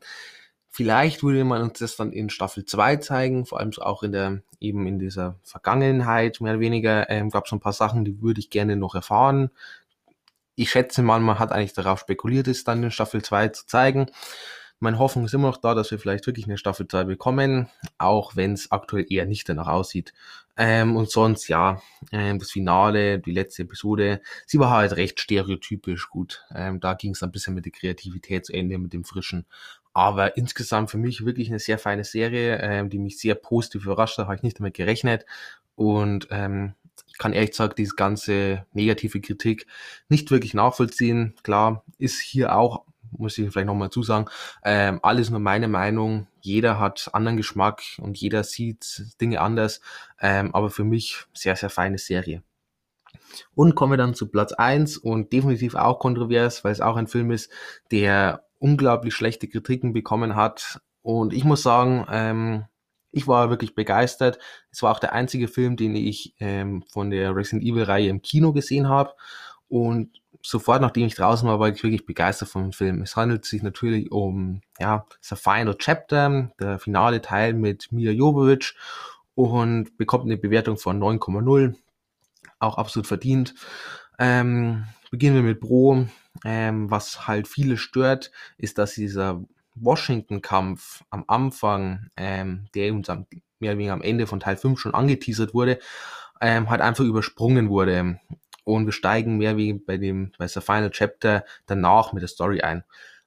Vielleicht 0.71 1.21
würde 1.21 1.43
man 1.43 1.61
uns 1.61 1.77
das 1.77 1.95
dann 1.95 2.11
in 2.11 2.31
Staffel 2.31 2.65
2 2.65 2.95
zeigen, 2.95 3.45
vor 3.45 3.59
allem 3.59 3.71
so 3.71 3.83
auch 3.83 4.01
in 4.01 4.13
der, 4.13 4.41
eben 4.59 4.87
in 4.87 4.97
dieser 4.97 5.35
Vergangenheit, 5.43 6.41
mehr 6.41 6.53
oder 6.53 6.59
weniger, 6.59 7.07
ähm, 7.11 7.29
gab 7.29 7.43
es 7.45 7.51
so 7.51 7.55
ein 7.55 7.59
paar 7.59 7.73
Sachen, 7.73 8.03
die 8.03 8.19
würde 8.19 8.39
ich 8.39 8.49
gerne 8.49 8.75
noch 8.75 8.95
erfahren 8.95 9.51
ich 10.59 10.71
schätze 10.71 11.01
mal, 11.01 11.21
man 11.21 11.39
hat 11.39 11.53
eigentlich 11.53 11.73
darauf 11.73 11.99
spekuliert, 11.99 12.47
es 12.49 12.65
dann 12.65 12.83
in 12.83 12.91
Staffel 12.91 13.21
2 13.21 13.47
zu 13.49 13.65
zeigen. 13.65 14.07
Meine 14.81 14.99
Hoffnung 14.99 15.25
ist 15.25 15.33
immer 15.33 15.47
noch 15.47 15.57
da, 15.57 15.73
dass 15.73 15.91
wir 15.91 15.99
vielleicht 15.99 16.25
wirklich 16.27 16.47
eine 16.47 16.57
Staffel 16.57 16.87
2 16.87 17.05
bekommen, 17.05 17.69
auch 17.97 18.35
wenn 18.35 18.53
es 18.53 18.71
aktuell 18.71 19.05
eher 19.09 19.25
nicht 19.25 19.47
danach 19.47 19.67
aussieht. 19.67 20.13
Ähm, 20.57 20.97
und 20.97 21.09
sonst, 21.09 21.47
ja, 21.47 21.81
ähm, 22.11 22.39
das 22.39 22.51
Finale, 22.51 23.19
die 23.19 23.31
letzte 23.31 23.63
Episode, 23.63 24.21
sie 24.45 24.59
war 24.59 24.71
halt 24.71 24.97
recht 24.97 25.21
stereotypisch 25.21 26.09
gut. 26.09 26.43
Ähm, 26.53 26.81
da 26.81 26.93
ging 26.93 27.11
es 27.11 27.23
ein 27.23 27.31
bisschen 27.31 27.53
mit 27.53 27.63
der 27.63 27.71
Kreativität 27.71 28.45
zu 28.45 28.53
Ende, 28.53 28.77
mit 28.77 28.91
dem 28.91 29.05
Frischen. 29.05 29.45
Aber 29.93 30.35
insgesamt 30.35 30.91
für 30.91 30.97
mich 30.97 31.25
wirklich 31.25 31.49
eine 31.49 31.59
sehr 31.59 31.77
feine 31.77 32.03
Serie, 32.03 32.59
ähm, 32.61 32.89
die 32.89 32.99
mich 32.99 33.17
sehr 33.17 33.35
positiv 33.35 33.85
überrascht 33.85 34.17
hat, 34.17 34.25
habe 34.25 34.35
ich 34.35 34.43
nicht 34.43 34.59
damit 34.59 34.73
gerechnet. 34.73 35.25
Und 35.75 36.27
ähm, 36.31 36.75
kann 37.19 37.33
ehrlich 37.33 37.51
gesagt 37.51 37.77
diese 37.77 37.95
ganze 37.95 38.65
negative 38.73 39.21
Kritik 39.21 39.67
nicht 40.07 40.31
wirklich 40.31 40.55
nachvollziehen. 40.55 41.35
Klar, 41.43 41.83
ist 41.99 42.19
hier 42.19 42.55
auch, 42.55 42.85
muss 43.11 43.37
ich 43.37 43.51
vielleicht 43.51 43.67
nochmal 43.67 43.91
zusagen, 43.91 44.27
ähm, 44.63 44.99
alles 45.03 45.29
nur 45.29 45.39
meine 45.39 45.67
Meinung. 45.67 46.27
Jeder 46.41 46.79
hat 46.79 47.09
anderen 47.13 47.37
Geschmack 47.37 47.83
und 47.97 48.17
jeder 48.17 48.43
sieht 48.43 49.03
Dinge 49.21 49.41
anders. 49.41 49.81
Ähm, 50.19 50.55
aber 50.55 50.71
für 50.71 50.83
mich 50.83 51.25
sehr, 51.33 51.55
sehr 51.55 51.69
feine 51.69 51.97
Serie. 51.97 52.41
Und 53.53 53.75
kommen 53.75 53.93
wir 53.93 53.97
dann 53.97 54.15
zu 54.15 54.29
Platz 54.29 54.53
eins 54.53 54.97
und 54.97 55.33
definitiv 55.33 55.75
auch 55.75 55.99
kontrovers, 55.99 56.63
weil 56.63 56.71
es 56.71 56.81
auch 56.81 56.95
ein 56.95 57.07
Film 57.07 57.31
ist, 57.31 57.51
der 57.91 58.45
unglaublich 58.59 59.13
schlechte 59.13 59.47
Kritiken 59.47 59.93
bekommen 59.93 60.35
hat. 60.35 60.81
Und 61.01 61.33
ich 61.33 61.43
muss 61.43 61.63
sagen, 61.63 62.05
ähm, 62.09 62.65
Ich 63.11 63.27
war 63.27 63.49
wirklich 63.49 63.75
begeistert. 63.75 64.39
Es 64.71 64.83
war 64.83 64.91
auch 64.91 64.99
der 64.99 65.13
einzige 65.13 65.47
Film, 65.47 65.75
den 65.77 65.95
ich 65.95 66.35
ähm, 66.39 66.83
von 66.91 67.09
der 67.09 67.35
Resident 67.35 67.63
Evil-Reihe 67.63 68.09
im 68.09 68.21
Kino 68.21 68.53
gesehen 68.53 68.87
habe. 68.87 69.13
Und 69.67 70.21
sofort, 70.41 70.81
nachdem 70.81 71.05
ich 71.05 71.15
draußen 71.15 71.47
war, 71.47 71.59
war 71.59 71.69
ich 71.69 71.83
wirklich 71.83 72.05
begeistert 72.05 72.49
vom 72.49 72.71
Film. 72.71 73.01
Es 73.01 73.15
handelt 73.15 73.45
sich 73.45 73.63
natürlich 73.63 74.11
um, 74.11 74.61
ja, 74.79 75.05
The 75.21 75.35
Final 75.35 75.75
Chapter, 75.75 76.51
der 76.59 76.79
finale 76.79 77.21
Teil 77.21 77.53
mit 77.53 77.91
Mia 77.91 78.11
Jovovich 78.11 78.75
und 79.35 79.97
bekommt 79.97 80.25
eine 80.25 80.37
Bewertung 80.37 80.77
von 80.77 80.99
9,0. 80.99 81.75
Auch 82.59 82.77
absolut 82.77 83.07
verdient. 83.07 83.55
Ähm, 84.17 84.85
beginnen 85.11 85.35
wir 85.35 85.43
mit 85.43 85.59
Bro. 85.59 86.07
Ähm, 86.45 86.89
was 86.89 87.27
halt 87.27 87.47
viele 87.47 87.77
stört, 87.77 88.31
ist, 88.57 88.77
dass 88.77 88.93
dieser 88.93 89.41
Washington-Kampf 89.81 91.03
am 91.09 91.25
Anfang, 91.27 92.09
ähm, 92.17 92.67
der 92.75 92.93
uns 92.93 93.09
am, 93.09 93.25
mehr 93.59 93.71
oder 93.71 93.77
weniger 93.77 93.93
am 93.93 94.01
Ende 94.01 94.27
von 94.27 94.39
Teil 94.39 94.57
5 94.57 94.79
schon 94.79 94.93
angeteasert 94.93 95.53
wurde, 95.53 95.79
ähm, 96.41 96.69
halt 96.69 96.81
einfach 96.81 97.03
übersprungen 97.03 97.69
wurde. 97.69 98.19
Und 98.63 98.85
wir 98.85 98.93
steigen 98.93 99.37
mehr 99.37 99.57
wie 99.57 99.73
bei 99.73 99.97
dem, 99.97 100.31
bei 100.37 100.45
der 100.45 100.61
Final 100.61 100.91
Chapter 100.91 101.43
danach 101.65 102.13
mit 102.13 102.21
der 102.21 102.27
Story 102.27 102.61
ein. 102.61 102.83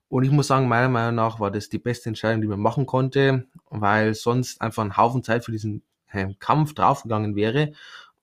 Und 0.09 0.25
ich 0.25 0.31
muss 0.31 0.47
sagen, 0.47 0.69
meiner 0.69 0.89
Meinung 0.89 1.15
nach 1.15 1.41
war 1.41 1.51
das 1.51 1.69
die 1.69 1.79
beste 1.79 2.11
Entscheidung, 2.11 2.43
die 2.43 2.49
man 2.49 2.61
machen 2.61 2.87
konnte, 2.87 3.47
weil 3.71 4.15
sonst 4.15 4.61
einfach 4.61 4.85
ein 4.85 4.97
Haufen 4.97 5.23
Zeit 5.23 5.45
für 5.45 5.53
diesen 5.53 5.83
äh, 6.11 6.35
Kampf 6.39 6.75
draufgegangen 6.75 7.35
wäre 7.35 7.73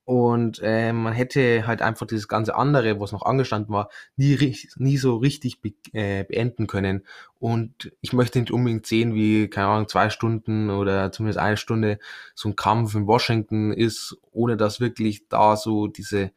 und 0.10 0.60
äh, 0.64 0.92
man 0.92 1.14
hätte 1.14 1.68
halt 1.68 1.84
einfach 1.84 2.08
dieses 2.08 2.28
ganze 2.28 2.56
andere, 2.56 3.00
was 3.00 3.12
noch 3.12 3.22
angestanden 3.22 3.72
war, 3.72 3.92
nie, 4.16 4.58
nie 4.78 4.98
so 4.98 5.18
richtig 5.18 5.62
be 5.62 5.74
äh, 5.94 6.24
beenden 6.24 6.66
können. 6.66 7.06
Und 7.38 7.92
ich 8.02 8.12
möchte 8.12 8.40
nicht 8.40 8.50
unbedingt 8.50 8.88
sehen, 8.88 9.14
wie, 9.14 9.50
keine 9.50 9.68
Ahnung, 9.68 9.88
zwei 9.88 10.10
Stunden 10.10 10.72
oder 10.72 11.12
zumindest 11.12 11.38
eine 11.38 11.58
Stunde 11.58 12.00
so 12.34 12.50
ein 12.50 12.56
Kampf 12.56 12.96
in 12.96 13.06
Washington 13.06 13.72
ist, 13.72 14.18
ohne 14.32 14.58
dass 14.58 14.80
wirklich 14.80 15.28
da 15.30 15.56
so 15.56 15.86
diese 15.86 16.32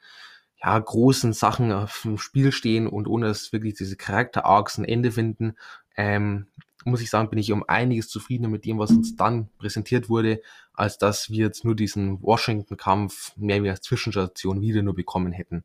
ja, 0.63 0.79
großen 0.79 1.33
Sachen 1.33 1.73
auf 1.73 2.03
dem 2.03 2.19
Spiel 2.19 2.53
stehen 2.53 2.87
und 2.87 3.09
ohne 3.09 3.29
dass 3.29 3.55
wirklich 3.55 3.77
diese 3.77 3.97
Charakter-Arcs 3.97 4.77
ein 4.77 4.85
Ende 4.85 5.13
finden. 5.13 5.55
Ähm, 5.97 6.49
muss 6.85 7.01
ich 7.01 7.11
sagen, 7.11 7.31
bin 7.31 7.39
ich 7.39 7.53
um 7.53 7.65
einiges 7.67 8.09
zufriedener 8.09 8.49
mit 8.49 8.65
dem, 8.65 8.79
was 8.79 8.91
uns 8.91 9.17
dann 9.17 9.49
präsentiert 9.59 10.09
wurde, 10.09 10.41
als 10.75 10.99
dass 10.99 11.31
wir 11.31 11.47
jetzt 11.47 11.65
nur 11.65 11.75
diesen 11.75 12.23
Washington-Kampf 12.23 13.37
mehr 13.37 13.63
wie 13.63 13.71
als 13.71 13.83
Zwischenstation 13.83 14.61
wieder 14.61 14.83
nur 14.83 14.95
bekommen 14.95 15.33
hätten. 15.33 15.65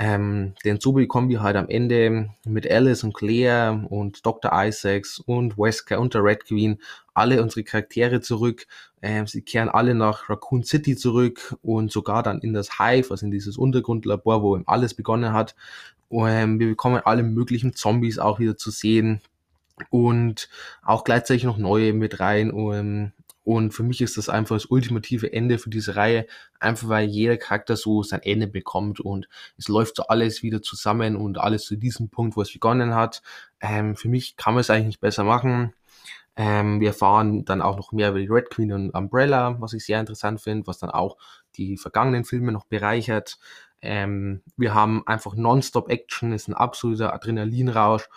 Ähm, 0.00 0.54
denn 0.64 0.78
so 0.78 0.92
bekommen 0.92 1.28
wir 1.28 1.42
halt 1.42 1.56
am 1.56 1.68
Ende 1.68 2.30
mit 2.46 2.70
Alice 2.70 3.02
und 3.02 3.14
Claire 3.14 3.84
und 3.90 4.24
Dr. 4.24 4.52
Isaacs 4.54 5.18
und 5.18 5.58
Wesker 5.58 5.98
und 5.98 6.14
der 6.14 6.22
Red 6.22 6.44
Queen 6.44 6.78
alle 7.14 7.42
unsere 7.42 7.64
Charaktere 7.64 8.20
zurück. 8.20 8.68
Ähm, 9.02 9.26
sie 9.26 9.42
kehren 9.42 9.68
alle 9.68 9.96
nach 9.96 10.30
Raccoon 10.30 10.62
City 10.62 10.94
zurück 10.94 11.56
und 11.62 11.90
sogar 11.90 12.22
dann 12.22 12.38
in 12.40 12.52
das 12.52 12.78
Hive, 12.78 13.10
also 13.10 13.26
in 13.26 13.32
dieses 13.32 13.56
Untergrundlabor, 13.58 14.42
wo 14.42 14.56
alles 14.66 14.94
begonnen 14.94 15.32
hat. 15.32 15.56
Ähm, 16.12 16.60
wir 16.60 16.68
bekommen 16.68 17.02
alle 17.04 17.24
möglichen 17.24 17.74
Zombies 17.74 18.20
auch 18.20 18.38
wieder 18.38 18.56
zu 18.56 18.70
sehen 18.70 19.20
und 19.90 20.48
auch 20.82 21.04
gleichzeitig 21.04 21.44
noch 21.44 21.58
neue 21.58 21.92
mit 21.92 22.20
rein. 22.20 22.50
Und, 22.50 23.12
und 23.44 23.72
für 23.72 23.82
mich 23.82 24.00
ist 24.00 24.16
das 24.16 24.28
einfach 24.28 24.56
das 24.56 24.66
ultimative 24.66 25.32
Ende 25.32 25.58
für 25.58 25.70
diese 25.70 25.96
Reihe, 25.96 26.26
einfach 26.60 26.88
weil 26.88 27.08
jeder 27.08 27.36
Charakter 27.36 27.76
so 27.76 28.02
sein 28.02 28.22
Ende 28.22 28.46
bekommt 28.46 29.00
und 29.00 29.28
es 29.56 29.68
läuft 29.68 29.96
so 29.96 30.04
alles 30.04 30.42
wieder 30.42 30.62
zusammen 30.62 31.16
und 31.16 31.38
alles 31.38 31.64
zu 31.64 31.76
diesem 31.76 32.08
Punkt, 32.10 32.36
wo 32.36 32.42
es 32.42 32.52
begonnen 32.52 32.94
hat. 32.94 33.22
Ähm, 33.60 33.96
für 33.96 34.08
mich 34.08 34.36
kann 34.36 34.54
man 34.54 34.60
es 34.60 34.70
eigentlich 34.70 34.86
nicht 34.86 35.00
besser 35.00 35.24
machen. 35.24 35.72
Ähm, 36.36 36.80
wir 36.80 36.88
erfahren 36.88 37.44
dann 37.44 37.60
auch 37.60 37.76
noch 37.76 37.90
mehr 37.90 38.10
über 38.10 38.20
die 38.20 38.28
Red 38.28 38.50
Queen 38.50 38.72
und 38.72 38.90
Umbrella, 38.90 39.56
was 39.60 39.72
ich 39.72 39.84
sehr 39.84 39.98
interessant 39.98 40.40
finde, 40.40 40.68
was 40.68 40.78
dann 40.78 40.90
auch 40.90 41.16
die 41.56 41.76
vergangenen 41.76 42.24
Filme 42.24 42.52
noch 42.52 42.64
bereichert. 42.66 43.38
Ähm, 43.82 44.42
wir 44.56 44.72
haben 44.72 45.04
einfach 45.06 45.34
Non-Stop-Action, 45.34 46.32
ist 46.32 46.48
ein 46.48 46.54
absoluter 46.54 47.12
Adrenalinrausch 47.12 48.08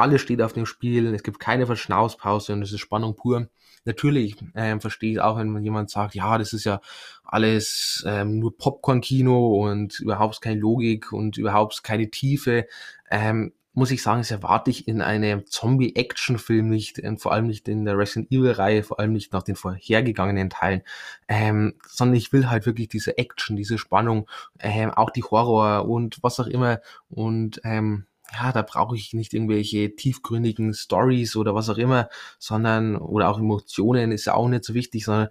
alles 0.00 0.20
steht 0.22 0.42
auf 0.42 0.52
dem 0.52 0.66
Spiel, 0.66 1.14
es 1.14 1.22
gibt 1.22 1.38
keine 1.40 1.66
Verschnaufspause 1.66 2.52
und 2.52 2.62
es 2.62 2.72
ist 2.72 2.80
Spannung 2.80 3.14
pur. 3.14 3.48
Natürlich 3.84 4.36
ähm, 4.54 4.80
verstehe 4.80 5.12
ich 5.12 5.20
auch, 5.20 5.38
wenn 5.38 5.62
jemand 5.62 5.90
sagt, 5.90 6.14
ja, 6.14 6.36
das 6.36 6.52
ist 6.52 6.64
ja 6.64 6.80
alles 7.24 8.04
ähm, 8.06 8.38
nur 8.38 8.56
Popcorn-Kino 8.56 9.64
und 9.64 10.00
überhaupt 10.00 10.40
keine 10.42 10.60
Logik 10.60 11.12
und 11.12 11.38
überhaupt 11.38 11.82
keine 11.82 12.10
Tiefe. 12.10 12.66
Ähm, 13.10 13.52
muss 13.72 13.90
ich 13.92 14.02
sagen, 14.02 14.20
das 14.20 14.30
erwarte 14.30 14.70
ich 14.70 14.88
in 14.88 15.00
einem 15.00 15.46
Zombie-Action-Film 15.46 16.68
nicht, 16.68 16.98
ähm, 16.98 17.18
vor 17.18 17.32
allem 17.32 17.46
nicht 17.46 17.68
in 17.68 17.84
der 17.84 17.96
Resident 17.96 18.30
Evil-Reihe, 18.32 18.82
vor 18.82 18.98
allem 18.98 19.12
nicht 19.12 19.32
nach 19.32 19.44
den 19.44 19.56
vorhergegangenen 19.56 20.50
Teilen, 20.50 20.82
ähm, 21.28 21.74
sondern 21.86 22.16
ich 22.16 22.32
will 22.32 22.50
halt 22.50 22.66
wirklich 22.66 22.88
diese 22.88 23.16
Action, 23.16 23.56
diese 23.56 23.78
Spannung, 23.78 24.28
ähm, 24.58 24.90
auch 24.90 25.10
die 25.10 25.22
Horror 25.22 25.88
und 25.88 26.22
was 26.22 26.40
auch 26.40 26.48
immer 26.48 26.80
und 27.08 27.60
ähm, 27.64 28.06
ja, 28.32 28.52
da 28.52 28.62
brauche 28.62 28.96
ich 28.96 29.12
nicht 29.12 29.34
irgendwelche 29.34 29.94
tiefgründigen 29.94 30.74
Stories 30.74 31.36
oder 31.36 31.54
was 31.54 31.68
auch 31.68 31.78
immer, 31.78 32.08
sondern, 32.38 32.96
oder 32.96 33.28
auch 33.28 33.38
Emotionen 33.38 34.12
ist 34.12 34.26
ja 34.26 34.34
auch 34.34 34.48
nicht 34.48 34.64
so 34.64 34.74
wichtig, 34.74 35.04
sondern 35.04 35.28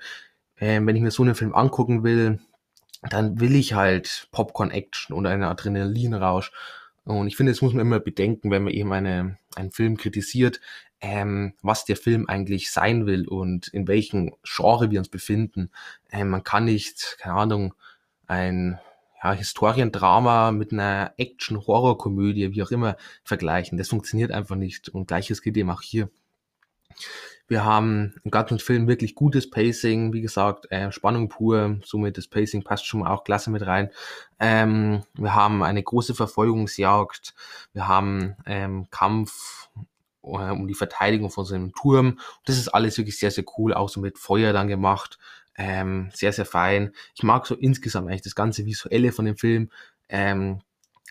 äh, 0.57 0.79
wenn 0.83 0.95
ich 0.95 1.01
mir 1.01 1.11
so 1.11 1.23
einen 1.23 1.35
Film 1.35 1.55
angucken 1.55 2.03
will, 2.03 2.39
dann 3.09 3.39
will 3.39 3.55
ich 3.55 3.73
halt 3.73 4.27
Popcorn-Action 4.31 5.15
oder 5.15 5.29
einen 5.29 5.43
Adrenalinrausch. 5.43 6.51
Und 7.05 7.27
ich 7.27 7.37
finde, 7.37 7.51
das 7.51 7.61
muss 7.61 7.73
man 7.73 7.81
immer 7.81 7.99
bedenken, 7.99 8.51
wenn 8.51 8.63
man 8.63 8.73
eben 8.73 8.91
eine, 8.91 9.37
einen 9.55 9.71
Film 9.71 9.97
kritisiert, 9.97 10.59
ähm, 11.01 11.53
was 11.61 11.85
der 11.85 11.95
Film 11.95 12.27
eigentlich 12.27 12.71
sein 12.71 13.05
will 13.05 13.27
und 13.27 13.69
in 13.69 13.87
welchem 13.87 14.35
Genre 14.43 14.91
wir 14.91 14.99
uns 14.99 15.09
befinden. 15.09 15.71
Ähm, 16.11 16.29
man 16.29 16.43
kann 16.43 16.65
nicht, 16.65 17.17
keine 17.19 17.35
Ahnung, 17.35 17.73
ein 18.27 18.79
ja, 19.23 19.33
Historiendrama 19.33 20.51
mit 20.51 20.71
einer 20.71 21.13
Action-Horror-Komödie, 21.17 22.51
wie 22.53 22.63
auch 22.63 22.71
immer, 22.71 22.95
vergleichen. 23.23 23.77
Das 23.77 23.89
funktioniert 23.89 24.31
einfach 24.31 24.55
nicht. 24.55 24.89
Und 24.89 25.07
gleiches 25.07 25.41
geht 25.41 25.57
eben 25.57 25.69
auch 25.69 25.81
hier. 25.81 26.09
Wir 27.49 27.65
haben 27.65 28.13
im 28.23 28.29
ganzen 28.29 28.59
Film 28.59 28.87
wirklich 28.87 29.15
gutes 29.15 29.49
Pacing, 29.49 30.13
wie 30.13 30.21
gesagt, 30.21 30.71
äh, 30.71 30.91
Spannung 30.91 31.29
pur, 31.29 31.79
somit 31.83 32.17
das 32.17 32.27
Pacing 32.27 32.63
passt 32.63 32.85
schon 32.85 32.99
mal 32.99 33.11
auch 33.11 33.23
klasse 33.23 33.49
mit 33.49 33.65
rein. 33.65 33.89
Ähm, 34.39 35.01
wir 35.15 35.33
haben 35.33 35.63
eine 35.63 35.81
große 35.81 36.13
Verfolgungsjagd, 36.13 37.33
wir 37.73 37.87
haben 37.87 38.35
ähm, 38.45 38.87
Kampf 38.91 39.69
äh, 40.21 40.51
um 40.51 40.67
die 40.67 40.75
Verteidigung 40.75 41.31
von 41.31 41.43
so 41.43 41.55
einem 41.55 41.73
Turm. 41.73 42.19
Das 42.45 42.57
ist 42.57 42.69
alles 42.69 42.99
wirklich 42.99 43.17
sehr, 43.17 43.31
sehr 43.31 43.45
cool, 43.57 43.73
auch 43.73 43.89
so 43.89 43.99
mit 43.99 44.19
Feuer 44.19 44.53
dann 44.53 44.67
gemacht. 44.67 45.17
Ähm, 45.61 46.09
sehr, 46.13 46.31
sehr 46.31 46.45
fein. 46.45 46.93
Ich 47.15 47.23
mag 47.23 47.45
so 47.45 47.53
insgesamt 47.53 48.07
eigentlich 48.07 48.21
das 48.21 48.33
ganze 48.33 48.65
Visuelle 48.65 49.11
von 49.11 49.25
dem 49.25 49.35
Film. 49.35 49.69
Ähm, 50.07 50.61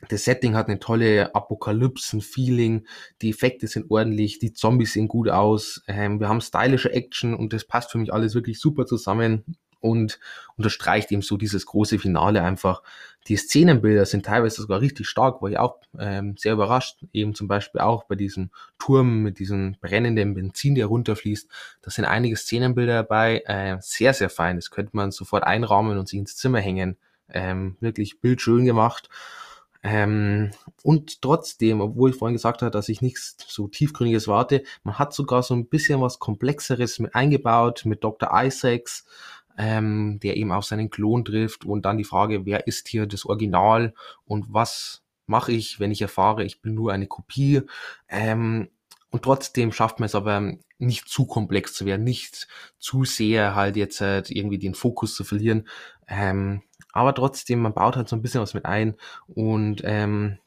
das 0.08 0.24
Setting 0.24 0.54
hat 0.54 0.68
eine 0.68 0.78
tolle 0.78 1.34
Apokalypsen-Feeling, 1.34 2.86
die 3.20 3.30
Effekte 3.30 3.66
sind 3.66 3.90
ordentlich, 3.90 4.38
die 4.38 4.52
Zombies 4.52 4.92
sehen 4.92 5.08
gut 5.08 5.28
aus, 5.28 5.82
ähm, 5.88 6.20
wir 6.20 6.28
haben 6.28 6.40
stylische 6.40 6.92
Action 6.92 7.34
und 7.34 7.52
das 7.52 7.64
passt 7.64 7.90
für 7.90 7.98
mich 7.98 8.12
alles 8.12 8.34
wirklich 8.34 8.60
super 8.60 8.86
zusammen 8.86 9.44
und 9.80 10.18
unterstreicht 10.56 11.12
eben 11.12 11.22
so 11.22 11.36
dieses 11.36 11.66
große 11.66 11.98
Finale 11.98 12.42
einfach. 12.42 12.82
Die 13.26 13.36
Szenenbilder 13.36 14.06
sind 14.06 14.24
teilweise 14.24 14.62
sogar 14.62 14.80
richtig 14.80 15.06
stark, 15.06 15.42
war 15.42 15.50
ich 15.50 15.58
auch 15.58 15.80
ähm, 15.98 16.36
sehr 16.38 16.54
überrascht. 16.54 17.04
Eben 17.12 17.34
zum 17.34 17.46
Beispiel 17.46 17.80
auch 17.80 18.04
bei 18.04 18.14
diesem 18.14 18.50
Turm 18.78 19.22
mit 19.22 19.38
diesem 19.38 19.76
brennenden 19.80 20.34
Benzin, 20.34 20.74
der 20.74 20.86
runterfließt. 20.86 21.48
Da 21.82 21.90
sind 21.90 22.06
einige 22.06 22.36
Szenenbilder 22.36 22.94
dabei, 22.94 23.42
äh, 23.46 23.76
sehr, 23.80 24.14
sehr 24.14 24.30
fein. 24.30 24.56
Das 24.56 24.70
könnte 24.70 24.96
man 24.96 25.10
sofort 25.10 25.44
einrahmen 25.44 25.98
und 25.98 26.08
sich 26.08 26.18
ins 26.18 26.36
Zimmer 26.36 26.60
hängen. 26.60 26.96
Ähm, 27.28 27.76
wirklich 27.80 28.20
bildschön 28.20 28.64
gemacht. 28.64 29.10
Ähm, 29.82 30.50
und 30.82 31.22
trotzdem, 31.22 31.80
obwohl 31.80 32.10
ich 32.10 32.16
vorhin 32.16 32.34
gesagt 32.34 32.62
habe, 32.62 32.70
dass 32.70 32.88
ich 32.88 33.00
nichts 33.00 33.36
so 33.46 33.68
tiefgründiges 33.68 34.26
warte, 34.26 34.64
man 34.82 34.98
hat 34.98 35.12
sogar 35.12 35.42
so 35.42 35.54
ein 35.54 35.66
bisschen 35.66 36.00
was 36.00 36.18
Komplexeres 36.18 36.98
mit 36.98 37.14
eingebaut 37.14 37.82
mit 37.84 38.02
Dr. 38.02 38.30
Isaacs 38.32 39.06
ähm, 39.58 40.20
der 40.22 40.36
eben 40.36 40.52
auf 40.52 40.64
seinen 40.64 40.88
Klon 40.88 41.24
trifft 41.24 41.64
und 41.64 41.84
dann 41.84 41.98
die 41.98 42.04
Frage, 42.04 42.46
wer 42.46 42.66
ist 42.66 42.88
hier 42.88 43.06
das 43.06 43.26
Original 43.26 43.92
und 44.24 44.46
was 44.48 45.02
mache 45.26 45.52
ich, 45.52 45.80
wenn 45.80 45.90
ich 45.90 46.00
erfahre, 46.00 46.44
ich 46.44 46.62
bin 46.62 46.74
nur 46.74 46.92
eine 46.92 47.06
Kopie. 47.06 47.62
Ähm, 48.08 48.68
und 49.10 49.22
trotzdem 49.22 49.72
schafft 49.72 50.00
man 50.00 50.06
es 50.06 50.14
aber 50.14 50.52
nicht 50.78 51.08
zu 51.08 51.26
komplex 51.26 51.74
zu 51.74 51.86
werden, 51.86 52.04
nicht 52.04 52.46
zu 52.78 53.04
sehr 53.04 53.54
halt 53.54 53.76
jetzt 53.76 54.00
halt 54.00 54.30
irgendwie 54.30 54.58
den 54.58 54.74
Fokus 54.74 55.14
zu 55.14 55.24
verlieren. 55.24 55.66
Ähm, 56.06 56.62
aber 56.92 57.14
trotzdem, 57.14 57.60
man 57.60 57.74
baut 57.74 57.96
halt 57.96 58.08
so 58.08 58.16
ein 58.16 58.22
bisschen 58.22 58.40
was 58.40 58.54
mit 58.54 58.64
ein 58.64 58.94
und 59.26 59.82
ähm, 59.84 60.38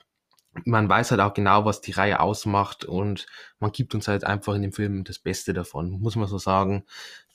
man 0.65 0.89
weiß 0.89 1.11
halt 1.11 1.21
auch 1.21 1.33
genau, 1.33 1.65
was 1.65 1.81
die 1.81 1.91
Reihe 1.91 2.19
ausmacht 2.19 2.83
und 2.85 3.25
man 3.59 3.71
gibt 3.71 3.95
uns 3.95 4.07
halt 4.07 4.23
einfach 4.23 4.53
in 4.53 4.61
dem 4.61 4.73
Film 4.73 5.03
das 5.03 5.19
Beste 5.19 5.53
davon, 5.53 5.91
muss 6.01 6.15
man 6.15 6.27
so 6.27 6.37
sagen. 6.37 6.83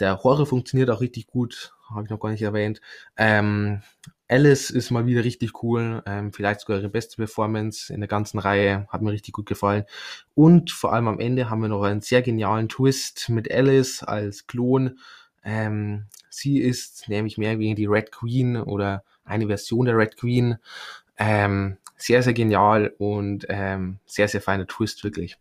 Der 0.00 0.22
Horror 0.22 0.46
funktioniert 0.46 0.90
auch 0.90 1.00
richtig 1.00 1.26
gut, 1.26 1.74
habe 1.90 2.04
ich 2.04 2.10
noch 2.10 2.20
gar 2.20 2.30
nicht 2.30 2.42
erwähnt. 2.42 2.80
Ähm, 3.16 3.82
Alice 4.28 4.70
ist 4.70 4.90
mal 4.90 5.06
wieder 5.06 5.24
richtig 5.24 5.62
cool, 5.62 6.02
ähm, 6.04 6.32
vielleicht 6.32 6.60
sogar 6.60 6.78
ihre 6.78 6.88
beste 6.88 7.16
Performance 7.16 7.92
in 7.92 8.00
der 8.00 8.08
ganzen 8.08 8.38
Reihe, 8.38 8.86
hat 8.88 9.00
mir 9.00 9.12
richtig 9.12 9.32
gut 9.34 9.46
gefallen. 9.46 9.84
Und 10.34 10.70
vor 10.72 10.92
allem 10.92 11.08
am 11.08 11.20
Ende 11.20 11.48
haben 11.48 11.62
wir 11.62 11.68
noch 11.68 11.82
einen 11.84 12.00
sehr 12.02 12.22
genialen 12.22 12.68
Twist 12.68 13.28
mit 13.28 13.50
Alice 13.50 14.02
als 14.02 14.46
Klon, 14.46 14.98
Ähm, 15.44 16.06
sie 16.28 16.58
ist 16.58 17.08
nämlich 17.08 17.38
mehr 17.38 17.58
wie 17.60 17.74
die 17.76 17.86
Red 17.86 18.10
Queen 18.10 18.56
oder 18.56 19.04
eine 19.24 19.46
Version 19.46 19.86
der 19.86 19.96
Red 19.96 20.16
Queen. 20.16 20.56
Ähm, 21.18 21.78
sehr, 21.96 22.22
sehr 22.22 22.34
genial 22.34 22.94
und 22.98 23.46
ähm, 23.48 23.98
sehr, 24.06 24.28
sehr 24.28 24.40
feiner 24.40 24.66
Twist, 24.66 25.04
wirklich. 25.04 25.38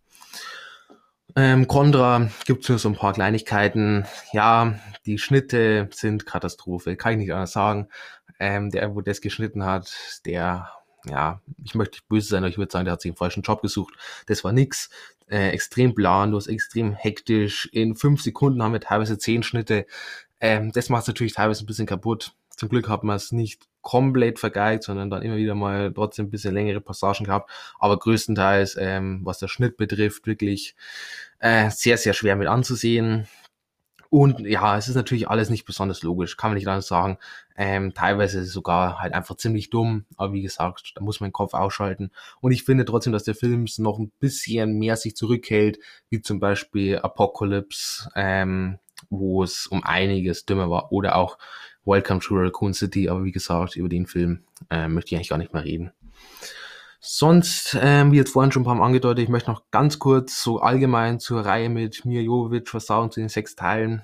Ähm, 1.36 1.68
Contra 1.68 2.30
gibt 2.46 2.64
es 2.64 2.70
nur 2.70 2.80
so 2.80 2.90
ein 2.90 2.96
paar 2.96 3.14
Kleinigkeiten. 3.14 4.06
Ja, 4.32 4.80
die 5.06 5.18
Schnitte 5.18 5.90
sind 5.92 6.26
Katastrophe, 6.26 6.96
kann 6.96 7.14
ich 7.14 7.18
nicht 7.20 7.34
anders 7.34 7.52
sagen. 7.52 7.90
Ähm, 8.40 8.70
der, 8.70 8.96
wo 8.96 9.02
das 9.02 9.22
geschnitten 9.22 9.66
hat, 9.66 10.22
der, 10.26 10.70
ja, 11.06 11.42
ich 11.64 11.76
möchte 11.76 11.96
nicht 11.96 12.08
böse 12.08 12.30
sein, 12.30 12.44
aber 12.44 12.50
ich 12.50 12.58
würde 12.58 12.72
sagen, 12.72 12.86
der 12.86 12.94
hat 12.94 13.02
sich 13.02 13.12
einen 13.12 13.18
falschen 13.18 13.44
Job 13.44 13.62
gesucht. 13.62 13.96
Das 14.28 14.44
war 14.44 14.54
nix. 14.54 14.90
Äh, 15.28 15.50
extrem 15.50 15.96
planlos, 15.96 16.48
extrem 16.48 16.94
hektisch. 16.94 17.68
In 17.74 17.96
fünf 17.96 18.22
Sekunden 18.22 18.62
haben 18.62 18.74
wir 18.74 18.80
teilweise 18.80 19.18
zehn 19.18 19.44
Schnitte. 19.44 19.88
Ähm, 20.40 20.72
das 20.72 20.90
macht 20.90 21.04
es 21.04 21.08
natürlich 21.08 21.34
teilweise 21.34 21.64
ein 21.64 21.68
bisschen 21.68 21.88
kaputt. 21.88 22.34
Zum 22.50 22.70
Glück 22.70 22.88
hat 22.88 23.04
man 23.04 23.16
es 23.16 23.32
nicht 23.32 23.68
komplett 23.86 24.40
vergeigt, 24.40 24.84
sondern 24.84 25.12
dann 25.12 25.22
immer 25.22 25.38
wieder 25.38 25.54
mal 25.54 25.94
trotzdem 25.94 26.26
ein 26.26 26.32
bisschen 26.32 26.56
längere 26.56 26.82
Passagen 26.82 27.24
gehabt. 27.24 27.52
Aber 27.78 28.00
größtenteils, 28.00 28.78
ähm, 28.80 29.22
was 29.24 29.38
der 29.38 29.48
Schnitt 29.48 29.78
betrifft, 29.78 30.26
wirklich 30.26 30.76
äh, 31.38 31.70
sehr, 31.70 31.98
sehr 31.98 32.14
schwer 32.14 32.36
mit 32.36 32.48
anzusehen. 32.48 33.28
Und 34.10 34.40
ja, 34.40 34.76
es 34.76 34.88
ist 34.88 34.96
natürlich 34.96 35.30
alles 35.30 35.52
nicht 35.52 35.66
besonders 35.66 36.02
logisch, 36.02 36.36
kann 36.36 36.50
man 36.50 36.56
nicht 36.56 36.68
anders 36.68 36.88
sagen. 36.88 37.20
Ähm, 37.56 37.94
teilweise 37.94 38.44
sogar 38.44 39.00
halt 39.00 39.14
einfach 39.14 39.38
ziemlich 39.38 39.70
dumm, 39.70 40.06
aber 40.18 40.34
wie 40.34 40.42
gesagt, 40.42 40.94
da 40.96 41.02
muss 41.04 41.20
man 41.20 41.30
den 41.30 41.34
Kopf 41.34 41.54
ausschalten. 41.54 42.12
Und 42.42 42.54
ich 42.54 42.64
finde 42.64 42.86
trotzdem, 42.86 43.14
dass 43.14 43.24
der 43.24 43.36
Film 43.36 43.68
noch 43.78 44.00
ein 44.00 44.12
bisschen 44.20 44.80
mehr 44.80 44.96
sich 44.96 45.16
zurückhält, 45.16 45.78
wie 46.10 46.22
zum 46.22 46.40
Beispiel 46.40 46.98
Apocalypse, 46.98 48.10
ähm, 48.16 48.80
wo 49.12 49.44
es 49.44 49.68
um 49.68 49.84
einiges 49.84 50.46
dümmer 50.46 50.72
war, 50.72 50.92
oder 50.92 51.18
auch 51.18 51.38
Welcome 51.86 52.20
to 52.22 52.36
Raccoon 52.36 52.74
City, 52.74 53.10
aber 53.10 53.24
wie 53.24 53.32
gesagt, 53.32 53.76
über 53.76 53.90
den 53.90 54.08
Film 54.08 54.44
äh, 54.70 54.88
möchte 54.88 55.10
ich 55.10 55.16
eigentlich 55.16 55.30
gar 55.30 55.38
nicht 55.38 55.54
mehr 55.54 55.64
reden. 55.64 55.92
Sonst, 57.00 57.78
ähm, 57.80 58.12
wie 58.12 58.18
jetzt 58.18 58.32
vorhin 58.32 58.52
schon 58.52 58.64
ein 58.64 58.66
paar 58.66 58.74
Mal 58.76 58.86
angedeutet, 58.88 59.24
ich 59.24 59.30
möchte 59.30 59.52
noch 59.52 59.70
ganz 59.70 60.00
kurz 60.00 60.42
so 60.42 60.60
allgemein 60.60 61.20
zur 61.20 61.46
Reihe 61.46 61.70
mit 61.70 62.04
Mia 62.04 62.22
Jovovich 62.22 62.74
was 62.74 62.88
sagen 62.88 63.12
zu 63.12 63.20
den 63.20 63.30
sechs 63.30 63.56
Teilen. 63.56 64.04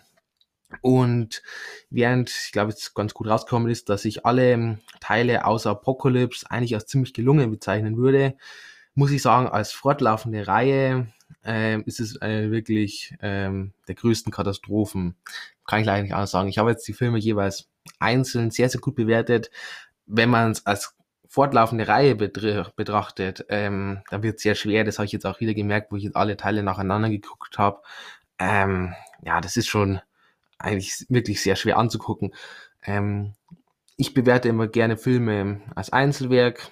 Und 0.82 1.42
während, 1.90 2.30
ich 2.30 2.52
glaube, 2.52 2.70
jetzt 2.70 2.94
ganz 2.94 3.16
gut 3.16 3.28
rausgekommen 3.28 3.72
ist, 3.72 3.90
dass 3.90 4.06
ich 4.06 4.26
alle 4.26 4.52
ähm, 4.52 4.80
Teile 5.00 5.46
außer 5.46 5.72
Apocalypse 5.72 6.50
eigentlich 6.50 6.76
als 6.76 6.86
ziemlich 6.86 7.14
gelungen 7.14 7.50
bezeichnen 7.50 7.98
würde, 7.98 8.36
muss 8.94 9.10
ich 9.10 9.24
sagen, 9.24 9.48
als 9.48 9.72
fortlaufende 9.72 10.48
Reihe 10.48 11.08
ähm, 11.44 11.84
ist 11.88 12.00
es 12.00 12.22
äh, 12.22 12.52
wirklich 12.52 13.16
ähm, 13.22 13.74
der 13.88 13.96
größten 13.96 14.32
Katastrophen. 14.32 15.16
Kann 15.66 15.80
ich 15.80 15.88
leider 15.88 16.04
nicht 16.04 16.14
anders 16.14 16.32
sagen. 16.32 16.50
Ich 16.50 16.60
habe 16.60 16.70
jetzt 16.70 16.88
die 16.88 16.94
Filme 16.94 17.18
jeweils 17.18 17.71
einzeln 18.00 18.52
sehr, 18.52 18.70
sehr 18.70 18.82
gut 18.82 18.96
bewertet. 18.96 19.52
Wenn 20.06 20.30
man 20.30 20.52
es 20.52 20.66
als 20.66 20.96
fortlaufende 21.28 21.88
Reihe 21.88 22.16
betrachtet, 22.16 23.46
ähm, 23.50 24.02
dann 24.10 24.24
wird 24.24 24.38
es 24.38 24.44
sehr 24.44 24.56
schwer. 24.56 24.84
Das 24.84 24.98
habe 24.98 25.06
ich 25.06 25.14
jetzt 25.14 25.26
auch 25.26 25.40
wieder 25.40 25.54
gemerkt, 25.54 25.92
wo 25.92 25.96
ich 25.96 26.04
jetzt 26.04 26.18
alle 26.18 26.36
Teile 26.36 26.64
nacheinander 26.64 27.10
geguckt 27.10 27.58
habe. 27.58 27.82
Ähm, 28.38 28.94
ja, 29.24 29.40
das 29.40 29.56
ist 29.56 29.70
schon 29.70 30.02
eigentlich 30.60 31.06
wirklich 31.10 31.42
sehr 31.42 31.56
schwer 31.56 31.78
anzugucken. 31.78 32.34
Ähm, 32.84 33.34
ich 33.96 34.14
bewerte 34.14 34.50
immer 34.50 34.68
gerne 34.68 34.98
Filme 34.98 35.62
als 35.76 35.94
Einzelwerk. 35.94 36.70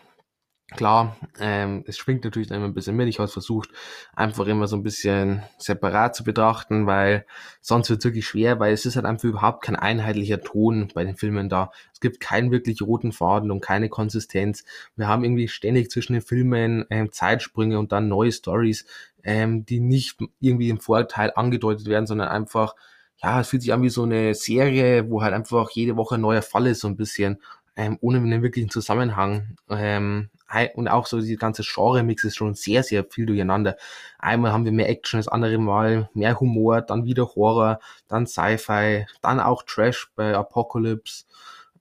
Klar, 0.75 1.17
ähm, 1.39 1.83
es 1.87 1.97
schwingt 1.97 2.23
natürlich 2.23 2.47
dann 2.47 2.57
immer 2.57 2.67
ein 2.67 2.75
bisschen 2.75 2.95
mit. 2.95 3.07
Ich 3.07 3.17
habe 3.17 3.25
es 3.25 3.33
versucht, 3.33 3.69
einfach 4.13 4.45
immer 4.45 4.67
so 4.67 4.75
ein 4.75 4.83
bisschen 4.83 5.41
separat 5.57 6.15
zu 6.15 6.23
betrachten, 6.23 6.85
weil 6.85 7.25
sonst 7.59 7.89
wird 7.89 7.99
es 7.99 8.05
wirklich 8.05 8.27
schwer, 8.27 8.59
weil 8.59 8.71
es 8.71 8.85
ist 8.85 8.95
halt 8.95 9.07
einfach 9.07 9.27
überhaupt 9.27 9.63
kein 9.63 9.75
einheitlicher 9.75 10.41
Ton 10.41 10.89
bei 10.93 11.03
den 11.03 11.15
Filmen 11.15 11.49
da. 11.49 11.71
Es 11.91 11.99
gibt 11.99 12.19
keinen 12.19 12.51
wirklich 12.51 12.83
roten 12.83 13.11
Faden 13.11 13.49
und 13.49 13.61
keine 13.61 13.89
Konsistenz. 13.89 14.63
Wir 14.95 15.07
haben 15.07 15.23
irgendwie 15.23 15.47
ständig 15.47 15.89
zwischen 15.89 16.13
den 16.13 16.21
Filmen 16.21 16.85
ähm, 16.91 17.11
Zeitsprünge 17.11 17.79
und 17.79 17.91
dann 17.91 18.07
neue 18.07 18.31
Stories, 18.31 18.85
ähm, 19.23 19.65
die 19.65 19.79
nicht 19.79 20.19
irgendwie 20.39 20.69
im 20.69 20.79
Vorteil 20.79 21.31
angedeutet 21.35 21.87
werden, 21.87 22.05
sondern 22.05 22.27
einfach, 22.27 22.75
ja, 23.17 23.41
es 23.41 23.49
fühlt 23.49 23.63
sich 23.63 23.73
an 23.73 23.81
wie 23.81 23.89
so 23.89 24.03
eine 24.03 24.35
Serie, 24.35 25.09
wo 25.09 25.23
halt 25.23 25.33
einfach 25.33 25.71
jede 25.71 25.97
Woche 25.97 26.15
ein 26.15 26.21
neuer 26.21 26.43
Fall 26.43 26.67
ist, 26.67 26.81
so 26.81 26.87
ein 26.87 26.95
bisschen 26.95 27.41
ähm, 27.75 27.97
ohne 28.01 28.19
einen 28.19 28.43
wirklichen 28.43 28.69
Zusammenhang. 28.69 29.55
Ähm, 29.69 30.29
und 30.75 30.87
auch 30.87 31.05
so 31.05 31.21
die 31.21 31.35
ganze 31.35 31.63
Genre-Mix 31.63 32.23
ist 32.23 32.35
schon 32.35 32.55
sehr, 32.55 32.83
sehr 32.83 33.05
viel 33.05 33.25
durcheinander. 33.25 33.77
Einmal 34.17 34.51
haben 34.51 34.65
wir 34.65 34.71
mehr 34.71 34.89
Action, 34.89 35.19
das 35.19 35.27
andere 35.27 35.57
Mal 35.57 36.09
mehr 36.13 36.39
Humor, 36.39 36.81
dann 36.81 37.05
wieder 37.05 37.35
Horror, 37.35 37.79
dann 38.07 38.27
Sci-Fi, 38.27 39.05
dann 39.21 39.39
auch 39.39 39.63
Trash 39.63 40.11
bei 40.15 40.35
Apocalypse. 40.35 41.25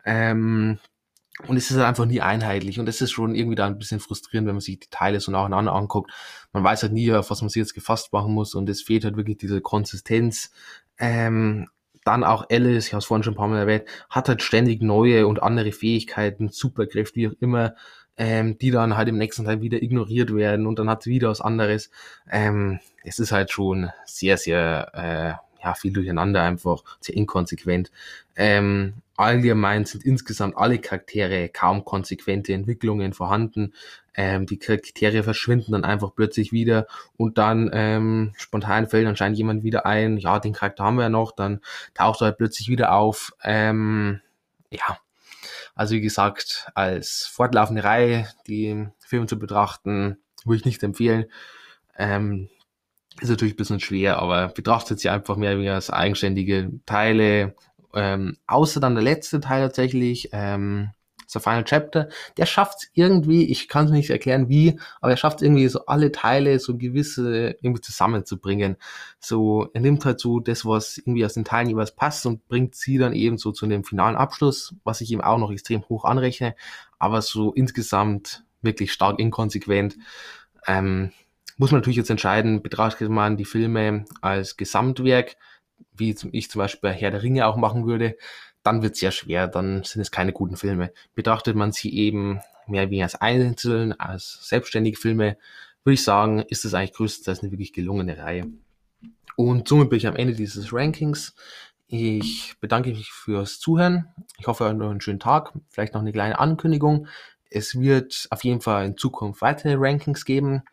Ähm, 0.05 0.79
und 1.47 1.57
es 1.57 1.71
ist 1.71 1.77
halt 1.77 1.87
einfach 1.87 2.07
nie 2.07 2.21
einheitlich 2.21 2.81
und 2.81 2.87
das 2.87 3.01
ist 3.01 3.13
schon 3.13 3.35
irgendwie 3.35 3.55
da 3.55 3.67
ein 3.67 3.79
bisschen 3.79 4.01
frustrierend, 4.01 4.49
wenn 4.49 4.57
man 4.57 4.61
sich 4.61 4.81
die 4.81 4.91
Teile 4.91 5.21
so 5.21 5.31
nacheinander 5.31 5.73
anguckt. 5.73 6.11
Man 6.53 6.65
weiß 6.65 6.83
halt 6.83 6.93
nie, 6.93 7.13
auf 7.13 7.31
was 7.31 7.43
man 7.43 7.49
sich 7.49 7.61
jetzt 7.61 7.75
gefasst 7.75 8.13
machen 8.13 8.33
muss 8.35 8.55
und 8.55 8.69
es 8.69 8.83
fehlt 8.83 9.05
halt 9.05 9.17
wirklich 9.17 9.39
diese 9.39 9.61
Konsistenz. 9.61 10.51
Ähm, 10.99 11.69
dann 12.05 12.25
auch 12.25 12.47
Alice, 12.51 12.87
ich 12.87 12.93
habe 12.93 13.01
es 13.01 13.05
vorhin 13.05 13.23
schon 13.23 13.35
ein 13.35 13.37
paar 13.37 13.49
Mal 13.49 13.59
erwähnt, 13.59 13.85
hat 14.09 14.29
halt 14.29 14.43
ständig 14.43 14.83
neue 14.83 15.27
und 15.27 15.43
andere 15.43 15.73
Fähigkeiten, 15.73 16.49
Superkräfte, 16.49 17.17
wie 17.17 17.29
auch 17.29 17.35
immer, 17.41 17.75
ähm, 18.19 18.59
die 18.59 18.71
dann 18.71 18.97
halt 18.97 19.09
im 19.09 19.17
nächsten 19.17 19.45
Teil 19.45 19.63
wieder 19.63 19.83
ignoriert 19.83 20.35
werden 20.35 20.67
und 20.67 20.79
dann 20.79 20.91
hat 20.91 21.03
sie 21.03 21.11
wieder 21.11 21.29
was 21.31 21.41
anderes. 21.41 21.91
Ähm, 22.31 22.81
es 23.05 23.19
ist 23.19 23.33
halt 23.33 23.51
schon 23.51 23.91
sehr, 24.05 24.37
sehr 24.37 24.91
äh, 25.41 25.65
ja, 25.65 25.75
viel 25.75 25.93
durcheinander 25.93 26.43
einfach, 26.43 26.83
sehr 27.01 27.17
inkonsequent. 27.17 27.91
Ähm, 28.37 28.95
allgemein 29.17 29.85
sind 29.85 30.05
insgesamt 30.05 30.57
alle 30.57 30.79
Charaktere 30.79 31.49
kaum 31.49 31.85
konsequente 31.85 32.53
Entwicklungen 32.53 33.13
vorhanden. 33.13 33.75
Ähm, 34.15 34.47
die 34.47 34.59
Charaktere 34.59 35.23
verschwinden 35.23 35.73
dann 35.73 35.85
einfach 35.85 36.13
plötzlich 36.15 36.53
wieder 36.53 36.87
und 37.17 37.39
dann 37.39 37.71
ähm, 37.73 38.33
spontan 38.37 38.89
fällt 38.89 39.07
anscheinend 39.07 39.39
jemand 39.39 39.63
wieder 39.63 39.87
ein, 39.87 40.19
ja, 40.19 40.39
den 40.39 40.53
Charakter 40.53 40.85
haben 40.85 40.97
wir 40.97 41.05
ja 41.05 41.09
noch, 41.09 41.33
dann 41.33 41.61
taucht 41.95 42.23
er 42.23 42.27
halt 42.27 42.39
plötzlich 42.39 42.69
wieder 42.69 42.93
auf. 42.93 43.33
Ähm, 43.43 44.21
ja, 44.71 44.99
also 45.79 45.95
wie 45.95 46.01
gesagt, 46.01 46.69
als 46.75 47.31
fortlaufende 47.33 47.85
Reihe 47.85 48.27
die 48.49 48.89
Filme 48.99 49.27
zu 49.27 49.39
betrachten, 49.39 50.19
würde 50.45 50.57
ich 50.57 50.65
nicht 50.65 50.83
empfehlen. 50.83 51.27
Ähm, 51.97 52.49
ist 53.21 53.29
natürlich 53.29 53.55
ein 53.55 53.59
bisschen 53.59 53.79
schwer, 53.79 54.19
aber 54.19 54.49
betrachtet 54.49 54.99
sie 54.99 55.09
einfach 55.09 55.37
mehr 55.37 55.57
wie 55.61 55.69
als 55.69 55.91
eigenständige 55.91 56.73
Teile. 56.85 57.55
Ähm, 57.95 58.39
außer 58.49 58.81
dann 58.81 58.97
der 58.97 59.05
letzte 59.05 59.39
Teil 59.39 59.63
tatsächlich, 59.63 60.31
ähm, 60.33 60.91
The 61.29 61.41
Final 61.41 61.65
Chapter, 61.65 62.09
der 62.37 62.47
schafft 62.47 62.79
es 62.79 62.91
irgendwie, 62.95 63.45
ich 63.45 63.69
kann 63.69 63.87
es 63.87 63.91
nicht 63.91 64.11
erklären 64.11 64.49
wie, 64.49 64.81
aber 65.01 65.13
er 65.13 65.17
schafft 65.17 65.43
irgendwie 65.43 65.69
so 65.69 65.87
alle 65.87 66.11
Teile 66.11 66.59
so 66.59 66.77
gewisse 66.77 67.57
irgendwie 67.61 67.83
zusammenzubringen. 67.83 68.77
So, 69.21 69.69
er 69.75 69.81
nimmt 69.81 70.05
halt 70.05 70.21
so 70.21 70.41
das, 70.41 70.65
was 70.65 70.99
irgendwie 70.99 71.25
aus 71.25 71.35
den 71.35 71.45
Teilen 71.45 71.69
jeweils 71.69 71.95
passt 71.95 72.25
und 72.27 72.49
bringt 72.49 72.75
sie 72.75 72.99
dann 72.99 73.13
eben 73.13 73.39
so 73.39 73.53
zu 73.53 73.67
dem 73.67 73.85
finalen 73.85 74.17
Abschluss, 74.17 74.75
was 74.85 75.01
ich 75.01 75.11
ihm 75.11 75.21
auch 75.21 75.39
noch 75.39 75.53
extrem 75.53 75.87
hoch 75.89 76.05
anrechne, 76.05 76.55
aber 76.99 77.23
so 77.23 77.53
insgesamt 77.53 78.45
wirklich 78.63 78.93
stark 78.93 79.19
inkonsequent. 79.19 79.97
Ähm, 80.67 81.13
muss 81.57 81.73
man 81.73 81.81
natürlich 81.81 81.97
jetzt 81.97 82.11
entscheiden, 82.11 82.63
betrachtet 82.63 83.11
man 83.11 83.37
die 83.37 83.45
Filme 83.45 84.05
als 84.21 84.57
Gesamtwerk, 84.57 85.37
wie 85.93 86.15
ich 86.33 86.51
zum 86.51 86.59
Beispiel 86.59 86.91
bei 86.91 86.95
Herr 86.95 87.11
der 87.11 87.23
Ringe 87.23 87.47
auch 87.47 87.57
machen 87.57 87.87
würde, 87.87 88.17
dann 88.63 88.83
wird 88.83 88.95
es 88.95 89.01
sehr 89.01 89.13
schwer, 89.13 89.49
dann 89.49 89.85
sind 89.85 90.03
es 90.03 90.11
keine 90.11 90.33
guten 90.33 90.57
Filme. 90.57 90.93
Betrachtet 91.15 91.57
man 91.57 91.73
sie 91.73 91.95
eben 91.95 92.41
mehr 92.67 92.91
wie 92.91 93.03
als 93.03 93.15
einzeln, 93.15 93.99
als 93.99 94.47
selbstständige 94.49 94.99
Filme, 94.99 95.37
würde 95.85 95.95
ich 95.95 96.05
sagen, 96.05 96.41
ist 96.41 96.65
es 96.65 96.75
eigentlich 96.75 96.93
größtenteils 96.93 97.43
eine 97.43 97.51
wirklich 97.51 97.73
gelungene 97.73 98.19
Reihe. 98.19 98.47
Und 99.37 99.69
somit 99.69 99.89
bin 99.89 99.97
ich 99.97 100.07
am 100.07 100.17
Ende 100.17 100.35
dieses 100.35 100.73
Rankings. 100.73 101.35
Ich 101.87 102.57
bedanke 102.61 102.91
mich 102.91 103.11
fürs 103.11 103.59
Zuhören. 103.59 104.09
Ich 104.39 104.47
hoffe, 104.47 104.65
ihr 104.65 104.69
habt 104.69 104.79
noch 104.79 104.91
einen 104.91 105.01
schönen 105.01 105.21
Tag. 105.21 105.53
Vielleicht 105.69 105.95
noch 105.95 106.03
eine 106.03 106.13
kleine 106.13 106.39
Ankündigung. 106.39 107.07
Es 107.49 107.81
wird 107.81 108.27
auf 108.31 108.45
jeden 108.45 108.61
Fall 108.61 108.85
in 108.85 108.97
Zukunft 108.99 109.41
weitere 109.41 109.77
Rankings 109.79 110.27
geben. 110.27 110.65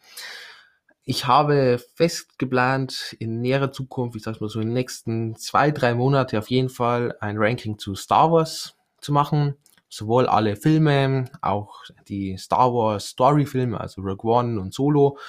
Ich 1.07 1.27
habe 1.27 1.79
fest 1.93 2.39
geplant, 2.39 3.15
in 3.19 3.39
näherer 3.39 3.71
Zukunft, 3.71 4.15
ich 4.15 4.23
sag 4.23 4.41
mal 4.41 4.49
so 4.49 4.59
in 4.59 4.69
den 4.69 4.73
nächsten 4.73 5.35
zwei, 5.35 5.69
drei 5.69 5.93
Monate 5.93 6.39
auf 6.39 6.49
jeden 6.49 6.69
Fall 6.69 7.15
ein 7.19 7.37
Ranking 7.37 7.77
zu 7.77 7.93
Star 7.93 8.31
Wars 8.31 8.75
zu 9.01 9.13
machen. 9.13 9.55
Sowohl 9.87 10.25
alle 10.25 10.55
Filme, 10.55 11.25
auch 11.43 11.83
die 12.07 12.37
Star 12.39 12.73
Wars 12.73 13.09
Story-Filme, 13.09 13.79
also 13.79 14.01
Rogue 14.01 14.31
One 14.31 14.59
und 14.59 14.73
Solo, 14.73 15.19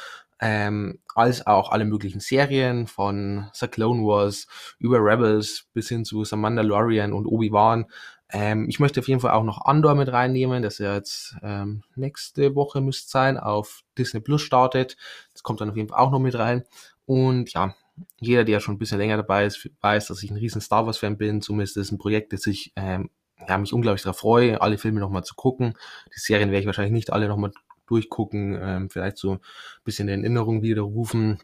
ähm, 0.41 0.99
als 1.15 1.47
auch 1.47 1.71
alle 1.71 1.85
möglichen 1.85 2.21
Serien 2.21 2.87
von 2.87 3.51
The 3.53 3.69
Clone 3.69 4.03
Wars 4.03 4.47
über 4.79 4.97
Rebels 4.99 5.67
bis 5.75 5.91
hin 5.91 6.07
zu 6.07 6.25
The 6.25 6.37
Mandalorian 6.37 7.13
und 7.13 7.27
Obi-Wan 7.27 7.85
ähm, 8.31 8.69
ich 8.69 8.81
möchte 8.81 9.01
auf 9.01 9.09
jeden 9.09 9.21
Fall 9.21 9.33
auch 9.33 9.45
noch 9.45 9.65
Andor 9.65 9.95
mit 9.95 10.11
reinnehmen, 10.11 10.63
das 10.63 10.79
ja 10.79 10.95
jetzt 10.95 11.37
ähm, 11.43 11.83
nächste 11.95 12.55
Woche 12.55 12.81
müsste 12.81 13.09
sein, 13.09 13.39
auf 13.39 13.83
Disney 13.97 14.21
Plus 14.21 14.43
startet. 14.43 14.97
Das 15.33 15.43
kommt 15.43 15.61
dann 15.61 15.71
auf 15.71 15.77
jeden 15.77 15.89
Fall 15.89 15.99
auch 15.99 16.11
noch 16.11 16.19
mit 16.19 16.35
rein. 16.35 16.65
Und 17.07 17.53
ja, 17.53 17.75
jeder, 18.19 18.45
der 18.45 18.61
schon 18.61 18.75
ein 18.75 18.79
bisschen 18.79 18.99
länger 18.99 19.17
dabei 19.17 19.47
ist, 19.47 19.71
weiß, 19.81 20.09
dass 20.09 20.23
ich 20.23 20.31
ein 20.31 20.37
riesen 20.37 20.61
Star 20.61 20.87
Wars-Fan 20.87 21.17
bin. 21.17 21.41
Zumindest 21.41 21.77
ist 21.77 21.87
es 21.87 21.93
ein 21.93 21.99
Projekt, 21.99 22.33
das 22.33 22.47
ich 22.47 22.73
ähm, 22.77 23.11
ja, 23.49 23.59
mich 23.59 23.73
unglaublich 23.73 24.03
darauf 24.03 24.19
freue, 24.19 24.61
alle 24.61 24.79
Filme 24.79 25.01
nochmal 25.01 25.25
zu 25.25 25.35
gucken. 25.35 25.75
Die 26.15 26.21
Serien 26.21 26.51
werde 26.51 26.61
ich 26.61 26.67
wahrscheinlich 26.67 26.93
nicht 26.93 27.13
alle 27.13 27.29
nochmal 27.29 27.53
durchgucken, 27.87 28.59
ähm, 28.61 28.91
vielleicht 28.91 29.19
so 29.19 29.35
ein 29.35 29.41
bisschen 29.85 30.09
in 30.09 30.23
Erinnerung 30.23 30.63
widerrufen. 30.63 31.39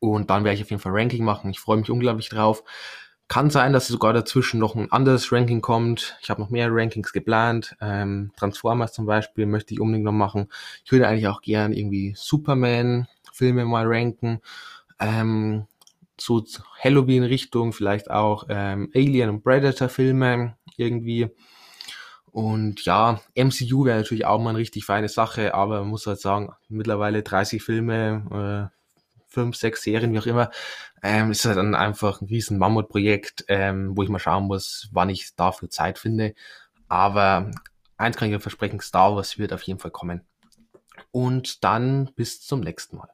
Und 0.00 0.30
dann 0.30 0.44
werde 0.44 0.54
ich 0.54 0.62
auf 0.62 0.70
jeden 0.70 0.80
Fall 0.80 0.92
Ranking 0.94 1.24
machen. 1.24 1.50
Ich 1.50 1.60
freue 1.60 1.76
mich 1.78 1.90
unglaublich 1.90 2.28
drauf. 2.28 2.62
Kann 3.28 3.48
sein, 3.48 3.72
dass 3.72 3.88
sogar 3.88 4.12
dazwischen 4.12 4.60
noch 4.60 4.74
ein 4.74 4.92
anderes 4.92 5.32
Ranking 5.32 5.62
kommt. 5.62 6.18
Ich 6.20 6.28
habe 6.28 6.40
noch 6.40 6.50
mehr 6.50 6.68
Rankings 6.70 7.12
geplant. 7.12 7.76
Ähm, 7.80 8.30
Transformers 8.36 8.92
zum 8.92 9.06
Beispiel 9.06 9.46
möchte 9.46 9.72
ich 9.72 9.80
unbedingt 9.80 10.04
noch 10.04 10.12
machen. 10.12 10.48
Ich 10.84 10.92
würde 10.92 11.08
eigentlich 11.08 11.28
auch 11.28 11.40
gern 11.40 11.72
irgendwie 11.72 12.12
Superman-Filme 12.14 13.64
mal 13.64 13.86
ranken. 13.86 14.40
Ähm, 15.00 15.66
so 16.20 16.44
Halloween-Richtung, 16.82 17.72
vielleicht 17.72 18.10
auch 18.10 18.46
ähm, 18.48 18.90
Alien- 18.94 19.30
und 19.30 19.42
Predator-Filme 19.42 20.56
irgendwie. 20.76 21.30
Und 22.32 22.84
ja, 22.86 23.20
MCU 23.34 23.84
wäre 23.84 23.98
natürlich 23.98 24.24
auch 24.24 24.40
mal 24.40 24.50
eine 24.50 24.58
richtig 24.58 24.86
feine 24.86 25.08
Sache, 25.08 25.54
aber 25.54 25.80
man 25.80 25.88
muss 25.88 26.06
halt 26.06 26.20
sagen, 26.20 26.50
mittlerweile 26.68 27.22
30 27.22 27.62
Filme, 27.62 28.70
äh, 28.72 28.81
5, 29.32 29.56
6 29.56 29.82
Serien, 29.82 30.12
wie 30.12 30.18
auch 30.18 30.26
immer, 30.26 30.50
ähm, 31.02 31.30
ist 31.30 31.44
halt 31.44 31.56
dann 31.56 31.74
einfach 31.74 32.20
ein 32.20 32.26
riesen 32.26 32.58
Mammutprojekt, 32.58 33.44
ähm, 33.48 33.96
wo 33.96 34.02
ich 34.02 34.08
mal 34.08 34.18
schauen 34.18 34.44
muss, 34.44 34.88
wann 34.92 35.10
ich 35.10 35.34
dafür 35.34 35.70
Zeit 35.70 35.98
finde. 35.98 36.34
Aber 36.88 37.50
eins 37.96 38.16
kann 38.16 38.28
ich 38.28 38.32
ja 38.32 38.38
versprechen, 38.38 38.80
Star 38.80 39.16
Wars 39.16 39.38
wird 39.38 39.52
auf 39.52 39.62
jeden 39.62 39.80
Fall 39.80 39.90
kommen. 39.90 40.22
Und 41.10 41.64
dann 41.64 42.10
bis 42.14 42.40
zum 42.40 42.60
nächsten 42.60 42.96
Mal. 42.96 43.11